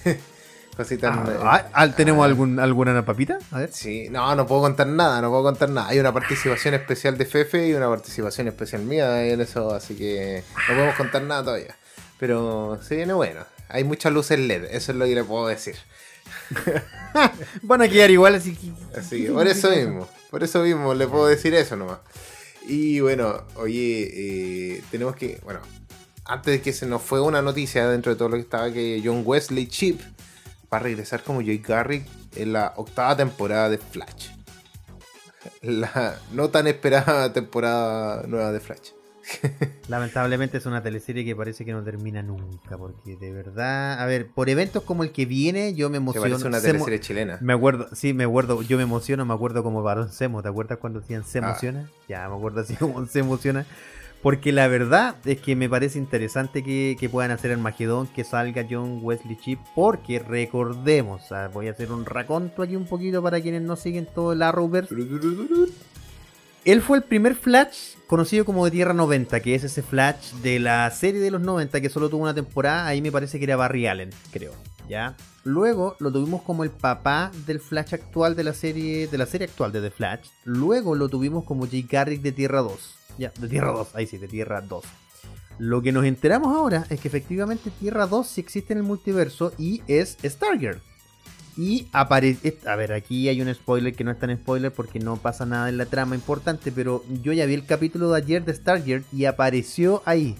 cositas 0.76 1.16
nuevas. 1.16 1.42
Ah, 1.46 1.70
ah, 1.72 1.88
¿Tenemos 1.88 2.26
algún, 2.26 2.60
alguna 2.60 3.02
papita? 3.06 3.38
A 3.52 3.60
ver. 3.60 3.72
Sí, 3.72 4.08
no, 4.10 4.36
no 4.36 4.46
puedo 4.46 4.60
contar 4.60 4.86
nada, 4.86 5.22
no 5.22 5.30
puedo 5.30 5.44
contar 5.44 5.70
nada. 5.70 5.88
Hay 5.88 5.98
una 5.98 6.12
participación 6.12 6.74
especial 6.74 7.16
de 7.16 7.24
Fefe 7.24 7.66
y 7.66 7.72
una 7.72 7.88
participación 7.88 8.48
especial 8.48 8.82
mía 8.82 9.26
en 9.26 9.40
eso, 9.40 9.74
así 9.74 9.96
que 9.96 10.44
no 10.68 10.74
podemos 10.74 10.94
contar 10.96 11.22
nada 11.22 11.42
todavía. 11.42 11.74
Pero 12.18 12.78
se 12.82 12.96
viene 12.96 13.14
bueno. 13.14 13.53
Hay 13.68 13.84
muchas 13.84 14.12
luces 14.12 14.38
LED, 14.38 14.64
eso 14.70 14.92
es 14.92 14.98
lo 14.98 15.04
que 15.04 15.14
le 15.14 15.24
puedo 15.24 15.46
decir. 15.46 15.76
Van 17.62 17.82
a 17.82 17.88
quedar 17.88 18.10
igual, 18.10 18.34
así 18.34 18.54
que. 18.54 18.98
Así 18.98 19.24
que 19.24 19.30
por 19.32 19.46
eso 19.46 19.70
mismo, 19.70 20.08
por 20.30 20.42
eso 20.42 20.62
mismo 20.62 20.94
le 20.94 21.06
puedo 21.06 21.26
decir 21.26 21.54
eso 21.54 21.76
nomás. 21.76 21.98
Y 22.66 23.00
bueno, 23.00 23.44
oye, 23.56 24.08
eh, 24.76 24.82
tenemos 24.90 25.16
que, 25.16 25.38
bueno, 25.44 25.60
antes 26.24 26.54
de 26.54 26.62
que 26.62 26.72
se 26.72 26.86
nos 26.86 27.02
fue 27.02 27.20
una 27.20 27.42
noticia 27.42 27.88
dentro 27.88 28.12
de 28.12 28.16
todo 28.16 28.30
lo 28.30 28.36
que 28.36 28.42
estaba, 28.42 28.72
que 28.72 29.02
John 29.04 29.22
Wesley 29.24 29.66
Chip 29.66 30.00
va 30.72 30.78
a 30.78 30.80
regresar 30.80 31.22
como 31.22 31.42
Joy 31.42 31.58
Garrick 31.58 32.06
en 32.36 32.52
la 32.52 32.72
octava 32.76 33.16
temporada 33.16 33.68
de 33.68 33.78
Flash. 33.78 34.30
La 35.60 36.18
no 36.32 36.48
tan 36.48 36.66
esperada 36.66 37.32
temporada 37.32 38.26
nueva 38.26 38.50
de 38.50 38.60
Flash. 38.60 38.93
Lamentablemente 39.88 40.58
es 40.58 40.66
una 40.66 40.82
teleserie 40.82 41.24
que 41.24 41.34
parece 41.36 41.64
que 41.64 41.72
no 41.72 41.82
termina 41.82 42.22
nunca, 42.22 42.76
porque 42.76 43.16
de 43.16 43.32
verdad, 43.32 44.00
a 44.00 44.06
ver, 44.06 44.28
por 44.28 44.48
eventos 44.48 44.82
como 44.82 45.02
el 45.02 45.12
que 45.12 45.26
viene, 45.26 45.74
yo 45.74 45.90
me 45.90 45.96
emociono. 45.98 46.28
parece 46.28 46.46
una 46.48 46.60
teleserie 46.60 47.00
chilena. 47.00 47.38
Me 47.40 47.52
acuerdo, 47.52 47.88
sí, 47.94 48.12
me 48.14 48.24
acuerdo, 48.24 48.62
yo 48.62 48.76
me 48.76 48.82
emociono, 48.82 49.24
me 49.24 49.34
acuerdo 49.34 49.62
como 49.62 49.82
Barón 49.82 50.10
Semo, 50.12 50.42
¿te 50.42 50.48
acuerdas 50.48 50.78
cuando 50.78 51.00
decían 51.00 51.24
se 51.24 51.38
Ah. 51.38 51.48
emociona? 51.48 51.90
Ya, 52.08 52.28
me 52.28 52.36
acuerdo 52.36 52.60
así 52.60 52.74
como 52.76 53.06
se 53.06 53.20
emociona. 53.20 53.66
Porque 54.22 54.52
la 54.52 54.68
verdad 54.68 55.16
es 55.26 55.38
que 55.38 55.54
me 55.54 55.68
parece 55.68 55.98
interesante 55.98 56.64
que, 56.64 56.96
que 56.98 57.10
puedan 57.10 57.30
hacer 57.30 57.50
el 57.50 57.58
Magedón, 57.58 58.06
que 58.06 58.24
salga 58.24 58.64
John 58.70 59.00
Wesley 59.02 59.36
Chip, 59.38 59.58
porque 59.74 60.18
recordemos, 60.18 61.24
voy 61.52 61.68
a 61.68 61.72
hacer 61.72 61.92
un 61.92 62.06
raconto 62.06 62.62
aquí 62.62 62.74
un 62.74 62.86
poquito 62.86 63.22
para 63.22 63.38
quienes 63.42 63.60
no 63.60 63.76
siguen 63.76 64.06
todo 64.06 64.32
el 64.32 64.40
Arrowverse. 64.40 64.94
Él 66.64 66.80
fue 66.80 66.96
el 66.96 67.02
primer 67.04 67.34
Flash 67.34 67.93
conocido 68.06 68.44
como 68.44 68.64
de 68.64 68.70
Tierra 68.70 68.92
90, 68.92 69.40
que 69.40 69.54
es 69.54 69.64
ese 69.64 69.82
Flash 69.82 70.32
de 70.42 70.58
la 70.58 70.90
serie 70.90 71.20
de 71.20 71.30
los 71.30 71.40
90 71.40 71.80
que 71.80 71.88
solo 71.88 72.08
tuvo 72.08 72.22
una 72.22 72.34
temporada, 72.34 72.86
ahí 72.86 73.00
me 73.00 73.12
parece 73.12 73.38
que 73.38 73.44
era 73.44 73.56
Barry 73.56 73.86
Allen, 73.86 74.10
creo, 74.30 74.52
¿ya? 74.88 75.16
Luego 75.44 75.96
lo 76.00 76.10
tuvimos 76.10 76.42
como 76.42 76.64
el 76.64 76.70
papá 76.70 77.30
del 77.46 77.60
Flash 77.60 77.94
actual 77.94 78.34
de 78.34 78.44
la 78.44 78.54
serie 78.54 79.08
de 79.08 79.18
la 79.18 79.26
serie 79.26 79.46
actual 79.46 79.72
de 79.72 79.82
The 79.82 79.90
Flash. 79.90 80.28
Luego 80.44 80.94
lo 80.94 81.08
tuvimos 81.08 81.44
como 81.44 81.66
Jay 81.66 81.86
Garrick 81.88 82.22
de 82.22 82.32
Tierra 82.32 82.60
2. 82.60 82.94
Ya, 83.18 83.32
de 83.38 83.48
Tierra 83.48 83.72
2, 83.72 83.94
ahí 83.94 84.06
sí, 84.06 84.18
de 84.18 84.28
Tierra 84.28 84.60
2. 84.60 84.84
Lo 85.58 85.82
que 85.82 85.92
nos 85.92 86.04
enteramos 86.04 86.56
ahora 86.56 86.86
es 86.90 87.00
que 87.00 87.08
efectivamente 87.08 87.70
Tierra 87.78 88.06
2 88.06 88.26
sí 88.26 88.40
existe 88.40 88.72
en 88.72 88.78
el 88.78 88.84
multiverso 88.84 89.52
y 89.58 89.82
es 89.86 90.16
Stargirl. 90.24 90.80
Y 91.56 91.88
aparece. 91.92 92.58
A 92.66 92.76
ver, 92.76 92.92
aquí 92.92 93.28
hay 93.28 93.40
un 93.40 93.52
spoiler 93.54 93.94
que 93.94 94.04
no 94.04 94.10
es 94.10 94.18
tan 94.18 94.36
spoiler 94.36 94.72
porque 94.72 94.98
no 94.98 95.16
pasa 95.16 95.46
nada 95.46 95.68
en 95.68 95.78
la 95.78 95.86
trama 95.86 96.14
importante. 96.14 96.72
Pero 96.72 97.04
yo 97.22 97.32
ya 97.32 97.46
vi 97.46 97.54
el 97.54 97.66
capítulo 97.66 98.10
de 98.10 98.18
ayer 98.18 98.44
de 98.44 98.54
Stargirl 98.54 99.04
y 99.12 99.26
apareció 99.26 100.02
ahí. 100.04 100.36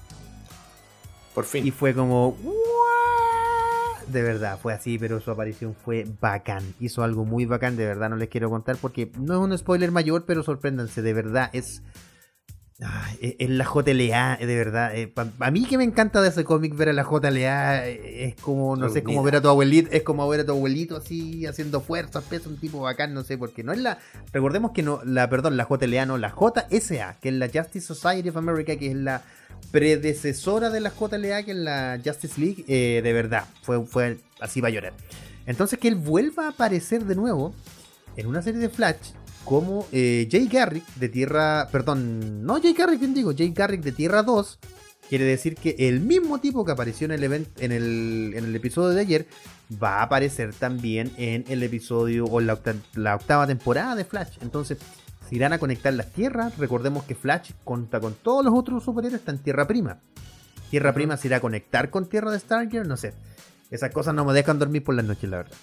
Por 1.35 1.45
fin. 1.45 1.67
Y 1.67 1.71
fue 1.71 1.95
como. 1.95 2.31
"What?". 2.31 2.65
de 4.09 4.23
verdad, 4.23 4.59
fue 4.61 4.73
así, 4.73 4.99
pero 4.99 5.21
su 5.21 5.31
aparición 5.31 5.75
fue 5.75 6.07
bacán. 6.21 6.63
Hizo 6.81 7.03
algo 7.03 7.25
muy 7.25 7.47
bacán, 7.47 7.77
de 7.77 7.87
verdad, 7.87 8.11
no 8.11 8.17
les 8.17 8.29
quiero 8.29 8.51
contar 8.51 8.77
porque 8.77 9.11
no 9.19 9.35
es 9.35 9.41
un 9.41 9.57
spoiler 9.57 9.91
mayor, 9.91 10.25
pero 10.27 10.43
sorpréndanse, 10.43 11.03
de 11.03 11.13
verdad, 11.13 11.51
es... 11.53 11.83
Es- 13.21 13.37
es 13.39 13.51
la 13.51 13.65
JLA, 13.65 14.37
de 14.45 14.57
verdad. 14.57 14.93
a 15.39 15.51
mí 15.53 15.65
que 15.65 15.79
me 15.79 15.85
encanta 15.85 16.21
de 16.21 16.29
ese 16.31 16.43
cómic 16.45 16.75
ver 16.75 16.89
a 16.89 16.93
la 16.93 17.05
JLA, 17.05 17.87
eh, 17.89 18.25
es 18.27 18.35
como, 18.43 18.75
no 18.77 18.89
sé, 18.89 19.03
como 19.05 19.19
Reunida. 19.19 19.25
ver 19.25 19.37
a 19.37 19.43
tu 19.43 19.49
abuelito, 19.49 19.91
es 19.93 20.03
como 20.03 20.29
ver 20.29 20.41
a 20.41 20.45
tu 20.47 20.53
abuelito 20.53 20.97
así 20.97 21.47
haciendo 21.47 21.81
fuerza, 21.81 22.21
peso, 22.21 22.49
un 22.51 22.57
tipo 22.59 22.81
bacán, 22.81 23.15
no 23.15 23.23
sé, 23.23 23.39
porque 23.39 23.63
no 23.63 23.73
es 23.73 23.79
la, 23.79 23.99
recordemos 24.33 24.73
que 24.73 24.83
no, 24.83 25.01
la, 25.05 25.31
perdón, 25.31 25.57
la 25.57 25.67
JLA 25.69 26.05
no, 26.07 26.19
la 26.19 26.31
JSA, 26.31 27.17
que 27.21 27.29
es 27.29 27.35
la 27.37 27.47
Justice 27.49 27.87
Society 27.87 28.29
of 28.31 28.37
America, 28.37 28.75
que 28.77 28.89
es 28.91 28.97
la 28.97 29.23
predecesora 29.71 30.71
de 30.71 30.81
la 30.81 30.91
JLA, 30.91 31.45
que 31.45 31.53
es 31.53 31.57
la 31.57 32.01
Justice 32.05 32.41
League, 32.41 32.65
eh, 32.67 33.01
de 33.03 33.13
verdad, 33.13 33.45
fue, 33.63 33.87
fue 33.87 34.19
así 34.41 34.61
va 34.61 34.69
a 34.69 34.73
llorar. 34.73 34.95
Entonces 35.47 35.79
que 35.79 35.89
él 35.89 35.95
vuelva 35.95 36.47
a 36.47 36.49
aparecer 36.51 37.05
de 37.05 37.15
nuevo 37.15 37.55
en 38.17 38.27
una 38.27 38.43
serie 38.43 38.61
de 38.61 38.69
Flash 38.69 39.13
como 39.45 39.87
eh, 39.93 40.29
Jay 40.31 40.49
Garrick 40.49 40.87
de 40.97 41.09
Tierra, 41.09 41.69
perdón, 41.71 42.45
no 42.45 42.61
Jay 42.61 42.73
Garrick, 42.73 42.99
¿quién 43.01 43.15
digo? 43.15 43.33
Jay 43.37 43.53
Garrick 43.53 43.83
de 43.83 43.93
Tierra 43.93 44.23
2, 44.23 44.59
quiere 45.09 45.25
decir 45.25 45.55
que 45.57 45.77
el 45.79 46.01
mismo 46.01 46.39
tipo 46.41 46.65
que 46.65 46.73
apareció 46.73 47.05
en 47.05 47.13
el, 47.13 47.23
event, 47.25 47.49
en 47.61 47.73
el, 47.73 48.33
en 48.37 48.45
el 48.45 48.57
episodio 48.57 48.91
de 48.95 49.01
ayer 49.01 49.27
va 49.83 49.99
a 50.01 50.03
aparecer 50.05 50.55
también 50.55 51.11
en 51.17 51.45
el 51.49 51.63
episodio 51.63 52.25
o 52.27 52.41
la, 52.41 52.55
octa- 52.55 52.75
la 52.95 53.17
octava 53.17 53.47
temporada 53.47 53.95
de 53.97 54.05
Flash. 54.05 54.39
Entonces, 54.41 54.79
se 55.29 55.35
irán 55.35 55.53
a 55.55 55.59
conectar 55.59 55.93
las 55.95 56.13
tierras. 56.13 56.57
Recordemos 56.59 57.05
que 57.05 57.15
Flash 57.15 57.53
cuenta 57.65 57.99
con 58.01 58.15
todos 58.15 58.45
los 58.45 58.55
otros 58.55 58.85
superhéroes, 58.85 59.21
está 59.21 59.33
en 59.33 59.39
Tierra 59.39 59.67
Prima. 59.67 60.01
Tierra 60.71 60.93
Prima 60.93 61.17
se 61.17 61.29
irá 61.29 61.39
a 61.39 61.41
conectar 61.41 61.89
con 61.91 62.09
Tierra 62.09 62.31
de 62.31 62.39
Stargirl, 62.41 62.87
no 62.89 62.97
sé. 62.97 63.15
Esas 63.71 63.91
cosas 63.91 64.15
no 64.15 64.25
me 64.25 64.33
dejan 64.35 64.59
dormir 64.59 64.85
por 64.85 64.95
las 64.95 65.05
noches, 65.05 65.29
la 65.31 65.39
verdad. 65.39 65.57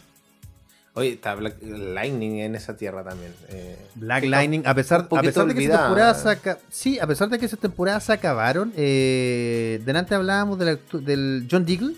Oye, 0.94 1.14
está 1.14 1.36
Black 1.36 1.56
Lightning 1.62 2.40
en 2.40 2.54
esa 2.56 2.76
tierra 2.76 3.02
también. 3.04 3.34
eh. 3.50 3.78
Black 3.96 4.26
Lightning, 4.26 4.64
a 4.66 4.76
pesar, 4.76 5.08
a 5.20 5.22
pesar 5.22 5.48
de 5.48 5.54
que 5.56 5.60
esa 5.66 5.78
temporada 5.88 6.14
se 6.14 6.30
aca- 6.30 6.58
sí, 6.70 7.00
a 7.00 7.08
pesar 7.08 7.30
de 7.30 7.40
que 7.40 7.46
esas 7.46 7.60
temporadas 7.60 8.04
se 8.04 8.12
acabaron, 8.14 8.74
eh, 8.76 9.82
delante 9.86 10.16
hablábamos 10.16 10.60
del, 10.60 10.80
del 11.06 11.48
John 11.50 11.66
Diggle. 11.66 11.96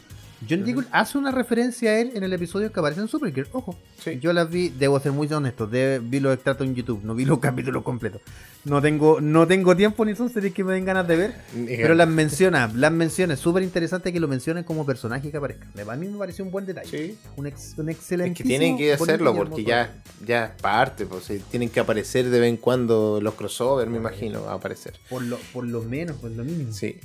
John 0.50 0.64
Diggle 0.66 0.86
hace 0.92 1.18
una 1.18 1.32
referencia 1.32 1.92
a 1.92 2.00
él 2.00 2.12
en 2.16 2.24
el 2.24 2.34
episodio 2.34 2.72
que 2.72 2.80
aparece 2.80 3.02
en 3.02 3.08
Supergirl. 3.08 3.48
Ojo, 3.52 3.76
Sí. 3.98 4.20
yo 4.20 4.34
las 4.34 4.50
vi, 4.50 4.70
debo 4.70 5.00
ser 5.00 5.12
muy 5.14 5.32
honesto, 5.32 5.66
de- 5.68 6.00
vi 6.04 6.20
los 6.20 6.34
extractos 6.34 6.68
en 6.68 6.76
YouTube, 6.76 7.02
no 7.04 7.16
vi 7.16 7.26
los 7.26 7.40
capítulos 7.72 7.84
completos. 7.84 8.22
No 8.66 8.82
tengo, 8.82 9.20
no 9.22 9.46
tengo 9.48 9.76
tiempo 9.76 10.06
ni 10.06 10.16
son 10.16 10.30
series 10.30 10.54
que 10.54 10.64
me 10.64 10.74
den 10.74 10.86
ganas 10.86 11.08
de 11.08 11.16
ver, 11.18 11.34
pero 11.68 11.96
las 11.96 12.08
menciona, 12.08 12.72
las 12.74 12.92
menciona. 12.92 13.34
Es 13.34 13.40
súper 13.40 13.64
interesante 13.64 14.12
que 14.14 14.20
lo 14.20 14.28
mencionen 14.28 14.64
como 14.64 14.86
personaje 14.86 15.30
que 15.32 15.38
aparezca. 15.38 15.68
A 15.90 15.96
mí 15.96 16.08
me 16.08 16.18
pareció 16.18 16.46
un 16.46 16.52
buen 16.52 16.66
detalle. 16.66 16.90
Sí. 17.10 17.18
Un, 17.36 17.48
ex- 17.48 17.76
un 17.78 17.90
excelente. 17.90 18.32
Es 18.32 18.38
que 18.38 18.44
tienen 18.44 18.78
que 18.78 18.94
hacerlo 18.94 19.36
porque 19.36 19.64
ya, 19.64 19.94
ya 20.26 20.46
es 20.46 20.62
parte, 20.62 21.06
pues, 21.06 21.30
tienen 21.52 21.70
que 21.70 21.80
aparecer 21.80 22.30
de 22.30 22.40
vez 22.40 22.50
en 22.50 22.58
cuando 22.58 23.20
los 23.22 23.34
crossover, 23.36 23.88
me 23.90 23.98
imagino, 23.98 24.44
va 24.44 24.52
a 24.54 24.56
aparecer. 24.56 24.94
Por 25.10 25.22
lo, 25.24 25.38
por 25.54 25.66
lo 25.66 25.82
menos, 25.84 26.18
por 26.18 26.32
lo 26.32 26.44
mínimo. 26.44 26.72
Sí. 26.74 26.98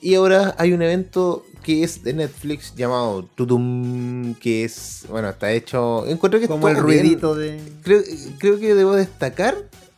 Y 0.00 0.14
ahora 0.14 0.54
hay 0.58 0.72
un 0.72 0.82
evento 0.82 1.44
que 1.62 1.82
es 1.82 2.04
de 2.04 2.12
Netflix 2.12 2.74
llamado 2.76 3.24
Tudum, 3.34 4.34
que 4.34 4.64
es, 4.64 5.04
bueno, 5.08 5.28
está 5.30 5.50
hecho, 5.52 6.06
encuentro 6.06 6.38
que 6.38 6.46
Como 6.46 6.68
el 6.68 6.74
bien. 6.74 6.84
ruidito 6.84 7.34
de. 7.34 7.58
Creo, 7.82 8.02
creo 8.38 8.58
que 8.60 8.74
debo 8.74 8.94
destacar 8.94 9.56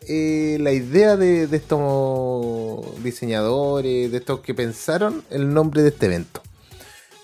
eh, 0.08 0.56
la 0.60 0.72
idea 0.72 1.16
de, 1.16 1.46
de 1.46 1.56
estos 1.56 3.02
diseñadores, 3.04 4.10
de 4.10 4.16
estos 4.18 4.40
que 4.40 4.54
pensaron 4.54 5.22
el 5.30 5.52
nombre 5.52 5.82
de 5.82 5.88
este 5.88 6.06
evento. 6.06 6.42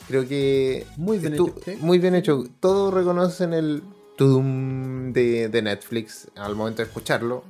Creo 0.09 0.29
que 0.29 0.85
Muy 0.97 1.18
bien 1.18 1.35
estu- 1.35 1.49
hecho, 1.57 1.61
sí. 1.64 1.77
muy 1.81 1.99
bien 1.99 2.14
hecho. 2.14 2.45
Todos 2.61 2.93
reconocen 2.93 3.55
el 3.55 3.83
Tudum 4.18 5.12
de, 5.14 5.49
de 5.49 5.62
Netflix 5.62 6.29
al 6.37 6.55
momento 6.55 6.83
de 6.83 6.89
escucharlo. 6.89 7.45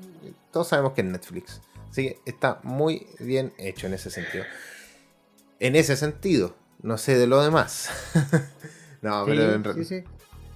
Todos 0.52 0.68
sabemos 0.68 0.92
que 0.92 1.00
es 1.00 1.06
Netflix. 1.08 1.60
Así 1.90 2.02
que 2.04 2.18
está 2.26 2.60
muy 2.62 3.06
bien 3.18 3.52
hecho 3.58 3.88
en 3.88 3.94
ese 3.94 4.10
sentido. 4.10 4.44
En 5.64 5.76
ese 5.76 5.96
sentido, 5.96 6.54
no 6.82 6.98
sé 6.98 7.16
de 7.16 7.26
lo 7.26 7.42
demás. 7.42 7.88
no, 9.00 9.24
pero 9.24 9.54
en 9.54 9.64
sí, 9.76 9.84
sí. 9.86 10.04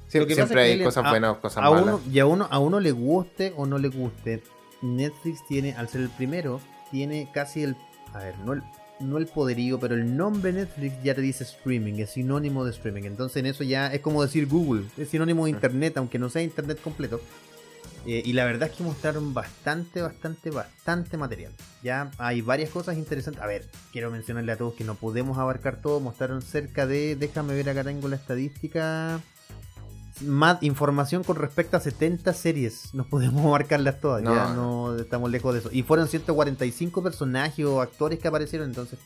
siempre, 0.06 0.62
hay 0.64 0.84
cosas 0.84 1.02
a- 1.06 1.09
buenas, 1.09 1.38
cosas 1.38 1.64
a 1.64 1.70
malas. 1.70 1.82
uno, 1.82 2.00
y 2.12 2.18
a 2.18 2.26
uno, 2.26 2.46
a 2.50 2.59
uno 2.59 2.78
le 2.78 2.92
guste 2.92 3.54
o 3.56 3.64
no 3.64 3.78
le 3.78 3.88
guste, 3.88 4.42
Netflix 4.82 5.46
tiene, 5.48 5.72
al 5.72 5.88
ser 5.88 6.02
el 6.02 6.11
primero, 6.11 6.61
tiene 6.90 7.30
casi 7.32 7.62
el. 7.62 7.74
A 8.12 8.18
ver, 8.18 8.38
no 8.40 8.52
el, 8.52 8.62
no 9.00 9.16
el 9.16 9.26
poderío, 9.28 9.80
pero 9.80 9.94
el 9.94 10.14
nombre 10.14 10.52
Netflix 10.52 11.02
ya 11.02 11.14
te 11.14 11.22
dice 11.22 11.42
streaming, 11.44 11.94
es 12.00 12.11
sinónimo 12.11 12.66
de 12.66 12.72
streaming. 12.72 13.04
Entonces 13.04 13.38
en 13.38 13.46
eso 13.46 13.64
ya 13.64 13.90
es 13.90 14.02
como 14.02 14.22
decir 14.22 14.46
Google, 14.46 14.84
es 14.98 15.09
sinónimo 15.09 15.46
de 15.46 15.52
internet, 15.52 15.96
aunque 15.96 16.18
no 16.18 16.28
sea 16.28 16.42
internet 16.42 16.80
completo. 16.84 17.18
Eh, 18.11 18.22
y 18.24 18.32
la 18.32 18.46
verdad 18.46 18.70
es 18.70 18.74
que 18.74 18.82
mostraron 18.82 19.34
bastante, 19.34 20.00
bastante, 20.00 20.50
bastante 20.50 21.18
material. 21.18 21.52
Ya 21.82 22.11
hay 22.16 22.40
varias 22.40 22.70
cosas 22.70 22.96
interesantes. 22.96 23.42
A 23.42 23.46
ver, 23.46 23.66
quiero 23.92 24.11
mencionarle 24.11 24.50
a 24.50 24.56
todos 24.56 24.72
que 24.72 24.82
no 24.84 24.94
podemos 24.94 25.36
abarcar 25.36 25.82
todo. 25.82 26.00
Mostraron 26.00 26.40
cerca 26.40 26.86
de, 26.86 27.16
déjame 27.16 27.52
ver 27.54 27.68
acá 27.68 27.84
tengo 27.84 28.09
la 28.09 28.16
estadística. 28.16 29.20
Más 30.24 30.62
información 30.62 31.22
con 31.22 31.36
respecto 31.36 31.76
a 31.76 31.80
70 31.80 32.32
series. 32.32 32.94
No 32.94 33.04
podemos 33.04 33.44
abarcarlas 33.44 34.00
todas. 34.00 34.22
No. 34.22 34.34
Ya 34.34 34.54
no 34.54 34.96
estamos 34.96 35.30
lejos 35.30 35.52
de 35.52 35.61
eso. 35.61 35.68
Y 35.70 35.82
fueron 35.82 36.09
145 36.09 37.02
personajes 37.02 37.66
o 37.66 37.82
actores 37.82 38.18
que 38.18 38.28
aparecieron. 38.28 38.70
Entonces, 38.70 38.98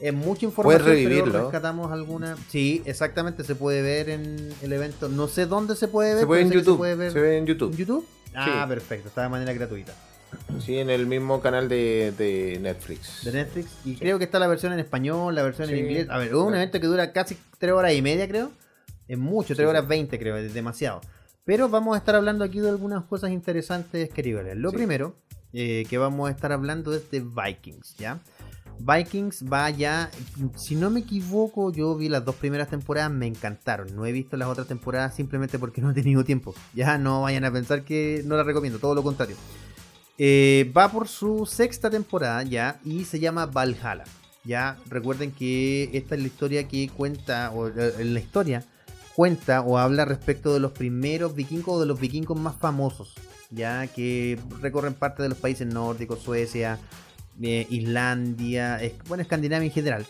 es 0.00 0.12
mucha 0.12 0.44
información. 0.44 0.82
Puedes 0.82 0.96
pero 0.98 1.08
revivirlo. 1.08 1.42
rescatamos 1.44 1.92
alguna. 1.92 2.36
Sí, 2.48 2.82
exactamente. 2.84 3.44
Se 3.44 3.54
puede 3.54 3.80
ver 3.80 4.08
en 4.10 4.52
el 4.60 4.72
evento. 4.72 5.08
No 5.08 5.28
sé 5.28 5.46
dónde 5.46 5.76
se 5.76 5.86
puede 5.86 6.14
ver. 6.14 6.22
Se 6.22 6.26
puede 6.26 6.42
pero 6.42 6.52
en 6.52 6.58
YouTube. 6.58 6.78
puede 6.78 6.96
ver 6.96 7.12
Se 7.12 7.20
ve 7.20 7.36
en 7.36 7.44
¿En 7.44 7.46
YouTube. 7.46 8.04
Ah, 8.34 8.64
Sí. 8.64 8.68
perfecto. 8.68 9.08
Está 9.08 9.22
de 9.22 9.28
manera 9.28 9.52
gratuita. 9.52 9.92
Sí, 10.60 10.78
en 10.78 10.90
el 10.90 11.06
mismo 11.06 11.40
canal 11.40 11.68
de, 11.68 12.12
de 12.16 12.58
Netflix. 12.60 13.24
De 13.24 13.32
Netflix. 13.32 13.68
Y 13.84 13.96
creo 13.96 14.18
que 14.18 14.24
está 14.24 14.38
la 14.38 14.46
versión 14.46 14.72
en 14.72 14.78
español, 14.78 15.34
la 15.34 15.42
versión 15.42 15.68
en 15.70 15.78
inglés. 15.78 16.06
A 16.08 16.18
ver, 16.18 16.34
un 16.36 16.54
evento 16.54 16.78
que 16.80 16.86
dura 16.86 17.12
casi 17.12 17.36
3 17.58 17.72
horas 17.72 17.92
y 17.94 18.02
media, 18.02 18.28
creo. 18.28 18.50
Es 19.08 19.18
mucho, 19.18 19.54
3 19.56 19.58
Sí, 19.58 19.64
horas 19.64 19.82
sí. 19.82 19.88
20, 19.88 20.18
creo. 20.20 20.36
Es 20.36 20.54
demasiado. 20.54 21.00
Pero 21.44 21.68
vamos 21.68 21.96
a 21.96 21.98
estar 21.98 22.14
hablando 22.14 22.44
aquí 22.44 22.60
de 22.60 22.68
algunas 22.68 23.02
cosas 23.04 23.30
interesantes, 23.30 24.08
queridos. 24.10 24.44
Lo 24.54 24.70
primero 24.70 25.16
eh, 25.52 25.84
que 25.90 25.98
vamos 25.98 26.28
a 26.28 26.32
estar 26.32 26.52
hablando 26.52 26.94
es 26.94 27.10
de 27.10 27.20
Vikings, 27.20 27.96
¿ya? 27.96 28.20
Vikings 28.80 29.44
va 29.50 29.70
ya, 29.70 30.10
si 30.56 30.74
no 30.74 30.90
me 30.90 31.00
equivoco, 31.00 31.72
yo 31.72 31.96
vi 31.96 32.08
las 32.08 32.24
dos 32.24 32.34
primeras 32.36 32.68
temporadas, 32.68 33.10
me 33.10 33.26
encantaron. 33.26 33.94
No 33.94 34.06
he 34.06 34.12
visto 34.12 34.36
las 34.36 34.48
otras 34.48 34.66
temporadas 34.66 35.14
simplemente 35.14 35.58
porque 35.58 35.80
no 35.80 35.90
he 35.90 35.94
tenido 35.94 36.24
tiempo. 36.24 36.54
Ya 36.74 36.98
no 36.98 37.22
vayan 37.22 37.44
a 37.44 37.52
pensar 37.52 37.84
que 37.84 38.22
no 38.24 38.36
las 38.36 38.46
recomiendo, 38.46 38.78
todo 38.78 38.94
lo 38.94 39.02
contrario. 39.02 39.36
Eh, 40.18 40.70
va 40.76 40.90
por 40.90 41.08
su 41.08 41.46
sexta 41.46 41.88
temporada 41.88 42.42
ya 42.42 42.80
y 42.84 43.04
se 43.04 43.20
llama 43.20 43.46
Valhalla. 43.46 44.04
Ya 44.44 44.76
recuerden 44.88 45.32
que 45.32 45.90
esta 45.92 46.14
es 46.14 46.20
la 46.20 46.26
historia 46.26 46.68
que 46.68 46.88
cuenta, 46.88 47.50
o 47.52 47.68
eh, 47.68 48.04
la 48.04 48.20
historia 48.20 48.64
cuenta 49.14 49.60
o 49.60 49.76
habla 49.78 50.04
respecto 50.04 50.54
de 50.54 50.60
los 50.60 50.72
primeros 50.72 51.34
vikingos 51.34 51.76
o 51.76 51.80
de 51.80 51.86
los 51.86 52.00
vikingos 52.00 52.38
más 52.38 52.56
famosos, 52.56 53.14
ya 53.50 53.86
que 53.86 54.38
recorren 54.60 54.94
parte 54.94 55.22
de 55.22 55.28
los 55.28 55.38
países 55.38 55.66
nórdicos, 55.66 56.20
Suecia, 56.20 56.78
eh, 57.42 57.66
Islandia, 57.70 58.82
es- 58.82 58.94
bueno, 59.08 59.22
Escandinavia 59.22 59.66
en 59.66 59.72
general. 59.72 60.06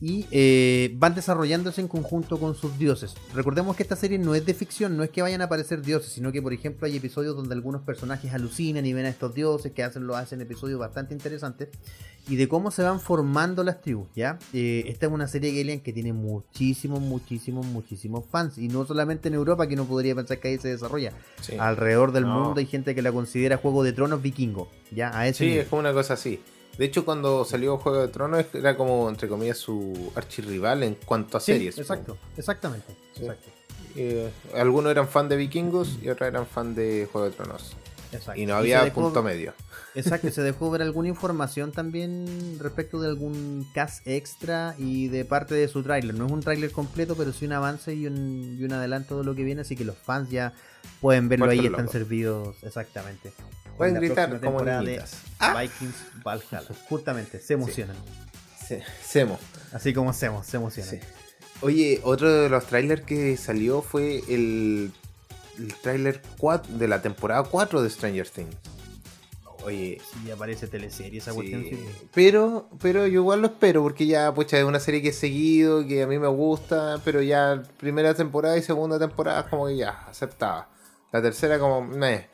Y 0.00 0.26
eh, 0.30 0.92
van 0.96 1.16
desarrollándose 1.16 1.80
en 1.80 1.88
conjunto 1.88 2.38
con 2.38 2.54
sus 2.54 2.78
dioses. 2.78 3.14
Recordemos 3.34 3.74
que 3.74 3.82
esta 3.82 3.96
serie 3.96 4.16
no 4.16 4.32
es 4.36 4.46
de 4.46 4.54
ficción, 4.54 4.96
no 4.96 5.02
es 5.02 5.10
que 5.10 5.22
vayan 5.22 5.40
a 5.40 5.44
aparecer 5.46 5.82
dioses, 5.82 6.12
sino 6.12 6.30
que, 6.30 6.40
por 6.40 6.52
ejemplo, 6.52 6.86
hay 6.86 6.96
episodios 6.96 7.34
donde 7.34 7.54
algunos 7.56 7.82
personajes 7.82 8.32
alucinan 8.32 8.86
y 8.86 8.92
ven 8.92 9.06
a 9.06 9.08
estos 9.08 9.34
dioses 9.34 9.72
que 9.72 9.82
hacen, 9.82 10.06
lo 10.06 10.14
hacen 10.14 10.40
episodios 10.40 10.78
bastante 10.78 11.14
interesantes. 11.14 11.70
Y 12.28 12.36
de 12.36 12.46
cómo 12.46 12.70
se 12.70 12.82
van 12.82 13.00
formando 13.00 13.64
las 13.64 13.80
tribus, 13.80 14.06
¿ya? 14.14 14.38
Eh, 14.52 14.84
esta 14.86 15.06
es 15.06 15.12
una 15.12 15.26
serie 15.26 15.60
Alien 15.60 15.80
que 15.80 15.92
tiene 15.92 16.12
muchísimos, 16.12 17.00
muchísimos, 17.00 17.66
muchísimos 17.66 18.24
fans. 18.30 18.56
Y 18.58 18.68
no 18.68 18.86
solamente 18.86 19.26
en 19.28 19.34
Europa, 19.34 19.66
que 19.66 19.74
no 19.74 19.84
podría 19.86 20.14
pensar 20.14 20.38
que 20.38 20.46
ahí 20.48 20.58
se 20.58 20.68
desarrolla. 20.68 21.12
Sí, 21.40 21.54
Alrededor 21.58 22.12
del 22.12 22.24
No. 22.24 22.38
mundo 22.44 22.60
hay 22.60 22.66
gente 22.66 22.94
que 22.94 23.02
la 23.02 23.10
considera 23.10 23.56
Juego 23.56 23.82
de 23.82 23.92
Tronos 23.94 24.22
vikingo, 24.22 24.68
¿ya? 24.94 25.10
A 25.18 25.26
ese 25.26 25.38
Sí, 25.38 25.44
nivel. 25.46 25.60
es 25.62 25.68
como 25.68 25.80
una 25.80 25.92
cosa 25.92 26.14
así. 26.14 26.38
De 26.78 26.84
hecho, 26.84 27.04
cuando 27.04 27.44
salió 27.44 27.76
Juego 27.78 28.00
de 28.00 28.08
Tronos 28.08 28.46
era 28.54 28.76
como, 28.76 29.08
entre 29.08 29.28
comillas, 29.28 29.58
su 29.58 30.12
archirrival 30.14 30.82
en 30.84 30.94
cuanto 30.94 31.36
a 31.36 31.40
Sí, 31.40 31.52
series. 31.52 31.76
exacto, 31.78 32.16
exactamente. 32.36 32.94
Sí. 33.14 33.22
exacto. 33.24 33.50
Eh, 33.96 34.30
algunos 34.54 34.92
eran 34.92 35.08
fan 35.08 35.28
de 35.28 35.36
vikingos 35.36 35.98
y 36.00 36.08
otros 36.08 36.28
eran 36.28 36.46
fan 36.46 36.74
de 36.76 37.08
Juego 37.10 37.28
de 37.28 37.34
Tronos. 37.34 37.74
Exacto. 38.12 38.40
Y 38.40 38.46
no 38.46 38.54
había 38.54 38.84
dejó- 38.84 39.02
punto 39.02 39.22
medio. 39.22 39.52
Exacto, 39.94 40.30
se 40.30 40.40
dejó 40.42 40.70
ver 40.70 40.80
alguna 40.88 41.08
información 41.08 41.72
también 41.72 42.58
respecto 42.60 43.00
de 43.00 43.08
algún 43.08 43.66
cast 43.74 44.06
extra 44.06 44.74
y 44.78 45.08
de 45.08 45.24
parte 45.24 45.54
de 45.56 45.66
su 45.68 45.82
tráiler. 45.82 46.14
No 46.14 46.26
es 46.26 46.32
un 46.32 46.40
tráiler 46.40 46.70
completo, 46.70 47.16
pero 47.16 47.32
sí 47.32 47.44
un 47.44 47.52
avance 47.54 47.92
y 47.92 48.06
un, 48.06 48.56
y 48.58 48.64
un 48.64 48.72
adelanto 48.72 49.18
de 49.18 49.24
lo 49.24 49.34
que 49.34 49.42
viene, 49.42 49.62
así 49.62 49.74
que 49.76 49.84
los 49.84 49.98
fans 49.98 50.30
ya 50.30 50.54
pueden 51.00 51.28
verlo 51.28 51.46
ahí, 51.50 51.58
Vuelto 51.58 51.76
están 51.80 51.88
servidos 51.92 52.56
exactamente. 52.62 53.32
Pueden 53.78 53.96
En 53.96 54.02
gritar 54.02 54.40
como 54.40 54.62
de. 54.62 55.02
¡Ah! 55.38 55.58
Vikings 55.60 55.94
Valhalla. 56.24 56.62
Justamente, 56.88 57.40
se 57.40 57.54
emocionan. 57.54 57.96
Se- 58.66 58.82
Semo. 59.02 59.38
Así 59.72 59.94
como 59.94 60.10
hacemos, 60.10 60.46
se 60.46 60.56
emocionan. 60.58 60.90
Sí. 60.90 61.00
Oye, 61.62 62.00
otro 62.04 62.30
de 62.32 62.48
los 62.50 62.66
trailers 62.66 63.02
que 63.02 63.36
salió 63.36 63.80
fue 63.82 64.18
el, 64.28 64.92
el 65.58 65.74
tráiler 65.82 66.20
4 66.38 66.76
de 66.76 66.86
la 66.88 67.00
temporada 67.00 67.42
4 67.44 67.82
de 67.82 67.88
Stranger 67.90 68.28
Things. 68.28 68.54
Oye, 69.64 70.00
Sí, 70.24 70.30
aparece 70.30 70.68
teleserie 70.68 71.18
esa 71.18 71.32
sí, 71.32 71.36
cuestión. 71.36 71.64
sí. 71.64 71.84
pero, 72.14 72.68
pero 72.80 73.06
yo 73.06 73.20
igual 73.20 73.40
lo 73.40 73.48
espero 73.48 73.82
porque 73.82 74.06
ya, 74.06 74.32
pucha, 74.32 74.56
es 74.58 74.64
una 74.64 74.78
serie 74.80 75.02
que 75.02 75.08
he 75.08 75.12
seguido, 75.12 75.84
que 75.86 76.02
a 76.02 76.06
mí 76.06 76.18
me 76.18 76.28
gusta, 76.28 77.00
pero 77.04 77.20
ya 77.22 77.62
primera 77.78 78.14
temporada 78.14 78.56
y 78.56 78.62
segunda 78.62 78.98
temporada 78.98 79.48
como 79.48 79.66
que 79.66 79.76
ya, 79.78 79.90
aceptaba. 80.08 80.68
La 81.12 81.20
tercera 81.22 81.58
como, 81.58 81.82
meh. 81.82 82.28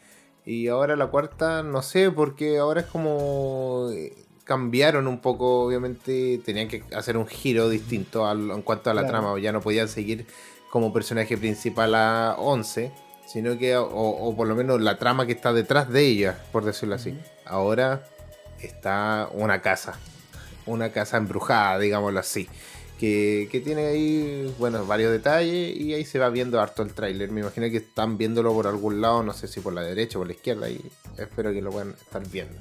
Y 0.47 0.69
ahora 0.69 0.95
la 0.97 1.07
cuarta, 1.07 1.63
no 1.63 1.83
sé, 1.83 2.11
porque 2.11 2.59
ahora 2.59 2.83
es 2.83 2.87
como... 2.87 3.89
eh, 3.93 4.13
Cambiaron 4.45 5.07
un 5.07 5.21
poco, 5.23 5.65
obviamente 5.65 6.39
tenían 6.45 6.69
que 6.69 6.85
hacer 6.95 7.17
un 7.17 7.27
giro 7.27 7.71
distinto 7.71 8.27
al- 8.27 8.51
en 8.51 8.61
cuanto 8.61 8.91
a 8.91 8.95
la 8.95 9.01
Claro. 9.01 9.13
trama, 9.23 9.41
ya 9.41 9.53
no 9.53 9.63
podían 9.63 9.89
seguir 9.89 10.27
como 10.69 10.93
personaje 10.93 11.39
principal 11.39 11.95
a 11.95 12.35
11, 12.39 12.93
sino 13.27 13.57
que, 13.57 13.75
o, 13.79 13.87
o 13.89 14.37
por 14.37 14.47
lo 14.47 14.55
menos 14.55 14.83
la 14.83 14.99
trama 14.99 15.25
que 15.25 15.33
está 15.33 15.55
detrás 15.55 15.89
de 15.89 16.05
ella, 16.05 16.39
por 16.53 16.63
decirlo 16.67 16.97
así. 16.97 17.19
Ahora 17.47 18.05
está 18.61 19.31
una 19.33 19.63
casa, 19.63 19.99
una 20.67 20.91
casa 20.93 21.17
embrujada, 21.17 21.79
digámoslo 21.79 22.21
así, 22.21 22.47
que, 22.99 23.49
que 23.51 23.61
tiene 23.61 23.87
ahí, 23.87 24.55
bueno, 24.59 24.87
varios 24.87 25.13
detalles 25.13 25.77
y 25.77 25.95
ahí 25.95 26.05
se 26.05 26.19
va 26.19 26.29
viendo 26.31 26.61
harto 26.61 26.83
el 26.83 26.95
tráiler. 26.95 27.31
Me 27.31 27.41
imagino 27.41 27.69
que 27.71 27.79
están 27.79 28.19
viéndolo 28.19 28.53
por 28.53 28.67
algún 28.67 29.01
lado, 29.01 29.23
no 29.23 29.33
sé 29.33 29.49
si 29.49 29.61
por 29.61 29.73
la 29.73 29.83
derecha 29.83 30.19
o 30.19 30.21
por 30.21 30.29
la 30.29 30.35
izquierda, 30.35 30.71
y 30.71 30.81
espero 31.19 31.53
que 31.53 31.63
lo 31.63 31.71
puedan 31.71 31.91
estar 31.91 32.27
viendo. 32.29 32.57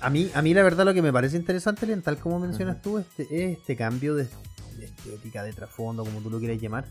A 0.00 0.10
mí, 0.10 0.30
a 0.34 0.42
mí 0.42 0.54
la 0.54 0.62
verdad 0.62 0.84
lo 0.84 0.94
que 0.94 1.02
me 1.02 1.12
parece 1.12 1.36
interesante, 1.36 1.86
Len, 1.86 2.02
tal 2.02 2.18
como 2.18 2.38
mencionas 2.38 2.80
tú, 2.80 2.98
este, 2.98 3.22
es 3.24 3.58
este 3.58 3.76
cambio 3.76 4.14
de, 4.14 4.28
de 4.78 4.84
estética, 4.84 5.42
de 5.42 5.52
trasfondo, 5.52 6.04
como 6.04 6.20
tú 6.20 6.30
lo 6.30 6.38
quieras 6.38 6.60
llamar. 6.60 6.84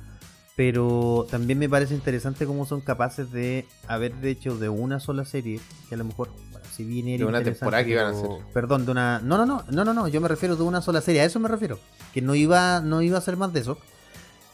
Pero 0.58 1.28
también 1.30 1.60
me 1.60 1.70
parece 1.70 1.94
interesante 1.94 2.48
cómo 2.48 2.66
son 2.66 2.82
capaces 2.82 3.32
de 3.32 3.68
haber 3.88 4.14
hecho 4.24 4.58
de 4.58 4.70
una 4.70 5.00
sola 5.00 5.24
serie, 5.24 5.60
que 5.88 5.94
a 5.94 5.98
lo 6.00 6.04
mejor, 6.04 6.32
si 6.78 6.84
bien 6.84 7.08
era 7.08 7.18
De 7.18 7.26
una 7.26 7.44
temporada 7.44 7.84
que 7.84 7.92
iban 7.92 8.06
a 8.06 8.10
hacer. 8.10 8.30
Perdón, 8.54 8.86
de 8.86 8.92
una. 8.92 9.20
No, 9.20 9.36
no, 9.38 9.48
no, 9.48 9.64
no, 9.68 9.84
no, 9.84 9.94
no, 9.96 10.08
yo 10.08 10.22
me 10.22 10.28
refiero 10.28 10.56
de 10.56 10.62
una 10.62 10.80
sola 10.80 11.02
serie, 11.02 11.22
a 11.22 11.26
eso 11.26 11.40
me 11.40 11.50
refiero. 11.50 11.80
Que 12.14 12.22
no 12.22 12.36
iba, 12.36 12.82
no 12.82 13.02
iba 13.02 13.18
a 13.18 13.22
ser 13.22 13.36
más 13.36 13.52
de 13.52 13.62
eso. 13.62 13.80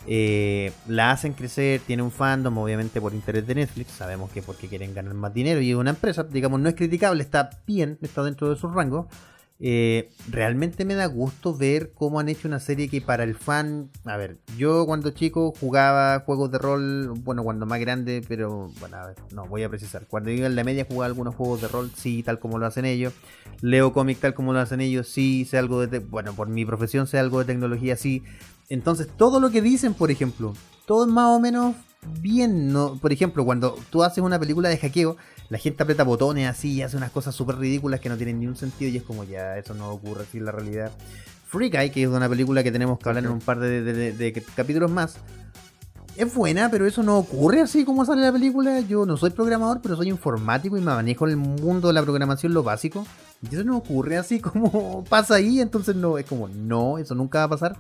Eh, 0.08 0.72
la 0.88 1.12
hacen 1.12 1.34
crecer, 1.34 1.82
tiene 1.86 2.02
un 2.02 2.12
fandom, 2.12 2.58
obviamente 2.58 3.02
por 3.02 3.14
interés 3.14 3.46
de 3.46 3.56
Netflix. 3.56 3.92
Sabemos 3.92 4.32
que 4.32 4.42
porque 4.42 4.70
quieren 4.70 4.94
ganar 4.94 5.14
más 5.16 5.34
dinero 5.34 5.60
y 5.60 5.74
una 5.74 5.90
empresa, 5.90 6.24
digamos, 6.24 6.62
no 6.62 6.70
es 6.70 6.76
criticable, 6.76 7.22
está 7.24 7.50
bien, 7.68 7.98
está 8.02 8.24
dentro 8.24 8.50
de 8.50 8.56
su 8.56 8.70
rango. 8.70 9.10
Eh, 9.66 10.10
realmente 10.30 10.84
me 10.84 10.94
da 10.94 11.06
gusto 11.06 11.56
ver 11.56 11.94
cómo 11.94 12.20
han 12.20 12.28
hecho 12.28 12.50
una 12.50 12.60
serie 12.60 12.90
que 12.90 13.00
para 13.00 13.24
el 13.24 13.34
fan. 13.34 13.90
A 14.04 14.18
ver, 14.18 14.38
yo 14.58 14.86
cuando 14.86 15.12
chico 15.12 15.54
jugaba 15.58 16.20
juegos 16.26 16.52
de 16.52 16.58
rol, 16.58 17.14
bueno, 17.20 17.46
cuando 17.46 17.66
más 17.66 17.80
grande, 17.80 18.22
pero 18.28 18.74
bueno, 18.82 18.98
a 18.98 19.08
ver, 19.08 19.16
no 19.32 19.48
voy 19.48 19.64
a 19.64 19.70
precisar. 19.70 20.06
Cuando 20.10 20.32
iba 20.32 20.48
en 20.48 20.58
la 20.58 20.66
media 20.66 20.84
jugaba 20.86 21.06
algunos 21.06 21.36
juegos 21.36 21.62
de 21.62 21.70
rol, 21.70 21.90
sí, 21.96 22.24
tal 22.24 22.40
como 22.40 22.60
lo 22.60 22.66
hacen 22.66 22.84
ellos. 22.84 23.14
Leo 23.62 23.94
cómic 23.94 24.20
tal 24.20 24.34
como 24.34 24.52
lo 24.52 24.60
hacen 24.60 24.82
ellos, 24.82 25.08
sí, 25.08 25.46
sé 25.46 25.58
algo 25.58 25.88
de. 25.88 26.00
Bueno, 26.00 26.34
por 26.34 26.50
mi 26.50 26.66
profesión 26.66 27.08
sé 27.08 27.18
algo 27.18 27.40
de 27.40 27.46
tecnología, 27.46 27.96
sí. 27.96 28.22
Entonces, 28.68 29.08
todo 29.16 29.40
lo 29.40 29.50
que 29.50 29.62
dicen, 29.62 29.94
por 29.94 30.12
ejemplo, 30.12 30.54
todo 30.86 31.06
es 31.06 31.12
más 31.14 31.30
o 31.30 31.40
menos 31.40 31.74
bien, 32.20 32.74
¿no? 32.74 32.98
Por 32.98 33.14
ejemplo, 33.14 33.46
cuando 33.46 33.78
tú 33.90 34.04
haces 34.04 34.22
una 34.24 34.40
película 34.40 34.68
de 34.68 34.78
hackeo, 34.78 35.16
la 35.50 35.58
gente 35.58 35.84
aprieta 35.84 36.04
botones 36.04 36.48
así 36.50 36.74
y 36.74 36.82
hace 36.82 36.98
unas 36.98 37.12
cosas 37.12 37.36
súper 37.36 37.58
ridículas 37.58 38.00
que 38.00 38.10
no 38.10 38.18
tienen 38.18 38.40
ni 38.40 38.48
un 38.48 38.56
sentido 38.56 38.90
y 38.92 38.98
es 38.98 39.04
como 39.04 39.24
ya, 39.24 39.58
eso 39.58 39.74
no 39.74 39.90
ocurre 39.92 40.24
así 40.24 40.38
en 40.40 40.46
la 40.46 40.52
realidad. 40.52 40.92
Free 41.48 41.70
Guy, 41.70 41.92
que 41.92 42.04
es 42.04 42.10
una 42.10 42.28
película 42.28 42.64
que 42.64 42.72
tenemos 42.72 42.98
que 42.98 43.10
hablar 43.10 43.24
en 43.26 43.32
un 43.32 43.40
par 43.40 43.60
de, 43.60 43.82
de- 43.84 43.94
de- 43.94 44.12
de 44.14 44.44
capítulos 44.56 44.90
más, 44.90 45.18
es 46.16 46.34
buena, 46.34 46.70
pero 46.70 46.86
eso 46.86 47.02
no 47.02 47.18
ocurre 47.18 47.62
así 47.62 47.86
como 47.86 48.06
sale 48.06 48.22
la 48.22 48.32
película. 48.32 48.80
Yo 48.82 49.06
no 49.06 49.18
soy 49.18 49.32
programador, 49.32 49.82
pero 49.82 49.96
soy 49.96 50.10
informático 50.10 50.78
y 50.78 50.80
me 50.80 50.88
manejo 50.94 51.26
en 51.26 51.32
el 51.32 51.38
mundo 51.38 51.88
de 51.88 51.94
la 51.96 52.04
programación 52.04 52.54
lo 52.54 52.62
básico. 52.64 53.06
Y 53.42 53.54
eso 53.56 53.64
no 53.64 53.78
ocurre 53.78 54.18
así 54.18 54.40
como 54.40 55.04
pasa 55.10 55.36
ahí, 55.36 55.60
entonces 55.60 55.96
no, 55.96 56.18
es 56.20 56.26
como, 56.26 56.48
no, 56.50 56.98
eso 57.00 57.16
nunca 57.16 57.40
va 57.40 57.44
a 57.46 57.50
pasar. 57.50 57.76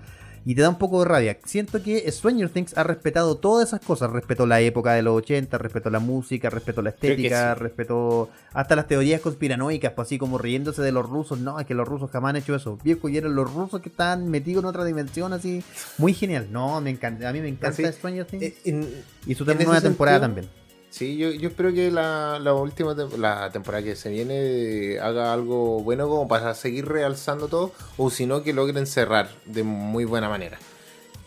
Y 0.45 0.55
te 0.55 0.61
da 0.61 0.69
un 0.69 0.77
poco 0.77 0.99
de 0.99 1.05
rabia. 1.05 1.37
Siento 1.45 1.81
que 1.81 2.09
Stranger 2.11 2.49
Things 2.49 2.77
ha 2.77 2.83
respetado 2.83 3.37
todas 3.37 3.69
esas 3.69 3.79
cosas. 3.79 4.11
Respetó 4.11 4.45
la 4.45 4.59
época 4.59 4.93
de 4.93 5.01
los 5.01 5.15
80, 5.17 5.57
respetó 5.57 5.89
la 5.89 5.99
música, 5.99 6.49
respetó 6.49 6.81
la 6.81 6.89
estética, 6.89 7.53
sí. 7.55 7.59
respetó 7.61 8.29
hasta 8.53 8.75
las 8.75 8.87
teorías 8.87 9.21
conspiranoicas, 9.21 9.93
pues 9.93 10.07
así 10.07 10.17
como 10.17 10.37
riéndose 10.37 10.81
de 10.81 10.91
los 10.91 11.07
rusos. 11.09 11.39
No, 11.39 11.59
es 11.59 11.65
que 11.65 11.73
los 11.73 11.87
rusos 11.87 12.11
jamás 12.11 12.31
han 12.31 12.35
hecho 12.37 12.55
eso. 12.55 12.77
Viejo, 12.83 13.07
y 13.07 13.17
eran 13.17 13.35
los 13.35 13.53
rusos 13.53 13.81
que 13.81 13.89
estaban 13.89 14.29
metidos 14.29 14.63
en 14.63 14.69
otra 14.69 14.83
dimensión 14.83 15.31
así. 15.31 15.63
Muy 15.97 16.13
genial. 16.13 16.47
No, 16.51 16.81
me 16.81 16.89
encanta. 16.89 17.29
A 17.29 17.33
mí 17.33 17.39
me 17.39 17.47
encanta 17.47 17.87
Así, 17.87 17.97
Stranger 17.97 18.25
Things. 18.25 18.43
Eh, 18.43 18.55
en- 18.65 19.03
y 19.25 19.35
su 19.35 19.49
en 19.49 19.57
temporada 19.81 20.19
también. 20.19 20.62
Sí, 20.93 21.17
yo, 21.17 21.31
yo 21.31 21.49
espero 21.49 21.73
que 21.73 21.89
la, 21.89 22.37
la 22.39 22.53
última 22.53 22.93
tem- 22.93 23.17
la 23.17 23.49
temporada 23.51 23.83
que 23.83 23.95
se 23.95 24.11
viene 24.11 24.99
haga 24.99 25.33
algo 25.33 25.81
bueno 25.81 26.07
como 26.07 26.27
para 26.27 26.53
seguir 26.53 26.85
realzando 26.87 27.47
todo, 27.47 27.73
o 27.97 28.11
si 28.11 28.27
no 28.27 28.43
que 28.43 28.53
logren 28.53 28.85
cerrar 28.85 29.31
de 29.45 29.63
muy 29.63 30.05
buena 30.05 30.29
manera. 30.29 30.59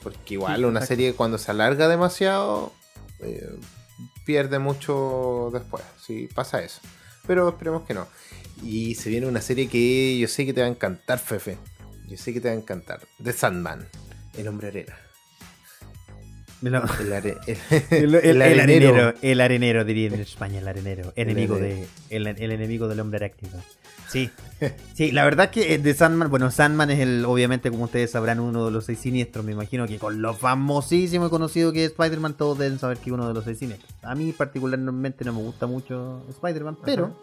Porque 0.05 0.35
igual 0.35 0.65
una 0.67 0.79
exacto. 0.79 0.87
serie 0.87 1.15
cuando 1.15 1.37
se 1.37 1.51
alarga 1.51 1.89
demasiado 1.89 2.73
eh, 3.19 3.59
pierde 4.25 4.61
mucho 4.61 5.51
después, 5.53 5.83
sí, 6.01 6.29
pasa 6.33 6.63
eso. 6.63 6.81
Pero 7.27 7.49
esperemos 7.49 7.83
que 7.83 7.95
no. 7.95 8.07
Y 8.63 8.95
se 8.95 9.11
viene 9.11 9.27
una 9.27 9.41
serie 9.41 9.69
que 9.69 10.17
yo 10.17 10.29
sé 10.29 10.47
que 10.47 10.53
te 10.55 10.61
va 10.61 10.69
a 10.69 10.71
encantar, 10.71 11.19
Fefe. 11.19 11.59
Yo 12.07 12.17
sé 12.17 12.33
que 12.33 12.41
te 12.41 12.47
va 12.47 12.55
a 12.55 12.57
encantar. 12.57 13.01
The 13.21 13.33
Sandman, 13.33 13.89
el 14.39 14.47
hombre 14.47 14.69
arena. 14.69 14.97
Lo- 16.71 16.83
El, 17.01 17.13
are- 17.13 17.37
el- 17.47 17.57
El, 17.91 18.15
el- 18.15 18.15
el 18.15 18.25
el 18.25 18.43
arenero. 18.61 18.89
arenero, 18.91 19.15
el 19.23 19.41
arenero 19.41 19.85
diría 19.85 20.09
en 20.09 20.15
España, 20.21 20.59
el 20.59 20.69
arenero, 20.69 21.13
enemigo 21.17 21.57
de, 21.57 21.87
el, 22.11 22.27
enemigo 22.27 22.89
del 22.89 23.01
hombre 23.01 23.19
arácnido. 23.25 23.59
Sí, 24.09 24.31
sí, 24.95 25.11
la 25.11 25.25
verdad 25.25 25.51
que 25.51 25.75
eh, 25.75 25.79
de 25.79 25.93
Sandman, 25.93 26.31
bueno, 26.31 26.51
Sandman 26.53 26.91
es 26.93 27.01
el, 27.01 27.25
obviamente, 27.25 27.71
como 27.71 27.85
ustedes 27.85 28.13
sabrán, 28.13 28.39
uno 28.39 28.65
de 28.67 28.71
los 28.71 28.85
seis 28.85 29.01
siniestros. 29.01 29.45
Me 29.45 29.51
imagino 29.53 29.87
que 29.89 29.99
con 29.99 30.23
lo 30.23 30.33
famosísimo 30.33 31.27
y 31.27 31.31
conocido 31.31 31.73
que 31.73 31.85
es 31.85 31.91
Spider-Man, 31.91 32.35
todos 32.37 32.57
deben 32.59 32.79
saber 32.79 32.99
que 32.99 33.11
es 33.11 33.15
uno 33.15 33.27
de 33.27 33.35
los 33.35 33.45
seis 33.45 33.59
siniestros. 33.59 33.93
A 34.03 34.15
mí, 34.15 34.33
particularmente, 34.33 35.25
no 35.25 35.33
me 35.33 35.41
gusta 35.43 35.67
mucho 35.67 36.25
Spider-Man, 36.31 36.79
pero 36.85 37.21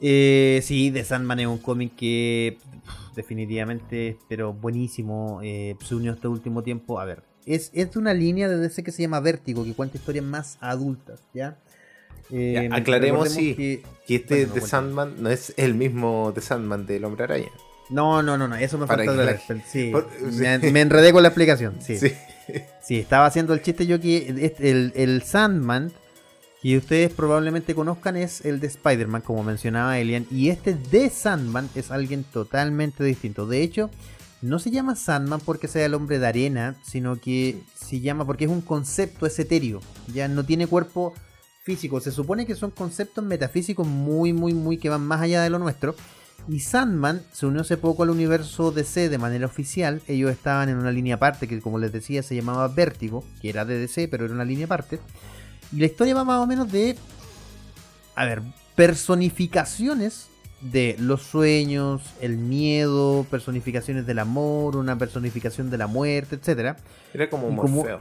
eh, 0.00 0.60
sí, 0.62 0.90
The 0.92 1.04
Sandman 1.04 1.40
es 1.40 1.46
un 1.48 1.58
cómic 1.58 1.96
que 1.96 2.58
pff, 2.84 3.16
definitivamente, 3.16 4.16
pero 4.28 4.52
buenísimo. 4.52 5.40
eh, 5.42 5.74
se 5.84 5.94
unió 5.94 6.12
este 6.12 6.28
último 6.28 6.62
tiempo. 6.62 7.00
A 7.00 7.04
ver, 7.04 7.22
es, 7.46 7.70
es 7.72 7.92
de 7.92 7.98
una 7.98 8.12
línea 8.12 8.48
de 8.48 8.58
DC 8.58 8.82
que 8.82 8.92
se 8.92 9.02
llama 9.02 9.20
Vértigo, 9.20 9.64
que 9.64 9.72
cuenta 9.74 9.96
historias 9.96 10.24
más 10.24 10.58
adultas, 10.60 11.20
¿ya? 11.32 11.56
Eh, 12.30 12.68
Ya, 12.68 12.76
aclaremos, 12.76 13.28
sí, 13.30 13.54
que- 13.54 13.82
Que 14.06 14.16
este 14.16 14.34
Bueno, 14.46 14.48
no, 14.48 14.54
The. 14.54 14.60
Sandman 14.68 15.14
no 15.22 15.30
es 15.30 15.54
el 15.56 15.74
mismo 15.74 16.32
The 16.34 16.40
Sandman 16.40 16.86
del 16.86 17.04
Hombre 17.04 17.24
Araña. 17.24 17.50
No, 17.88 18.20
no, 18.22 18.36
no, 18.36 18.48
no, 18.48 18.56
eso 18.56 18.78
me 18.78 18.86
Para 18.86 19.04
falta 19.04 19.12
aclarar. 19.22 19.62
Sí, 19.70 19.90
por- 19.92 20.08
me, 20.32 20.60
sí. 20.60 20.72
me 20.72 20.80
enredé 20.80 21.12
con 21.12 21.22
la 21.22 21.28
explicación. 21.28 21.76
Sí, 21.80 21.96
Sí. 21.98 22.12
sí. 22.82 22.98
estaba 22.98 23.26
haciendo 23.26 23.54
el 23.54 23.62
chiste 23.62 23.86
yo 23.86 24.00
que 24.00 24.34
este- 24.40 24.70
el, 24.70 24.92
el 24.96 25.22
Sandman 25.22 25.92
que 26.62 26.76
ustedes 26.78 27.12
probablemente 27.12 27.76
conozcan 27.76 28.16
es 28.16 28.44
el 28.44 28.58
de 28.58 28.66
Spider-Man, 28.66 29.22
como 29.22 29.44
mencionaba 29.44 29.98
Elian. 30.00 30.26
Y 30.32 30.48
este 30.48 30.74
de 30.74 31.10
Sandman 31.10 31.68
es 31.76 31.92
alguien 31.92 32.24
totalmente 32.24 33.04
distinto. 33.04 33.46
De 33.46 33.62
hecho, 33.62 33.88
no 34.42 34.58
se 34.58 34.70
llama 34.70 34.96
Sandman 34.96 35.40
porque 35.40 35.68
sea 35.68 35.86
el 35.86 35.94
hombre 35.94 36.18
de 36.18 36.26
arena, 36.26 36.76
sino 36.82 37.20
que 37.20 37.62
se 37.74 38.00
llama 38.00 38.26
porque 38.26 38.44
es 38.44 38.50
un 38.50 38.60
concepto, 38.60 39.26
es 39.26 39.38
etéreo. 39.38 39.80
Ya 40.12 40.28
no 40.28 40.44
tiene 40.44 40.66
cuerpo 40.66 41.14
físico. 41.62 42.00
Se 42.00 42.12
supone 42.12 42.46
que 42.46 42.54
son 42.54 42.70
conceptos 42.70 43.24
metafísicos 43.24 43.86
muy, 43.86 44.32
muy, 44.32 44.54
muy 44.54 44.78
que 44.78 44.88
van 44.88 45.06
más 45.06 45.20
allá 45.20 45.42
de 45.42 45.50
lo 45.50 45.58
nuestro. 45.58 45.94
Y 46.48 46.60
Sandman 46.60 47.22
se 47.32 47.46
unió 47.46 47.62
hace 47.62 47.76
poco 47.76 48.04
al 48.04 48.10
universo 48.10 48.70
DC 48.70 49.08
de 49.08 49.18
manera 49.18 49.46
oficial. 49.46 50.00
Ellos 50.06 50.30
estaban 50.30 50.68
en 50.68 50.76
una 50.76 50.92
línea 50.92 51.16
aparte 51.16 51.48
que, 51.48 51.60
como 51.60 51.78
les 51.78 51.90
decía, 51.90 52.22
se 52.22 52.36
llamaba 52.36 52.68
Vértigo, 52.68 53.24
que 53.40 53.48
era 53.48 53.64
de 53.64 53.78
DC, 53.78 54.06
pero 54.08 54.26
era 54.26 54.34
una 54.34 54.44
línea 54.44 54.66
aparte. 54.66 55.00
Y 55.72 55.80
la 55.80 55.86
historia 55.86 56.14
va 56.14 56.24
más 56.24 56.40
o 56.40 56.46
menos 56.46 56.70
de. 56.70 56.96
A 58.14 58.24
ver, 58.24 58.42
personificaciones 58.76 60.28
de 60.60 60.96
los 60.98 61.22
sueños, 61.22 62.02
el 62.20 62.36
miedo, 62.38 63.26
personificaciones 63.30 64.06
del 64.06 64.18
amor, 64.18 64.76
una 64.76 64.96
personificación 64.98 65.70
de 65.70 65.78
la 65.78 65.86
muerte, 65.86 66.36
etcétera. 66.36 66.76
Era 67.12 67.28
como 67.30 67.48
un 67.48 67.56
como- 67.56 67.76
Morfeo. 67.78 68.00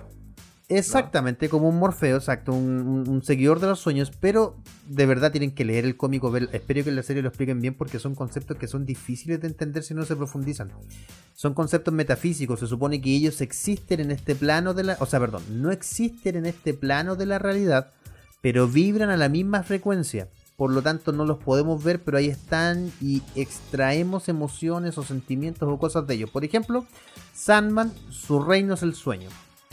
Exactamente, 0.67 1.47
como 1.47 1.69
un 1.69 1.77
Morfeo, 1.77 2.17
exacto, 2.17 2.51
un 2.51 3.21
seguidor 3.23 3.59
de 3.59 3.67
los 3.67 3.79
sueños, 3.79 4.11
pero 4.19 4.55
de 4.87 5.05
verdad 5.05 5.31
tienen 5.31 5.51
que 5.51 5.63
leer 5.63 5.85
el 5.85 5.95
cómico, 5.95 6.31
ver- 6.31 6.49
espero 6.53 6.83
que 6.83 6.89
en 6.89 6.95
la 6.95 7.03
serie 7.03 7.21
lo 7.21 7.27
expliquen 7.27 7.61
bien 7.61 7.75
porque 7.75 7.99
son 7.99 8.15
conceptos 8.15 8.57
que 8.57 8.67
son 8.67 8.83
difíciles 8.83 9.39
de 9.41 9.47
entender 9.47 9.83
si 9.83 9.93
no 9.93 10.05
se 10.05 10.15
profundizan. 10.15 10.71
Son 11.35 11.53
conceptos 11.53 11.93
metafísicos, 11.93 12.59
se 12.61 12.65
supone 12.67 12.99
que 12.99 13.11
ellos 13.15 13.41
existen 13.41 13.99
en 13.99 14.09
este 14.09 14.33
plano 14.33 14.73
de 14.73 14.85
la, 14.85 14.97
o 14.99 15.05
sea, 15.05 15.19
perdón, 15.19 15.43
no 15.61 15.69
existen 15.69 16.35
en 16.35 16.47
este 16.47 16.73
plano 16.73 17.15
de 17.15 17.27
la 17.27 17.37
realidad, 17.37 17.91
pero 18.41 18.67
vibran 18.67 19.11
a 19.11 19.17
la 19.17 19.29
misma 19.29 19.61
frecuencia. 19.61 20.29
Por 20.57 20.71
lo 20.71 20.81
tanto 20.81 21.11
no 21.11 21.25
los 21.25 21.37
podemos 21.37 21.83
ver, 21.83 22.03
pero 22.03 22.17
ahí 22.17 22.27
están 22.27 22.91
y 23.01 23.21
extraemos 23.35 24.29
emociones 24.29 24.97
o 24.97 25.03
sentimientos 25.03 25.67
o 25.69 25.77
cosas 25.77 26.07
de 26.07 26.15
ellos. 26.15 26.29
Por 26.29 26.45
ejemplo, 26.45 26.85
Sandman, 27.33 27.93
su 28.09 28.41
reino 28.41 28.75
es 28.75 28.83
el 28.83 28.95
sueño. 28.95 29.29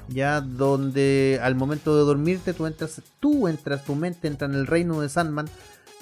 Ya 0.08 0.40
donde 0.40 1.38
al 1.42 1.54
momento 1.54 1.96
de 1.96 2.02
dormirte 2.02 2.52
tú 2.52 2.66
entras, 2.66 3.00
tú 3.20 3.46
entras, 3.46 3.84
tu 3.84 3.94
mente 3.94 4.26
entra 4.26 4.48
en 4.48 4.54
el 4.54 4.66
reino 4.66 5.00
de 5.00 5.08
Sandman, 5.08 5.48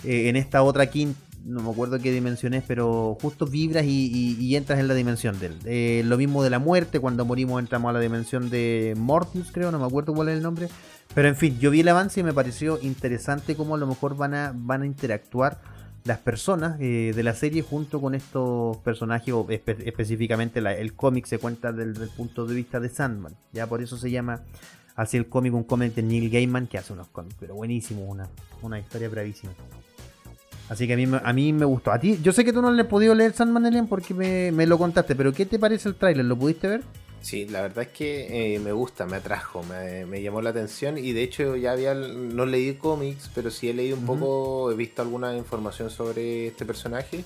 eh, 0.05 0.31
en 0.31 0.37
esta 0.37 0.63
otra 0.63 0.87
quinta, 0.87 1.21
no 1.45 1.63
me 1.63 1.71
acuerdo 1.71 1.99
qué 1.99 2.13
dimensión 2.13 2.55
es, 2.55 2.63
pero 2.67 3.17
justo 3.21 3.47
vibras 3.47 3.85
y, 3.87 4.55
entras 4.57 4.79
en 4.79 4.89
la 4.89 4.95
dimensión 4.95 5.39
de 5.39 5.47
él. 5.47 5.57
Eh, 5.65 6.03
lo 6.05 6.17
mismo 6.17 6.43
de 6.43 6.51
la 6.51 6.59
muerte, 6.59 7.01
cuando 7.01 7.25
morimos 7.25 7.61
entramos 7.61 7.91
a 7.91 7.93
la 7.93 8.01
dimensión 8.01 8.51
de 8.51 8.95
Mortius, 8.97 9.51
creo, 9.53 9.71
no 9.71 9.79
me 9.79 9.87
acuerdo 9.87 10.15
cuál 10.15 10.29
es 10.29 10.37
el 10.37 10.43
nombre. 10.43 10.69
Pero 11.15 11.29
en 11.29 11.37
fin, 11.37 11.59
yo 11.59 11.71
vi 11.71 11.81
el 11.81 11.89
avance 11.89 12.21
y 12.21 12.23
me 12.23 12.33
pareció 12.33 12.79
interesante 12.83 13.57
cómo 13.57 13.75
a 13.75 13.79
lo 13.79 13.87
mejor 13.87 14.17
van 14.17 14.35
a, 14.35 14.53
van 14.55 14.83
a 14.83 14.87
interactuar 14.87 15.61
las 16.05 16.19
personas 16.19 16.81
eh, 16.81 17.13
de 17.15 17.23
la 17.23 17.35
serie 17.35 17.63
junto 17.63 18.01
con 18.01 18.15
estos 18.15 18.77
personajes, 18.79 19.35
o 19.35 19.47
espe- 19.49 19.83
específicamente 19.87 20.61
el 20.61 20.95
cómic 20.95 21.27
se 21.27 21.39
cuenta 21.39 21.73
del, 21.73 21.95
del 21.95 22.09
punto 22.09 22.47
de 22.47 22.55
vista 22.55 22.81
de 22.81 22.89
Sandman. 22.89 23.35
Ya 23.53 23.67
por 23.67 23.83
eso 23.83 23.99
se 23.99 24.11
llama 24.11 24.41
así 24.97 25.17
el 25.17 25.29
cómic, 25.29 25.53
un 25.53 25.65
cómic 25.65 25.95
de 25.95 26.03
Neil 26.03 26.31
Gaiman 26.31 26.69
que 26.69 26.79
hace 26.79 26.93
unos 26.93 27.09
cómics, 27.09 27.37
pero 27.41 27.55
buenísimo, 27.55 28.05
una, 28.05 28.29
una 28.63 28.79
historia 28.79 29.09
bravísima. 29.09 29.53
Así 30.71 30.87
que 30.87 30.95
a 30.95 30.97
mí, 30.97 31.07
me- 31.07 31.21
a 31.23 31.33
mí 31.33 31.53
me 31.53 31.65
gustó. 31.67 31.91
A 31.93 31.99
ti, 31.99 32.19
yo 32.23 32.33
sé 32.33 32.45
que 32.45 32.53
tú 32.53 32.63
no 32.63 32.71
le 32.71 32.83
has 32.83 32.89
podido 32.89 33.15
leer 33.15 33.33
Sandman 33.35 33.67
Alien 33.67 33.87
porque 33.89 34.15
me, 34.15 34.51
me 34.53 34.67
lo 34.67 34.79
contaste, 34.79 35.15
pero 35.17 35.33
¿qué 35.33 35.45
te 35.45 35.59
parece 35.59 35.89
el 35.91 35.97
tráiler? 35.97 36.25
¿Lo 36.25 36.37
pudiste 36.39 36.69
ver? 36.69 36.83
Sí, 37.23 37.45
la 37.47 37.61
verdad 37.61 37.83
es 37.83 37.89
que 37.89 38.55
eh, 38.55 38.59
me 38.61 38.73
gusta, 38.73 39.05
me 39.05 39.17
atrajo, 39.17 39.63
me, 39.65 40.07
me 40.07 40.23
llamó 40.23 40.41
la 40.41 40.51
atención 40.51 40.97
y 40.97 41.13
de 41.13 41.23
hecho 41.23 41.55
ya 41.57 41.73
había, 41.73 41.93
no 41.93 42.47
leí 42.47 42.73
cómics, 42.75 43.31
pero 43.35 43.51
sí 43.51 43.69
he 43.69 43.75
leído 43.75 43.99
un 43.99 44.07
poco, 44.07 44.73
he 44.73 44.75
visto 44.75 45.03
alguna 45.03 45.37
información 45.37 45.91
sobre 45.91 46.47
este 46.47 46.65
personaje 46.65 47.23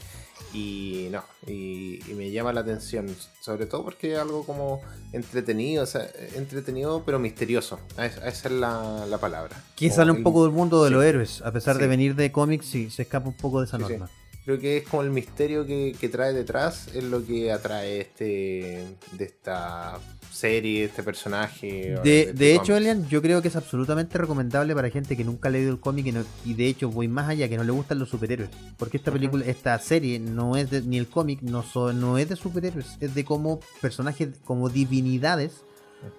y 0.54 1.08
no, 1.10 1.22
y, 1.46 2.00
y 2.10 2.14
me 2.14 2.30
llama 2.30 2.52
la 2.52 2.60
atención, 2.60 3.14
sobre 3.40 3.66
todo 3.66 3.84
porque 3.84 4.12
es 4.12 4.18
algo 4.18 4.46
como 4.46 4.80
entretenido, 5.12 5.82
o 5.82 5.86
sea, 5.86 6.08
entretenido 6.36 7.02
pero 7.04 7.18
misterioso, 7.18 7.78
esa 7.98 8.28
es 8.28 8.50
la, 8.50 9.04
la 9.06 9.18
palabra. 9.18 9.62
Que 9.76 9.90
sale 9.90 10.12
un 10.12 10.18
el- 10.18 10.22
poco 10.22 10.44
del 10.44 10.52
mundo 10.52 10.82
de 10.84 10.88
sí. 10.90 10.94
los 10.94 11.04
héroes, 11.04 11.42
a 11.42 11.52
pesar 11.52 11.76
de 11.78 11.86
venir 11.88 12.14
de 12.14 12.30
cómics, 12.32 12.66
sí, 12.66 12.88
se 12.90 13.02
escapa 13.02 13.28
un 13.28 13.36
poco 13.36 13.60
de 13.60 13.66
esa 13.66 13.76
sí. 13.78 13.82
norma. 13.82 14.08
Creo 14.44 14.58
que 14.60 14.76
es 14.76 14.86
como 14.88 15.02
el 15.02 15.10
misterio 15.10 15.64
que, 15.66 15.96
que 15.98 16.08
trae 16.10 16.32
detrás, 16.34 16.88
es 16.94 17.02
lo 17.02 17.24
que 17.24 17.50
atrae 17.50 18.02
este 18.02 18.86
de 19.12 19.24
esta 19.24 19.98
serie, 20.44 20.84
este 20.84 21.02
personaje. 21.02 21.94
De, 22.04 22.32
de 22.34 22.54
hecho. 22.54 22.76
Elian, 22.76 23.08
yo 23.08 23.22
creo 23.22 23.40
que 23.40 23.48
es 23.48 23.56
absolutamente 23.56 24.18
recomendable 24.18 24.74
para 24.74 24.90
gente 24.90 25.16
que 25.16 25.24
nunca 25.24 25.48
ha 25.48 25.52
leído 25.52 25.70
el 25.70 25.80
cómic 25.80 26.06
y, 26.06 26.12
no- 26.12 26.24
y 26.44 26.54
de 26.54 26.66
hecho 26.66 26.90
voy 26.90 27.08
más 27.08 27.28
allá, 27.28 27.48
que 27.48 27.56
no 27.56 27.64
le 27.64 27.72
gustan 27.72 27.98
los 27.98 28.08
superhéroes. 28.10 28.50
Porque 28.76 28.96
esta 28.98 29.10
película, 29.10 29.44
esta 29.46 29.78
serie 29.78 30.18
no 30.20 30.56
es 30.56 30.70
de, 30.70 30.82
ni 30.82 30.98
el 30.98 31.08
cómic, 31.08 31.40
no, 31.42 31.62
so- 31.62 31.92
no 31.92 32.18
es 32.18 32.28
de 32.28 32.36
superhéroes, 32.36 32.96
es 33.00 33.14
de 33.14 33.24
cómo 33.24 33.60
personajes 33.80 34.28
como 34.44 34.68
divinidades 34.68 35.64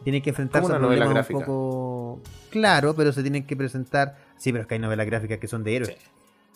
tienen 0.04 0.24
que 0.24 0.32
enfrentarse 0.32 0.74
a 0.74 0.80
novela 0.80 1.06
problemas 1.06 1.30
un 1.30 1.40
poco 1.42 2.22
claro, 2.50 2.96
pero 2.96 3.12
se 3.14 3.22
tienen 3.22 3.46
que 3.46 3.56
presentar. 3.56 4.18
Sí, 4.38 4.52
pero 4.52 4.64
es 4.64 4.68
que 4.68 4.74
hay 4.76 4.80
novelas 4.80 5.06
gráficas 5.06 5.38
que 5.38 5.48
son 5.48 5.64
de 5.64 5.76
héroes. 5.76 5.96
Sí. 6.00 6.06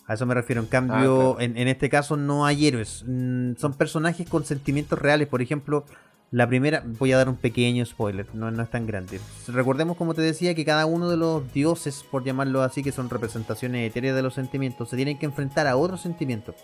A 0.07 0.15
eso 0.15 0.25
me 0.25 0.33
refiero. 0.33 0.61
En 0.61 0.67
cambio, 0.67 0.95
Ah, 0.95 1.35
claro. 1.35 1.39
en, 1.39 1.55
en 1.55 1.67
este 1.67 1.87
caso 1.89 2.17
no 2.17 2.47
hay 2.47 2.65
héroes. 2.67 3.03
Mm, 3.07 3.53
son 3.57 3.73
personajes 3.75 4.27
con 4.27 4.43
sentimientos 4.43 4.97
reales. 4.97 5.27
Por 5.27 5.43
ejemplo, 5.43 5.85
la 6.31 6.47
primera, 6.47 6.83
voy 6.85 7.11
a 7.11 7.17
dar 7.17 7.27
un 7.27 7.37
pequeño 7.37 7.83
spoiler, 7.85 8.27
no, 8.33 8.51
no 8.51 8.61
es 8.61 8.69
tan 8.69 8.85
grande. 8.85 9.19
Recordemos, 9.47 9.97
como 9.97 10.13
te 10.13 10.21
decía, 10.21 10.53
que 10.53 10.63
cada 10.63 10.85
uno 10.85 11.09
de 11.09 11.17
los 11.17 11.51
dioses, 11.53 12.05
por 12.09 12.23
llamarlo 12.23 12.61
así, 12.61 12.83
que 12.83 12.91
son 12.91 13.09
representaciones 13.09 13.89
etéreas 13.89 14.15
de 14.15 14.21
los 14.21 14.35
sentimientos, 14.35 14.89
se 14.89 14.95
tienen 14.95 15.17
que 15.17 15.25
enfrentar 15.25 15.65
a 15.65 15.75
otros 15.75 16.01
sentimientos. 16.01 16.55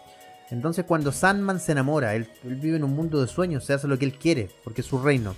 Entonces, 0.51 0.85
cuando 0.85 1.11
Sandman 1.11 1.59
se 1.59 1.71
enamora, 1.71 2.13
él, 2.13 2.27
él 2.43 2.55
vive 2.55 2.77
en 2.77 2.83
un 2.83 2.95
mundo 2.95 3.19
de 3.19 3.27
sueños, 3.27 3.65
se 3.65 3.73
hace 3.73 3.87
lo 3.87 3.97
que 3.97 4.05
él 4.05 4.13
quiere, 4.13 4.51
porque 4.63 4.81
es 4.81 4.87
su 4.87 5.01
reino. 5.01 5.33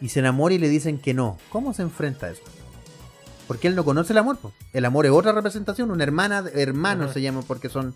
Y 0.00 0.08
se 0.08 0.20
enamora 0.20 0.54
y 0.54 0.58
le 0.58 0.70
dicen 0.70 0.98
que 0.98 1.12
no. 1.12 1.36
¿Cómo 1.50 1.74
se 1.74 1.82
enfrenta 1.82 2.26
a 2.26 2.30
eso? 2.30 2.42
Porque 3.46 3.68
él 3.68 3.74
no 3.74 3.84
conoce 3.84 4.14
el 4.14 4.18
amor. 4.18 4.38
po. 4.38 4.52
El 4.72 4.86
amor 4.86 5.04
es 5.04 5.12
otra 5.12 5.32
representación, 5.32 5.90
una 5.90 6.04
hermana, 6.04 6.44
hermano 6.54 7.12
se 7.12 7.20
llama 7.20 7.42
porque 7.46 7.68
son 7.68 7.92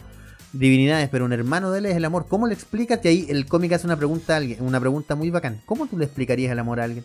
divinidades, 0.55 1.09
pero 1.11 1.25
un 1.25 1.33
hermano 1.33 1.71
de 1.71 1.81
él 1.81 1.87
es 1.87 1.97
el 1.97 2.05
amor. 2.05 2.27
¿Cómo 2.29 2.47
le 2.47 2.55
explicas 2.55 3.01
que 3.01 3.09
ahí 3.09 3.27
el 3.29 3.47
cómic 3.47 3.73
hace 3.73 3.87
una 3.87 3.97
pregunta 3.97 4.35
a 4.35 4.37
alguien, 4.39 4.63
una 4.63 4.81
pregunta 4.81 5.15
muy 5.15 5.31
bacán? 5.31 5.61
¿Cómo 5.67 5.87
tú 5.87 5.99
le 5.99 6.05
explicarías 6.05 6.53
el 6.53 6.59
amor 6.59 6.81
a 6.81 6.85
alguien? 6.85 7.05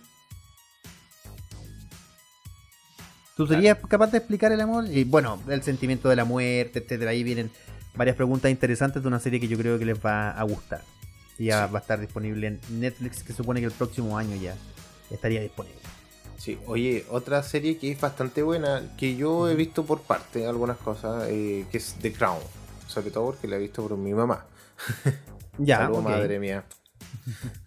¿Tú 3.35 3.47
serías 3.47 3.77
capaz 3.87 4.11
de 4.11 4.17
explicar 4.17 4.51
el 4.51 4.59
amor? 4.59 4.85
Y 4.89 5.05
bueno, 5.05 5.39
el 5.47 5.63
sentimiento 5.63 6.09
de 6.09 6.17
la 6.17 6.25
muerte, 6.25 6.79
etcétera. 6.79 7.11
Ahí 7.11 7.23
vienen 7.23 7.49
varias 7.95 8.17
preguntas 8.17 8.51
interesantes 8.51 9.01
de 9.01 9.07
una 9.07 9.19
serie 9.19 9.39
que 9.39 9.47
yo 9.47 9.57
creo 9.57 9.79
que 9.79 9.85
les 9.85 9.97
va 9.97 10.31
a 10.31 10.43
gustar. 10.43 10.83
Y 11.37 11.45
ya 11.45 11.67
va 11.67 11.79
a 11.79 11.81
estar 11.81 12.01
disponible 12.01 12.47
en 12.47 12.59
Netflix, 12.81 13.23
que 13.23 13.31
supone 13.31 13.61
que 13.61 13.67
el 13.67 13.71
próximo 13.71 14.17
año 14.17 14.35
ya 14.35 14.55
estaría 15.09 15.41
disponible. 15.41 15.79
Sí, 16.37 16.57
oye, 16.67 17.05
otra 17.09 17.41
serie 17.43 17.77
que 17.77 17.91
es 17.91 17.99
bastante 17.99 18.43
buena, 18.43 18.93
que 18.97 19.15
yo 19.15 19.49
he 19.49 19.55
visto 19.55 19.85
por 19.85 20.01
parte 20.01 20.45
algunas 20.45 20.77
cosas, 20.77 21.27
eh, 21.29 21.65
que 21.71 21.77
es 21.77 21.95
The 22.01 22.11
Crown. 22.11 22.39
Sobre 22.89 23.11
todo 23.11 23.25
porque 23.25 23.47
la 23.47 23.57
he 23.57 23.59
visto 23.59 23.87
por 23.87 23.97
mi 23.97 24.13
mamá. 24.13 24.45
Ya, 25.61 25.79
Saludos, 25.79 26.05
madre 26.05 26.39
mía. 26.39 26.63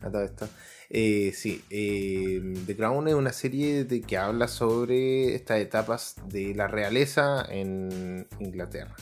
A 0.00 0.10
todo 0.10 0.22
esto. 0.22 0.48
Eh, 0.88 1.32
sí, 1.34 1.62
eh, 1.68 2.54
The 2.64 2.74
Crown 2.74 3.06
es 3.06 3.14
una 3.14 3.34
serie 3.34 3.84
de, 3.84 4.00
que 4.00 4.16
habla 4.16 4.48
sobre 4.48 5.34
estas 5.34 5.60
etapas 5.60 6.16
de 6.26 6.54
la 6.54 6.68
realeza 6.68 7.44
en 7.50 8.26
Inglaterra, 8.40 8.96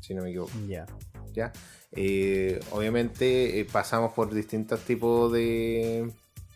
si 0.00 0.14
no 0.14 0.24
me 0.24 0.30
equivoco. 0.30 0.50
Ya. 0.66 0.86
¿ya? 1.32 1.52
Eh, 1.92 2.58
obviamente 2.72 3.60
eh, 3.60 3.64
pasamos 3.64 4.12
por 4.12 4.34
distintos 4.34 4.80
tipos 4.80 5.32
de, 5.32 6.10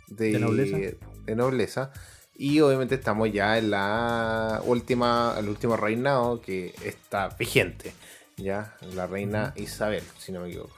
¿De 0.09 0.39
nobleza? 0.41 0.79
de 0.79 1.37
nobleza, 1.37 1.93
y 2.37 2.61
obviamente 2.61 2.95
estamos 2.97 3.33
ya 3.33 3.59
en 3.59 3.71
la 3.71 4.63
última, 4.65 5.37
el 5.39 5.49
último 5.49 5.77
reinado 5.77 6.41
que 6.41 6.75
está 6.85 7.29
vigente, 7.39 7.93
ya 8.39 8.74
la 8.95 9.07
reina 9.07 9.53
Isabel, 9.57 10.03
si 10.18 10.32
no 10.32 10.41
me 10.41 10.49
equivoco. 10.49 10.74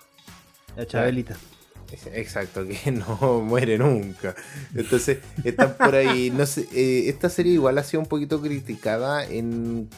La 0.77 0.87
Chabelita. 0.87 1.37
Exacto, 2.13 2.65
que 2.67 2.93
no 2.93 3.41
muere 3.41 3.79
nunca. 3.79 4.35
Entonces, 4.75 5.19
están 5.45 5.77
por 5.77 5.95
ahí. 5.95 6.31
No 6.31 6.47
sé, 6.47 6.69
eh, 6.73 7.09
esta 7.09 7.29
serie 7.29 7.55
igual 7.55 7.79
ha 7.79 7.85
sido 7.85 8.01
un 8.01 8.07
poquito 8.07 8.41
criticada 8.41 9.25
en 9.25 9.89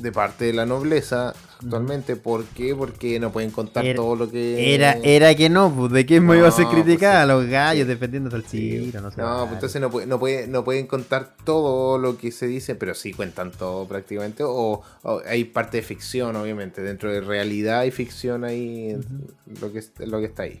de 0.00 0.12
parte 0.12 0.44
de 0.46 0.52
la 0.52 0.66
nobleza 0.66 1.34
actualmente. 1.60 2.16
¿Por 2.16 2.44
qué? 2.44 2.74
Porque 2.74 3.18
no 3.20 3.32
pueden 3.32 3.50
contar 3.50 3.84
Era- 3.84 3.96
todo 3.96 4.14
lo 4.16 4.30
que. 4.30 4.74
Era, 4.74 4.92
era 5.02 5.34
que 5.34 5.48
no, 5.48 5.74
pues 5.74 5.92
de 5.92 6.06
quién 6.06 6.24
me 6.26 6.36
iba 6.36 6.48
a 6.48 6.52
ser 6.52 6.66
No, 6.66 6.70
criticada, 6.72 7.24
pues, 7.26 7.42
los 7.44 7.50
gallos 7.50 7.86
sí. 7.88 8.34
al 8.34 8.42
Sí. 8.44 8.48
Ciro, 8.84 9.00
no 9.00 9.10
sé. 9.10 9.20
No, 9.20 9.40
pues 9.42 9.52
entonces 9.54 9.80
no, 9.80 9.90
puede- 9.90 10.06
no, 10.06 10.18
puede- 10.18 10.46
no 10.46 10.64
pueden 10.64 10.86
contar 10.86 11.34
todo 11.44 11.98
lo 11.98 12.16
que 12.16 12.30
se 12.32 12.46
dice, 12.46 12.74
pero 12.74 12.94
sí 12.94 13.12
cuentan 13.12 13.50
todo 13.50 13.86
prácticamente. 13.86 14.42
O, 14.44 14.82
o 15.02 15.22
hay 15.26 15.44
parte 15.44 15.78
de 15.78 15.82
ficción, 15.82 16.36
obviamente. 16.36 16.80
Dentro 16.82 17.12
de 17.12 17.20
realidad 17.20 17.84
y 17.84 17.90
ficción 17.90 18.44
ahí 18.44 18.96
lo, 19.60 19.72
que, 19.72 19.82
lo 20.06 20.20
que 20.20 20.26
está 20.26 20.44
ahí. 20.44 20.60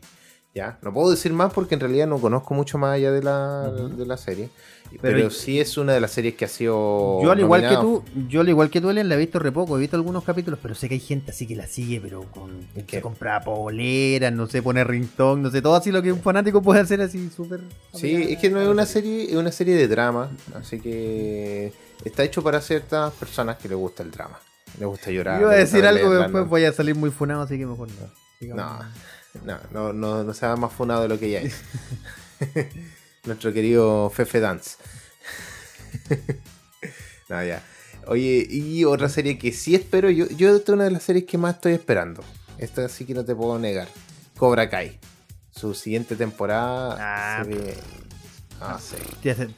¿Ya? 0.54 0.78
No 0.82 0.92
puedo 0.92 1.10
decir 1.10 1.32
más 1.32 1.52
porque 1.52 1.74
en 1.74 1.80
realidad 1.80 2.08
no 2.08 2.18
conozco 2.18 2.52
mucho 2.54 2.78
más 2.78 2.94
allá 2.96 3.12
de 3.12 3.22
la, 3.22 3.70
de 3.70 4.06
la 4.06 4.16
serie. 4.16 4.48
Pero, 4.90 5.00
Pero- 5.18 5.30
sí 5.30 5.60
es 5.60 5.76
una 5.76 5.92
de 5.92 6.00
las 6.00 6.10
series 6.12 6.34
que 6.34 6.44
ha 6.46 6.48
sido. 6.48 7.22
Yo 7.22 7.30
al 7.30 7.38
igual 7.40 7.68
que 7.68 7.76
tú, 7.76 8.02
yo 8.28 8.40
al 8.40 8.48
igual 8.48 8.70
que 8.70 8.80
tú, 8.80 8.88
Elian, 8.90 9.08
la 9.08 9.14
he 9.16 9.18
visto 9.18 9.38
re 9.38 9.52
poco, 9.52 9.76
he 9.76 9.80
visto 9.80 9.96
algunos 9.96 10.24
capítulos, 10.24 10.58
pero 10.62 10.74
sé 10.74 10.88
que 10.88 10.94
hay 10.94 11.00
gente 11.00 11.30
así 11.30 11.46
que 11.46 11.54
la 11.56 11.66
sigue, 11.66 12.00
pero 12.00 12.22
con 12.30 12.66
¿Qué? 12.86 12.96
se 12.96 13.00
compra 13.02 13.40
poleras, 13.42 14.32
no 14.32 14.46
sé, 14.46 14.62
pone 14.62 14.82
ringtone, 14.84 15.42
no 15.42 15.50
sé, 15.50 15.60
todo 15.62 15.74
así 15.76 15.92
lo 15.92 16.02
que 16.02 16.10
un 16.12 16.20
fanático 16.22 16.62
puede 16.62 16.80
hacer 16.80 17.00
así 17.00 17.28
súper. 17.30 17.60
Sí, 17.94 18.14
es 18.30 18.38
que 18.38 18.50
no 18.50 18.60
es 18.60 18.68
una 18.68 18.86
serie, 18.86 19.24
es 19.30 19.34
una 19.36 19.52
serie 19.52 19.74
de 19.76 19.88
drama, 19.88 20.30
así 20.54 20.80
que 20.80 21.72
está 22.04 22.24
hecho 22.24 22.42
para 22.42 22.60
ciertas 22.60 23.12
personas 23.14 23.56
que 23.58 23.68
les 23.68 23.76
gusta 23.76 24.02
el 24.02 24.10
drama. 24.10 24.38
Les 24.78 24.86
gusta 24.88 25.10
llorar. 25.10 25.40
Yo 25.40 25.46
iba 25.46 25.52
a 25.52 25.56
decir 25.58 25.84
algo, 25.86 26.12
la 26.14 26.22
después 26.24 26.44
no- 26.44 26.50
voy 26.50 26.64
a 26.64 26.72
salir 26.72 26.94
muy 26.94 27.10
funado, 27.10 27.42
así 27.42 27.58
que 27.58 27.66
mejor 27.66 27.88
no. 27.88 28.54
No, 28.54 28.78
no, 29.44 29.58
no, 29.72 29.92
no, 29.92 30.24
no 30.24 30.34
sea 30.34 30.56
más 30.56 30.72
funado 30.72 31.02
de 31.02 31.08
lo 31.08 31.18
que 31.18 31.30
ya 31.30 31.40
es. 31.40 31.60
Nuestro 33.28 33.52
querido 33.52 34.10
Fefe 34.10 34.40
Dance. 34.40 34.76
no, 37.28 37.44
ya. 37.44 37.62
Oye, 38.06 38.46
y 38.48 38.84
otra 38.84 39.08
serie 39.08 39.38
que 39.38 39.52
sí 39.52 39.74
espero, 39.74 40.08
yo, 40.10 40.26
yo 40.28 40.56
esta 40.56 40.72
es 40.72 40.74
una 40.74 40.84
de 40.84 40.90
las 40.92 41.02
series 41.02 41.26
que 41.26 41.36
más 41.36 41.56
estoy 41.56 41.74
esperando. 41.74 42.24
Esta 42.56 42.88
sí 42.88 43.04
que 43.04 43.12
no 43.14 43.24
te 43.24 43.34
puedo 43.34 43.58
negar. 43.58 43.88
Cobra 44.36 44.68
Kai. 44.70 44.98
Su 45.50 45.74
siguiente 45.74 46.16
temporada 46.16 46.96
Ah, 46.98 47.44
se 47.44 47.50
ve. 47.50 47.74
Ah, 48.60 48.78
sí. 48.80 48.96
Te 49.22 49.30
hace, 49.30 49.48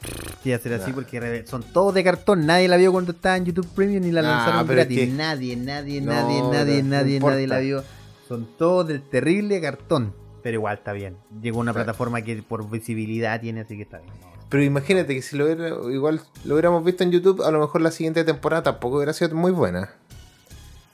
te 0.43 0.53
hacer 0.53 0.73
así 0.73 0.91
porque 0.91 1.45
son 1.47 1.63
todos 1.63 1.93
de 1.93 2.03
cartón. 2.03 2.45
Nadie 2.45 2.67
la 2.67 2.77
vio 2.77 2.91
cuando 2.91 3.13
estaba 3.13 3.37
en 3.37 3.45
YouTube 3.45 3.67
Premium 3.73 4.03
ni 4.03 4.11
la 4.11 4.21
Nah, 4.21 4.29
lanzaron 4.37 4.67
gratis. 4.67 4.99
que- 4.99 5.07
Nadie, 5.07 5.55
nadie, 5.55 6.01
No, 6.01 6.11
nadie, 6.13 6.41
no, 6.41 6.51
nadie, 6.53 6.83
no 6.83 6.89
nadie, 6.89 7.19
nadie 7.19 7.47
la 7.47 7.59
vio. 7.59 7.83
Son 8.27 8.47
todos 8.57 8.87
del 8.87 9.01
terrible 9.01 9.59
cartón. 9.61 10.13
Pero 10.43 10.55
igual 10.57 10.77
está 10.77 10.93
bien. 10.93 11.17
Llegó 11.41 11.57
a 11.59 11.61
una 11.61 11.71
Claro. 11.73 11.85
plataforma 11.85 12.21
que 12.21 12.41
por 12.43 12.69
visibilidad 12.69 13.39
tiene, 13.41 13.61
así 13.61 13.75
que 13.77 13.83
está 13.83 13.99
bien. 13.99 14.13
Pero 14.49 14.63
imagínate 14.63 15.15
que 15.15 15.21
si 15.21 15.37
lo 15.37 15.45
hubiera, 15.45 15.69
igual 15.69 16.21
lo 16.43 16.55
hubiéramos 16.55 16.83
visto 16.83 17.03
en 17.03 17.11
YouTube, 17.11 17.41
a 17.43 17.51
lo 17.51 17.59
mejor 17.59 17.81
la 17.81 17.91
siguiente 17.91 18.23
temporada 18.23 18.63
tampoco 18.63 18.97
hubiera 18.97 19.13
sido 19.13 19.35
muy 19.35 19.51
buena. 19.51 19.93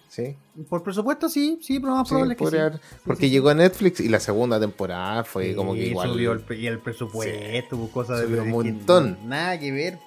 ¿Sí? 0.10 0.36
Por 0.70 0.82
presupuesto, 0.84 1.30
sí, 1.30 1.60
sí, 1.62 1.80
pero 1.80 1.94
más 1.94 2.08
Sí, 2.08 2.14
probable 2.14 2.36
que 2.36 2.48
sí. 2.48 2.58
haber- 2.58 2.80
porque 3.06 3.30
llegó 3.30 3.50
a 3.50 3.54
Netflix 3.54 4.00
y 4.00 4.10
la 4.10 4.20
segunda 4.20 4.60
temporada 4.60 5.24
fue 5.24 5.54
como 5.56 5.74
que 5.74 5.88
igual. 5.88 6.10
subió 6.12 6.32
el, 6.32 6.44
y 6.60 6.66
el 6.68 6.80
presupuesto, 6.80 7.90
cosas 7.94 8.22
Subió 8.22 8.38
de 8.38 8.42
un 8.52 8.64
que 8.64 8.72
montón. 8.72 9.18
Nada 9.26 9.60
que 9.60 9.72
ver. 9.72 10.00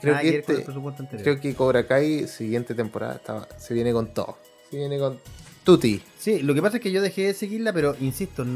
Creo 0.00 0.14
nada 0.14 0.22
que 0.22 0.30
que 0.30 0.34
el 0.36 0.40
este- 0.40 0.58
presupuesto. 0.60 1.04
Creo 1.10 1.40
que 1.40 1.54
Cobra 1.54 1.86
Kai, 1.86 2.26
siguiente 2.26 2.74
temporada, 2.74 3.16
estaba- 3.16 3.48
se 3.58 3.74
viene 3.74 3.92
con 3.92 4.14
todo. 4.14 4.38
Se 4.70 4.76
viene 4.78 4.98
con 4.98 5.18
Tutti. 5.64 6.02
Sí, 6.22 6.38
lo 6.40 6.54
que 6.54 6.62
pasa 6.62 6.76
es 6.76 6.82
que 6.82 6.92
yo 6.92 7.02
dejé 7.02 7.22
de 7.22 7.34
seguirla, 7.34 7.72
pero 7.72 7.96
insisto, 8.00 8.46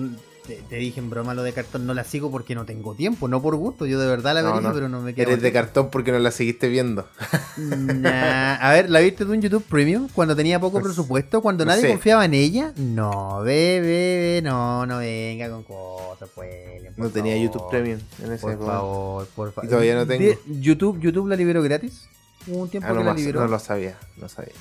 te, 0.47 0.55
te 0.69 0.77
dije 0.77 1.01
en 1.01 1.11
broma 1.11 1.35
lo 1.35 1.43
de 1.43 1.53
cartón, 1.53 1.85
no 1.85 1.95
la 1.95 2.05
sigo 2.05 2.31
porque 2.31 2.55
no 2.55 2.65
tengo 2.65 2.95
tiempo, 2.95 3.27
no 3.27 3.43
por 3.43 3.57
gusto. 3.57 3.87
Yo 3.87 3.99
de 3.99 4.07
verdad 4.07 4.35
la 4.35 4.43
No, 4.43 4.53
vería, 4.55 4.69
no. 4.69 4.75
pero 4.75 4.89
no 4.89 5.01
me 5.01 5.13
queda. 5.15 5.25
Eres 5.25 5.43
de 5.43 5.53
cartón 5.53 5.91
porque 5.91 6.13
no 6.13 6.21
la 6.21 6.31
seguiste 6.31 6.69
viendo. 6.69 7.09
Nah, 7.57 8.55
A 8.61 8.73
ver, 8.73 8.89
¿la 8.89 9.01
viste 9.01 9.25
tú 9.25 9.33
en 9.33 9.43
YouTube 9.43 9.65
Premium? 9.65 10.07
Cuando 10.15 10.37
tenía 10.37 10.61
poco 10.61 10.79
sé. 10.79 10.85
presupuesto, 10.85 11.43
cuando 11.43 11.65
No 11.65 11.71
nadie 11.73 11.83
sé. 11.83 11.89
confiaba 11.89 12.25
en 12.25 12.35
ella. 12.35 12.73
No, 12.77 13.41
bebé, 13.43 14.43
no, 14.45 14.87
no 14.87 14.99
venga 14.99 15.51
con 15.51 15.65
cosas, 15.65 16.29
pues. 16.37 16.83
No 16.97 17.09
tenía. 17.11 17.37
YouTube 17.37 17.69
Premium 17.69 17.99
en 18.23 18.33
ese 18.33 18.43
Por 18.43 18.65
favor, 18.65 19.27
por 19.35 19.53
favor. 19.53 19.65
Y 19.67 19.69
todavía 19.71 19.97
no 19.97 20.07
tengo. 20.07 20.39
YouTube, 20.47 21.01
YouTube 21.01 21.27
la 21.29 21.35
liberó 21.35 21.63
gratis. 21.63 22.09
Hubo 22.47 22.59
un 22.63 22.69
tiempo 22.69 22.89
Ah, 22.89 22.93
no, 22.93 23.01
que 23.01 23.05
la 23.07 23.15
liberó. 23.15 23.41
no 23.41 23.49
lo 23.49 23.59
sabía, 23.59 23.99
no 24.19 24.29
sabía. 24.29 24.53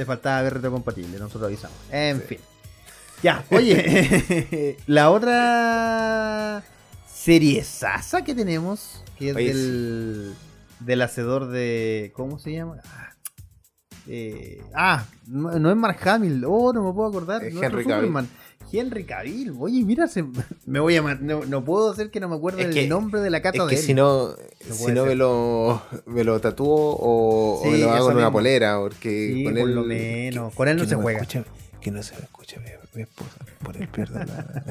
Te 0.00 0.06
faltaba 0.06 0.40
ver 0.40 0.54
retrocompatible, 0.54 1.18
nosotros 1.18 1.48
avisamos. 1.48 1.76
En 1.92 2.22
fin. 2.22 2.38
Ya, 3.22 3.44
oye, 3.50 4.78
la 4.86 5.10
otra 5.10 6.64
serie 7.06 7.62
Sasa 7.64 8.24
que 8.24 8.34
tenemos, 8.34 9.04
que 9.18 9.28
es 9.28 9.36
Oye, 9.36 9.52
del, 9.52 10.34
del 10.78 11.02
hacedor 11.02 11.48
de. 11.48 12.12
¿Cómo 12.14 12.38
se 12.38 12.52
llama? 12.54 12.80
Ah, 12.86 13.12
eh, 14.06 14.62
ah, 14.74 15.04
no, 15.26 15.58
no 15.58 15.70
es 15.70 15.76
Mark 15.76 15.98
Hamill, 16.08 16.46
oh, 16.46 16.72
no 16.72 16.82
me 16.82 16.94
puedo 16.94 17.10
acordar. 17.10 17.44
Es 17.44 17.52
nuestro 17.52 17.80
Henry 17.80 17.92
Cavill. 17.92 18.28
Henry 18.72 19.04
Cavill, 19.04 19.54
oye, 19.58 19.84
mira, 19.84 20.06
se- 20.08 20.24
me 20.66 20.80
voy 20.80 20.96
a. 20.96 21.02
No, 21.02 21.44
no 21.44 21.64
puedo 21.64 21.90
hacer 21.92 22.10
que 22.10 22.20
no 22.20 22.28
me 22.28 22.36
acuerde 22.36 22.62
el 22.62 22.72
que- 22.74 22.86
nombre 22.88 23.20
de 23.20 23.30
la 23.30 23.42
cata 23.42 23.58
Es 23.58 23.64
de 23.64 23.70
que 23.70 23.76
él. 23.80 23.82
si 23.86 23.94
no, 23.94 24.28
No 24.68 24.74
si 24.74 24.92
no 24.92 25.06
me 25.06 25.14
lo, 25.14 25.82
me 26.06 26.24
lo 26.24 26.40
tatúo 26.40 26.96
o, 26.98 27.64
me 27.70 27.78
lo 27.78 27.90
hago 27.90 28.10
en 28.12 28.16
una 28.18 28.30
polera, 28.32 28.78
porque 28.78 29.32
Sí, 29.34 29.44
con 29.44 29.54
por 29.54 29.68
él. 29.68 29.74
lo 29.74 29.84
menos. 29.84 30.54
Con 30.54 30.68
él 30.68 30.76
no 30.76 30.82
que 30.84 30.88
se 30.88 30.94
juega. 30.96 31.20
escucha- 31.20 31.44
que 31.80 31.90
no 31.90 32.02
se 32.02 32.14
me 32.16 32.20
escucha 32.22 32.60
mi, 32.60 32.66
mi 32.94 33.02
esposa, 33.02 33.36
por 33.64 33.76
él 33.76 33.88
pierdo 33.88 34.18
la. 34.18 34.62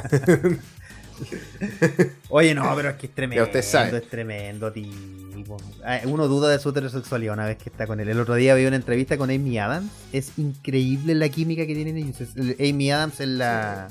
Oye, 2.29 2.53
no, 2.53 2.73
pero 2.75 2.89
es 2.89 2.95
que 2.95 3.07
es 3.07 3.15
tremendo. 3.15 3.43
usted 3.45 3.61
sabe. 3.63 3.97
Es 3.97 4.07
tremendo, 4.09 4.71
tipo. 4.71 5.57
Ah, 5.85 5.99
Uno 6.05 6.27
duda 6.27 6.49
de 6.49 6.59
su 6.59 6.69
heterosexualidad 6.69 7.33
una 7.33 7.45
vez 7.45 7.57
que 7.57 7.69
está 7.69 7.87
con 7.87 7.99
él. 7.99 8.09
El 8.09 8.19
otro 8.19 8.35
día 8.35 8.53
vi 8.55 8.65
una 8.65 8.75
entrevista 8.75 9.17
con 9.17 9.29
Amy 9.29 9.57
Adams. 9.57 9.89
Es 10.13 10.31
increíble 10.37 11.15
la 11.15 11.29
química 11.29 11.65
que 11.65 11.73
tienen 11.75 11.97
ellos. 11.97 12.17
Amy 12.59 12.91
Adams 12.91 13.19
en 13.19 13.37
la. 13.37 13.87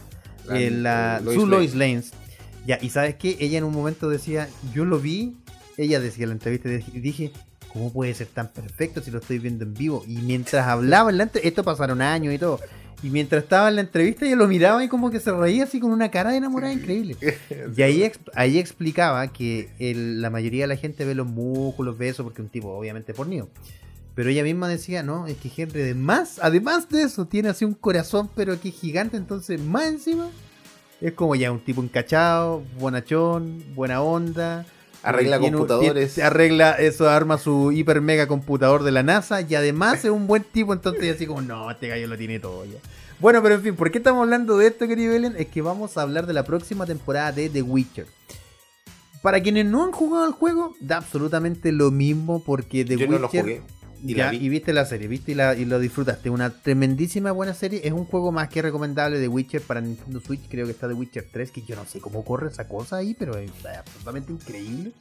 La- 0.47 0.61
en 0.61 0.83
la 0.83 1.21
Lois 1.23 1.39
su 1.39 1.47
Lane. 1.47 1.57
Lois 1.57 1.75
Lanes. 1.75 2.11
Ya, 2.67 2.79
y 2.81 2.91
sabes 2.91 3.17
qué? 3.17 3.37
Ella 3.41 3.59
en 3.59 3.65
un 3.65 3.73
momento 3.75 4.09
decía, 4.09 4.49
yo 4.75 4.85
lo 4.85 4.99
vi. 4.99 5.37
Ella 5.77 6.01
decía 6.01 6.25
en 6.25 6.31
la 6.31 6.35
entrevista 6.35 6.69
y 6.71 7.01
dije, 7.01 7.33
¿cómo 7.73 7.93
puede 7.93 8.13
ser 8.15 8.27
tan 8.29 8.49
perfecto 8.49 9.01
si 9.03 9.11
lo 9.11 9.19
estoy 9.21 9.39
viendo 9.39 9.65
en 9.65 9.75
vivo? 9.75 10.05
Y 10.07 10.17
mientras 10.17 10.67
hablaba 10.67 11.11
en 11.11 11.21
esto 11.43 11.63
pasaron 11.65 12.01
años 12.03 12.35
y 12.35 12.39
todo. 12.39 12.61
Y 13.03 13.11
mientras 13.11 13.45
estaba 13.45 13.69
en 13.69 13.77
la 13.77 13.81
entrevista, 13.83 14.27
ella 14.27 14.35
lo 14.37 14.49
miraba 14.49 14.83
y 14.83 14.89
como 14.89 15.11
que 15.11 15.21
se 15.21 15.31
reía 15.31 15.65
así 15.65 15.79
con 15.79 15.93
una 15.93 16.11
cara 16.11 16.31
de 16.33 16.39
enamorada 16.39 16.73
increíble. 16.73 17.17
Y 17.77 17.83
ahí, 17.83 18.11
ahí 18.35 18.59
explicaba 18.59 19.29
que 19.29 19.69
el- 19.79 20.21
la 20.21 20.31
mayoría 20.31 20.65
de 20.65 20.69
la 20.69 20.77
gente 20.77 21.05
ve 21.05 21.15
los 21.15 21.27
músculos, 21.29 21.97
ve 21.97 22.09
eso 22.09 22.25
porque 22.25 22.43
un 22.43 22.49
tipo 22.49 22.69
obviamente 22.71 23.15
pornido. 23.15 23.49
Pero 24.17 24.31
ella 24.31 24.43
misma 24.43 24.67
decía, 24.69 25.05
no, 25.05 25.29
es 25.29 25.37
que 25.37 25.49
Henry 25.57 25.83
además, 25.83 26.41
además 26.43 26.89
de 26.89 27.03
eso, 27.03 27.27
tiene 27.27 27.51
así 27.51 27.65
un 27.65 27.75
corazón 27.75 28.29
pero 28.35 28.61
que 28.61 28.73
gigante, 28.73 29.17
entonces 29.17 29.61
más 29.61 29.87
encima 29.87 30.29
es 31.01 31.13
como 31.13 31.37
ya 31.37 31.53
un 31.53 31.61
tipo 31.61 31.81
encachado, 31.81 32.65
bonachón, 32.81 33.63
buena 33.77 34.03
onda. 34.03 34.67
Arregla 35.03 35.39
tiene 35.39 35.57
computadores. 35.57 36.15
tiene- 36.15 36.27
arregla 36.27 36.73
eso, 36.73 37.09
arma 37.09 37.39
su 37.39 37.73
hiper 37.73 38.01
mega 38.01 38.27
computador 38.27 38.83
de 38.83 38.91
la 38.91 39.03
NASA 39.03 39.41
y 39.43 39.55
además 39.55 40.05
es 40.05 40.11
un 40.11 40.27
buen 40.27 40.43
tipo, 40.45 40.73
entonces 40.73 41.15
así 41.15 41.27
como, 41.27 41.41
no, 41.43 41.71
este 41.71 41.89
gallo 41.89 42.07
lo 42.09 42.17
tiene 42.17 42.41
todo 42.41 42.65
ya. 42.65 42.79
Bueno, 43.21 43.43
pero 43.43 43.57
en 43.57 43.63
fin, 43.63 43.75
¿por 43.77 43.91
qué 43.91 43.99
estamos 43.99 44.23
hablando 44.23 44.57
de 44.59 44.69
esto, 44.69 44.87
querido 44.87 45.13
Belén? 45.13 45.35
Es 45.39 45.47
que 45.49 45.61
vamos 45.63 45.97
a 45.97 46.03
hablar 46.03 46.27
de 46.27 46.33
la 46.33 46.45
próxima 46.45 46.87
temporada 46.87 47.33
de 47.33 47.49
The 47.49 47.63
Witcher. 47.63 48.07
Para 49.23 49.43
quienes 49.43 49.67
no 49.67 49.83
han 49.85 49.91
jugado 49.93 50.27
el 50.27 50.33
juego, 50.33 50.75
da 50.81 50.99
absolutamente 50.99 51.73
lo 51.73 51.91
mismo 51.91 52.43
porque 52.45 52.85
The 52.85 52.95
Yo 52.97 53.01
Witcher... 53.07 53.11
no 53.11 53.19
lo 53.19 53.29
jugué. 53.29 53.63
Y 54.05 54.15
ya, 54.15 54.27
la 54.27 54.31
vi. 54.33 54.37
y 54.39 54.49
viste 54.49 54.73
la 54.73 54.85
serie, 54.85 55.09
viste 55.09 55.33
y, 55.33 55.35
la- 55.35 55.55
y 55.55 55.65
lo 55.65 55.79
disfrutaste. 55.81 56.31
Una 56.31 56.51
tremendísima 56.51 57.33
buena 57.33 57.55
serie. 57.55 57.81
Es 57.85 57.93
un 57.93 58.05
juego 58.05 58.31
más 58.33 58.49
que 58.49 58.63
recomendable 58.63 59.19
de 59.19 59.29
Witcher 59.29 59.61
para 59.63 59.81
Nintendo 59.81 60.21
Switch. 60.21 60.43
Creo 60.49 60.67
que 60.67 60.73
está 60.73 60.87
The 60.89 60.95
Witcher 60.95 61.27
3, 61.33 61.51
que 61.51 61.63
yo 61.63 61.75
no 61.77 61.85
sé 61.85 62.01
cómo 62.01 62.25
corre 62.25 62.49
esa 62.49 62.69
cosa 62.69 62.97
ahí, 62.97 63.15
pero 63.19 63.37
es 63.37 63.51
absolutamente 63.79 64.33
increíble. 64.33 64.93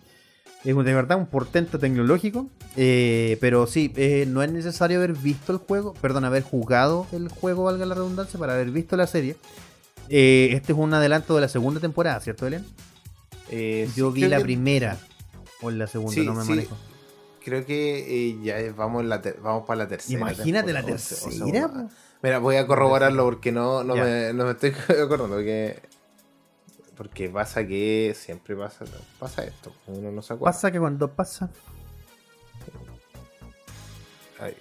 Es 0.63 0.75
de 0.75 0.93
verdad 0.93 1.17
un 1.17 1.27
portento 1.27 1.77
tecnológico. 1.79 2.49
Eh, 2.75 3.37
pero 3.39 3.67
sí, 3.67 3.93
eh, 3.95 4.25
no 4.27 4.41
es 4.43 4.51
necesario 4.51 4.97
haber 4.97 5.13
visto 5.13 5.51
el 5.53 5.59
juego, 5.59 5.93
perdón, 6.01 6.25
haber 6.25 6.43
jugado 6.43 7.05
el 7.11 7.29
juego, 7.29 7.63
valga 7.65 7.85
la 7.85 7.95
redundancia, 7.95 8.39
para 8.39 8.53
haber 8.55 8.71
visto 8.71 8.97
la 8.97 9.05
serie. 9.07 9.35
Eh, 10.09 10.49
este 10.53 10.71
es 10.73 10.77
un 10.79 10.93
adelanto 10.93 11.35
de 11.35 11.41
la 11.41 11.47
segunda 11.49 11.79
temporada, 11.79 12.19
¿cierto, 12.21 12.45
Belén? 12.45 12.65
Yo 13.95 14.11
vi 14.11 14.21
la 14.27 14.37
que- 14.37 14.43
primera 14.43 14.97
o 15.61 15.71
la 15.71 15.87
segunda, 15.87 16.13
Sí, 16.13 16.25
no 16.25 16.33
me 16.33 16.43
sí. 16.43 16.49
manejo. 16.49 16.77
Creo 17.47 17.65
que 17.65 17.99
eh, 18.29 18.37
ya 18.43 18.57
vamos, 18.75 19.03
en 19.03 19.07
la 19.09 19.21
ter- 19.21 19.39
vamos 19.41 19.63
para 19.65 19.77
la 19.83 19.87
tercera. 19.87 20.19
Imagínate 20.19 20.73
la 20.73 20.81
o 20.81 20.83
o 20.83 20.85
tercera. 20.85 21.87
Mira, 22.21 22.39
voy 22.39 22.57
a 22.57 22.67
corroborarlo 22.67 23.23
porque 23.23 23.53
no, 23.53 23.85
no, 23.85 23.95
me, 23.95 24.33
no 24.33 24.43
me 24.43 24.51
estoy 24.51 24.71
acordando. 25.01 25.35
Porque, 25.35 25.79
porque 26.97 27.29
pasa 27.29 27.65
que 27.65 28.13
siempre 28.19 28.53
pasa, 28.57 28.83
pasa 29.17 29.45
esto. 29.45 29.71
Uno 29.87 30.11
no 30.11 30.21
se 30.21 30.33
acuerda. 30.33 30.51
Pasa 30.51 30.71
que 30.73 30.77
cuando 30.79 31.09
pasa. 31.09 31.49
Ay, 34.41 34.53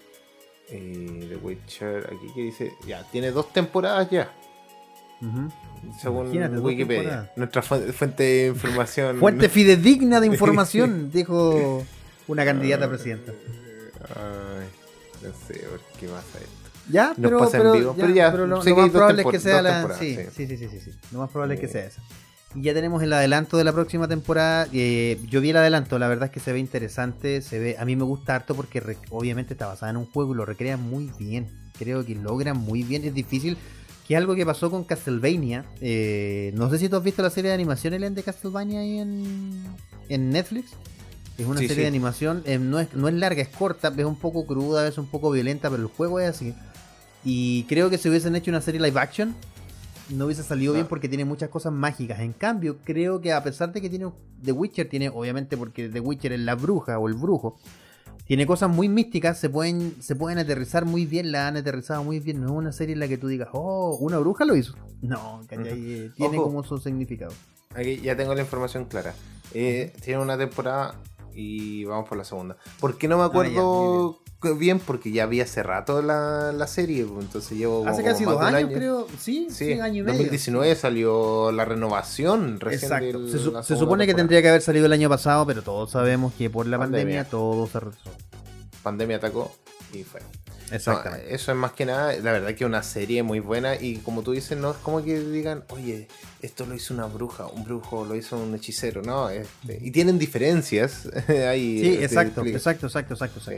eh, 0.69 1.27
The 1.29 1.37
Witcher, 1.39 2.07
aquí 2.07 2.33
que 2.37 2.43
dice, 2.43 2.73
ya, 2.87 3.03
tiene 3.11 3.33
dos 3.33 3.53
temporadas 3.53 4.09
ya, 4.11 4.33
según 6.01 6.27
Imagínate, 6.27 6.59
Wikipedia. 6.59 7.33
Nuestra 7.35 7.63
fu- 7.63 7.93
fuente 7.93 8.23
de 8.23 8.47
información. 8.49 9.19
Fuente 9.19 9.49
fidedigna 9.51 10.21
de 10.21 10.29
información, 10.29 11.11
dijo 11.11 11.85
una 12.29 12.45
candidata 12.45 12.87
a 12.87 12.89
presidenta. 12.89 13.33
Ay, 14.15 14.67
no 15.23 15.31
sé 15.47 15.61
por 15.65 15.81
qué 15.99 16.07
pasa 16.09 16.39
esto. 16.39 16.71
Ya, 16.89 17.09
Nos 17.09 17.17
pero, 17.17 17.39
pasa 17.41 17.57
en 17.59 17.73
vivo, 17.73 17.95
ya, 17.97 18.03
pero 18.05 18.15
ya, 18.15 18.31
pero 18.31 18.47
lo, 18.47 18.57
más 18.59 18.91
probable 18.91 19.23
es 19.23 19.29
que 19.29 19.41
sea 19.41 19.61
la. 19.63 19.95
Sí, 19.99 20.17
sí. 20.35 20.47
sí, 20.47 20.57
sí, 20.57 20.69
sí, 20.69 20.81
sí. 20.85 20.91
Lo 21.13 21.19
más 21.21 21.31
probable 21.31 21.55
es 21.55 21.61
que 21.61 21.69
sea 21.69 21.85
esa. 21.87 22.01
Y 22.55 22.63
ya 22.63 22.73
tenemos 22.75 23.03
el 23.03 23.13
adelanto 23.13 23.57
de 23.57 23.65
la 23.65 23.73
próxima 23.73 24.07
temporada. 24.09 24.69
eh, 24.73 25.19
yo 25.29 25.41
vi 25.41 25.51
el 25.51 25.57
adelanto, 25.57 25.99
la 25.99 26.09
verdad 26.09 26.27
es 26.27 26.31
que 26.31 26.41
se 26.41 26.53
ve 26.53 26.59
interesante. 26.61 27.43
Se 27.43 27.59
ve, 27.59 27.77
a 27.79 27.85
mí 27.85 27.97
me 27.97 28.05
gusta 28.05 28.37
harto 28.37 28.55
porque 28.55 28.81
re- 28.81 28.99
obviamente 29.11 29.55
está 29.55 29.67
basada 29.67 29.91
en 29.91 29.97
un 29.97 30.07
juego 30.07 30.33
y 30.33 30.37
lo 30.37 30.47
recrean 30.47 30.81
muy 30.81 31.11
bien. 31.19 31.49
Creo 31.79 32.07
que 32.07 32.15
logran 32.15 32.57
muy 32.57 32.83
bien. 32.85 33.05
Es 33.05 33.13
difícil. 33.15 33.59
Que 34.07 34.15
es 34.15 34.19
algo 34.19 34.37
que 34.37 34.47
pasó 34.47 34.71
con 34.71 34.85
Castlevania. 34.85 35.65
eh, 35.81 36.53
no 36.55 36.71
sé 36.71 36.79
si 36.79 36.89
tú 36.89 36.97
has 36.97 37.03
visto 37.03 37.21
la 37.23 37.31
serie 37.31 37.49
de 37.49 37.55
animación 37.55 37.93
Ellen, 37.95 38.15
de 38.15 38.23
Castlevania 38.23 38.79
ahí 38.81 39.01
en, 39.01 39.65
en 40.09 40.31
Netflix. 40.31 40.71
Es 41.39 41.45
una 41.47 41.59
Sí, 41.61 41.69
serie 41.69 41.75
sí. 41.77 41.81
de 41.83 41.87
animación, 41.89 42.43
eh, 42.47 42.59
no, 42.59 42.81
es, 42.81 42.95
no 42.95 43.09
es 43.09 43.15
larga, 43.15 43.43
es 43.43 43.49
corta, 43.49 43.93
es 43.97 44.05
un 44.05 44.17
poco 44.17 44.47
cruda, 44.47 44.87
es 44.89 44.97
un 44.99 45.07
poco 45.07 45.31
violenta, 45.31 45.69
pero 45.71 45.83
el 45.83 45.89
juego 45.89 46.19
es 46.21 46.31
así. 46.31 46.55
Y 47.25 47.65
creo 47.65 47.91
que 47.91 47.99
si 47.99 48.09
hubiesen 48.09 48.37
hecho 48.37 48.51
una 48.51 48.61
serie 48.61 48.81
live 48.81 48.99
action, 48.99 49.35
no 50.11 50.27
hubiese 50.27 50.43
salido 50.43 50.73
bien 50.73 50.87
Ah. 50.87 50.89
porque 50.89 51.09
tiene 51.09 51.25
muchas 51.25 51.49
cosas 51.51 51.73
mágicas. 51.73 52.21
En 52.21 52.33
cambio, 52.33 52.79
creo 52.85 53.21
que 53.21 53.33
a 53.33 53.43
pesar 53.43 53.73
de 53.73 53.81
que 53.81 53.91
tiene 53.91 54.11
The 54.43 54.53
Witcher, 54.53 54.89
tiene, 54.89 55.09
obviamente 55.09 55.57
porque 55.57 55.89
The 55.89 56.01
Witcher 56.01 56.33
es 56.33 56.41
la 56.41 56.55
bruja 56.55 56.99
o 56.99 57.09
el 57.09 57.15
brujo, 57.15 57.59
tiene 58.27 58.47
cosas 58.47 58.71
muy 58.71 58.89
místicas, 58.89 59.39
se 59.39 59.51
pueden, 59.51 59.95
se 60.01 60.17
pueden 60.17 60.39
aterrizar 60.39 60.85
muy 60.85 61.05
bien, 61.07 61.33
la 61.33 61.49
han 61.49 61.57
aterrizado 61.57 62.03
muy 62.03 62.19
bien. 62.21 62.41
No 62.41 62.47
es 62.47 62.53
una 62.53 62.73
serie 62.73 62.93
en 62.95 63.01
la 63.01 63.09
que 63.09 63.19
tú 63.19 63.29
digas, 63.29 63.49
oh, 63.53 63.97
una 64.01 64.19
bruja 64.19 64.45
lo 64.45 64.57
hizo. 64.57 64.75
No. 65.03 65.43
Eh, 65.51 66.11
tiene 66.17 66.39
Ojo. 66.39 66.45
como 66.47 66.65
su 66.65 66.79
significado. 66.79 67.33
Aquí 67.75 68.01
ya 68.01 68.17
tengo 68.17 68.35
la 68.35 68.41
información 68.41 68.87
clara. 68.87 69.15
Eh, 69.53 69.93
tiene 70.03 70.21
una 70.23 70.39
temporada 70.39 70.95
y 71.37 71.85
vamos 71.85 72.09
por 72.09 72.17
la 72.19 72.25
segunda. 72.25 72.57
¿Por 72.81 72.97
qué 72.99 73.07
no 73.09 73.17
me 73.19 73.23
Ah, 73.23 73.27
acuerdo 73.27 74.19
bien? 74.59 74.79
Porque 74.79 75.11
ya 75.11 75.27
vi 75.27 75.41
hace 75.41 75.63
rato 75.63 76.01
la, 76.03 76.53
la 76.53 76.67
serie, 76.67 77.05
pues, 77.05 77.25
entonces 77.27 77.59
llevo 77.59 77.87
Hace 77.87 78.03
como 78.03 78.13
casi 78.13 78.25
dos 78.25 78.41
años, 78.41 78.55
año. 78.55 78.69
creo. 78.77 79.07
Sí, 79.19 79.49
Sí, 79.51 79.67
sí, 79.67 79.73
año 79.81 80.01
y 80.01 80.03
medio. 80.03 80.13
2019 80.19 80.75
salió 80.77 81.51
la 81.53 81.65
renovación 81.65 82.61
recién 82.61 82.93
Exacto. 82.93 83.19
del- 83.21 83.31
Se, 83.33 83.39
su- 83.39 83.77
supone 83.77 84.07
que 84.07 84.15
tendría 84.15 84.41
que 84.43 84.49
haber 84.49 84.63
salido 84.63 84.87
el 84.87 84.93
año 84.93 85.09
pasado, 85.09 85.45
pero 85.47 85.63
todos 85.63 85.91
sabemos 85.91 86.33
que 86.35 86.49
por 86.49 86.67
la 86.67 86.79
pandemia, 86.79 87.25
Pandemia. 87.25 87.31
todo 87.31 87.67
se 87.67 87.81
retrasó. 87.81 88.11
Pandemia 88.83 89.17
atacó 89.17 89.51
y 89.93 90.05
fue. 90.05 90.21
Exactamente. 90.73 91.29
No, 91.29 91.35
eso 91.35 91.53
es 91.53 91.57
más 91.59 91.73
que 91.73 91.87
nada, 91.87 92.13
la 92.15 92.33
verdad 92.33 92.55
que 92.55 92.65
una 92.65 92.83
serie 92.83 93.23
muy 93.23 93.41
buena 93.41 93.77
y 93.77 93.97
como 93.99 94.23
tú 94.23 94.33
dices, 94.33 94.59
no 94.59 94.71
es 94.73 94.77
como 94.79 95.03
que 95.05 95.19
digan, 95.21 95.65
oye, 95.69 96.09
esto 96.43 96.67
lo 96.67 96.75
hizo 96.75 96.93
una 96.95 97.07
bruja, 97.07 97.47
un 97.47 97.65
brujo 97.65 98.05
lo 98.05 98.15
hizo 98.17 98.37
un 98.39 98.55
hechicero, 98.55 99.03
no, 99.03 99.31
este, 99.31 99.79
y 99.81 99.91
tienen 99.91 100.19
diferencias 100.19 101.07
ahí. 101.29 101.81
sí, 101.81 101.97
te 101.99 102.05
exacto, 102.05 102.45
exacto, 102.45 102.87
exacto, 102.87 103.15
exacto, 103.15 103.41
Sí. 103.41 103.57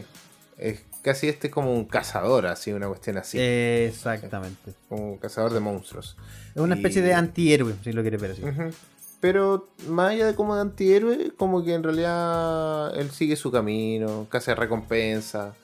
Es 0.59 0.81
casi 1.03 1.29
este 1.29 1.47
es 1.47 1.53
como 1.53 1.73
un 1.73 1.85
cazador, 1.85 2.47
así, 2.47 2.73
una 2.73 2.89
cuestión 2.89 3.17
así. 3.17 3.39
Exactamente. 3.39 4.73
Como 4.89 5.13
un 5.13 5.17
cazador 5.19 5.53
de 5.55 5.61
monstruos. 5.61 6.17
Es 6.55 6.61
una 6.61 6.75
especie 6.75 7.01
Y- 7.01 7.05
de 7.05 7.15
antihéroe, 7.15 7.75
si 7.85 7.93
lo 7.93 8.03
quieres 8.03 8.21
ver 8.21 8.33
así. 8.33 8.43
Pero 9.21 9.69
más 9.89 10.11
allá 10.11 10.27
de 10.27 10.35
como 10.35 10.55
de 10.57 10.63
antihéroe, 10.63 11.33
como 11.37 11.65
que 11.65 11.75
en 11.75 11.83
realidad 11.85 12.97
él 12.99 13.11
sigue 13.13 13.37
su 13.37 13.51
camino, 13.53 14.27
caza 14.31 14.55
recompensa. 14.57 15.55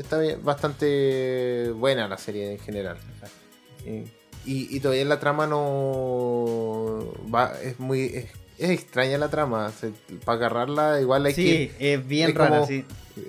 Está 0.00 0.18
bien, 0.18 0.42
bastante 0.42 1.70
buena 1.74 2.08
la 2.08 2.16
serie 2.18 2.52
en 2.52 2.58
general. 2.58 2.96
Y, 4.46 4.74
y- 4.76 4.80
todavía 4.80 5.04
la 5.04 5.20
trama 5.20 5.46
no 5.46 7.04
va, 7.32 7.52
es 7.62 7.78
muy 7.78 8.04
es, 8.04 8.26
es 8.58 8.70
extraña 8.70 9.18
la 9.18 9.28
trama. 9.28 9.70
para 10.24 10.38
agarrarla 10.38 11.00
igual 11.00 11.26
hay 11.26 11.34
Sí, 11.34 11.44
que 11.78 11.94
es 11.94 12.06
bien 12.06 12.30
es 12.30 12.34
rara, 12.36 12.50
como- 12.50 12.66
sí. 12.66 12.84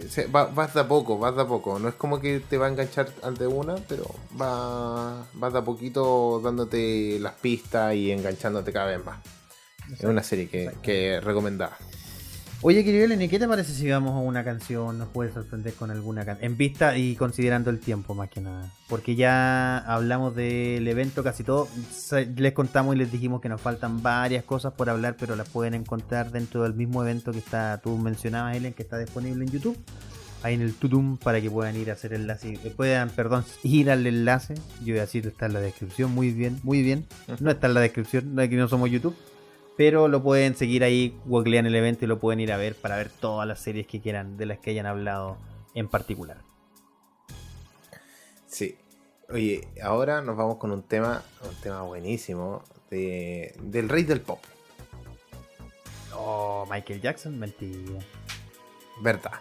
se- 0.09 0.27
va- 0.27 0.45
vas 0.45 0.73
de 0.73 0.79
a 0.79 0.87
poco, 0.87 1.17
vas 1.17 1.35
de 1.35 1.41
a 1.41 1.45
poco. 1.47 1.79
No 1.79 1.89
es 1.89 1.95
como 1.95 2.21
que 2.21 2.39
te 2.39 2.57
va 2.57 2.67
a 2.67 2.69
enganchar 2.69 3.09
ante 3.23 3.47
una, 3.47 3.75
pero 3.75 4.05
va, 4.39 5.25
vas 5.33 5.53
de 5.53 5.59
a 5.59 5.63
poquito 5.63 6.39
dándote 6.43 7.17
las 7.19 7.33
pistas 7.33 7.93
y 7.95 8.11
enganchándote 8.11 8.71
cada 8.71 8.87
vez 8.87 9.03
más. 9.05 9.19
Es 9.91 10.03
una 10.05 10.23
serie 10.23 10.47
que, 10.47 10.71
que 10.81 11.19
recomendada. 11.19 11.77
Oye, 12.63 12.83
querido 12.83 13.05
Eleni, 13.05 13.27
¿qué 13.27 13.39
te 13.39 13.47
parece 13.47 13.73
si 13.73 13.89
vamos 13.89 14.11
a 14.11 14.19
una 14.19 14.43
canción? 14.43 14.99
¿Nos 14.99 15.09
puedes 15.09 15.33
sorprender 15.33 15.73
con 15.73 15.89
alguna 15.89 16.23
canción? 16.23 16.51
En 16.51 16.57
vista 16.57 16.95
y 16.95 17.15
considerando 17.15 17.71
el 17.71 17.79
tiempo, 17.79 18.13
más 18.13 18.29
que 18.29 18.39
nada. 18.39 18.69
Porque 18.87 19.15
ya 19.15 19.79
hablamos 19.79 20.35
del 20.35 20.87
evento 20.87 21.23
casi 21.23 21.43
todo. 21.43 21.67
Les 22.35 22.53
contamos 22.53 22.95
y 22.95 22.99
les 22.99 23.11
dijimos 23.11 23.41
que 23.41 23.49
nos 23.49 23.59
faltan 23.61 24.03
varias 24.03 24.43
cosas 24.43 24.73
por 24.73 24.91
hablar, 24.91 25.15
pero 25.19 25.35
las 25.35 25.49
pueden 25.49 25.73
encontrar 25.73 26.29
dentro 26.29 26.61
del 26.61 26.75
mismo 26.75 27.01
evento 27.01 27.31
que 27.31 27.39
está 27.39 27.81
tú 27.81 27.97
mencionabas, 27.97 28.55
Ellen, 28.55 28.73
que 28.73 28.83
está 28.83 28.99
disponible 28.99 29.43
en 29.43 29.49
YouTube. 29.51 29.77
Ahí 30.43 30.53
en 30.53 30.61
el 30.61 30.75
tutum 30.75 31.17
para 31.17 31.41
que 31.41 31.49
puedan 31.49 31.75
ir 31.75 31.89
a 31.89 31.93
hacer 31.93 32.13
enlace. 32.13 32.59
eh, 32.63 32.73
Puedan, 32.75 33.09
perdón, 33.09 33.43
ir 33.63 33.89
al 33.89 34.05
enlace. 34.05 34.53
Yo 34.83 34.93
voy 34.93 34.99
a 34.99 35.01
decir, 35.01 35.25
está 35.25 35.47
en 35.47 35.53
la 35.53 35.61
descripción. 35.61 36.13
Muy 36.13 36.29
bien, 36.31 36.59
muy 36.61 36.83
bien. 36.83 37.07
No 37.39 37.49
está 37.49 37.65
en 37.65 37.73
la 37.73 37.79
descripción, 37.79 38.35
no, 38.35 38.43
aquí 38.43 38.55
no 38.55 38.67
somos 38.67 38.91
YouTube. 38.91 39.15
Pero 39.77 40.07
lo 40.07 40.21
pueden 40.21 40.55
seguir 40.55 40.83
ahí, 40.83 41.17
googlean 41.25 41.65
el 41.65 41.75
evento 41.75 42.05
y 42.05 42.07
lo 42.07 42.19
pueden 42.19 42.39
ir 42.39 42.51
a 42.51 42.57
ver 42.57 42.75
para 42.75 42.97
ver 42.97 43.09
todas 43.09 43.47
las 43.47 43.59
series 43.59 43.87
que 43.87 44.01
quieran, 44.01 44.37
de 44.37 44.45
las 44.45 44.59
que 44.59 44.71
hayan 44.71 44.85
hablado 44.85 45.37
en 45.73 45.87
particular. 45.87 46.37
Sí. 48.47 48.77
Oye, 49.29 49.67
ahora 49.81 50.21
nos 50.21 50.35
vamos 50.35 50.57
con 50.57 50.71
un 50.71 50.83
tema, 50.83 51.23
un 51.47 51.55
tema 51.61 51.83
buenísimo 51.83 52.63
de, 52.89 53.55
del 53.61 53.87
rey 53.87 54.03
del 54.03 54.21
pop. 54.21 54.39
Oh, 56.13 56.67
Michael 56.69 57.01
Jackson, 57.01 57.39
mentira. 57.39 57.99
¿Verdad? 59.01 59.31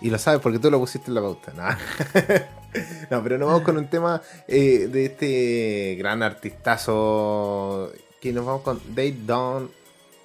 Y 0.00 0.10
lo 0.10 0.18
sabes 0.18 0.40
porque 0.40 0.58
tú 0.58 0.70
lo 0.70 0.78
pusiste 0.78 1.08
en 1.08 1.14
la 1.14 1.20
pauta. 1.20 1.52
¿no? 1.52 1.62
no, 3.10 3.22
pero 3.22 3.38
nos 3.38 3.48
vamos 3.48 3.62
con 3.62 3.78
un 3.78 3.88
tema 3.88 4.20
eh, 4.46 4.88
de 4.88 5.06
este 5.06 5.96
gran 5.98 6.22
artistazo 6.22 7.92
que 8.20 8.32
nos 8.32 8.44
vamos 8.44 8.62
con 8.62 8.80
They 8.94 9.12
Don't 9.12 9.70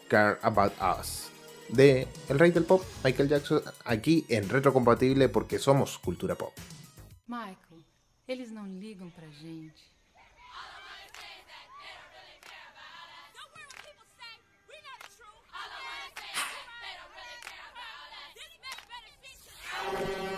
Care 0.07 0.37
About 0.41 0.73
Us 0.99 1.29
de 1.69 2.07
el 2.29 2.39
rey 2.39 2.51
del 2.51 2.65
pop, 2.65 2.83
Michael 3.03 3.29
Jackson, 3.29 3.61
aquí 3.85 4.25
en 4.29 4.47
Retrocompatible 4.49 5.29
porque 5.29 5.59
somos 5.59 5.97
cultura 5.97 6.35
pop. 6.35 6.53
Michael, 7.27 7.83
eles 8.27 8.51
não 8.51 8.65
ligam 8.67 9.09
pra 9.09 9.27
gente. 9.29 9.93
Really 19.93 20.32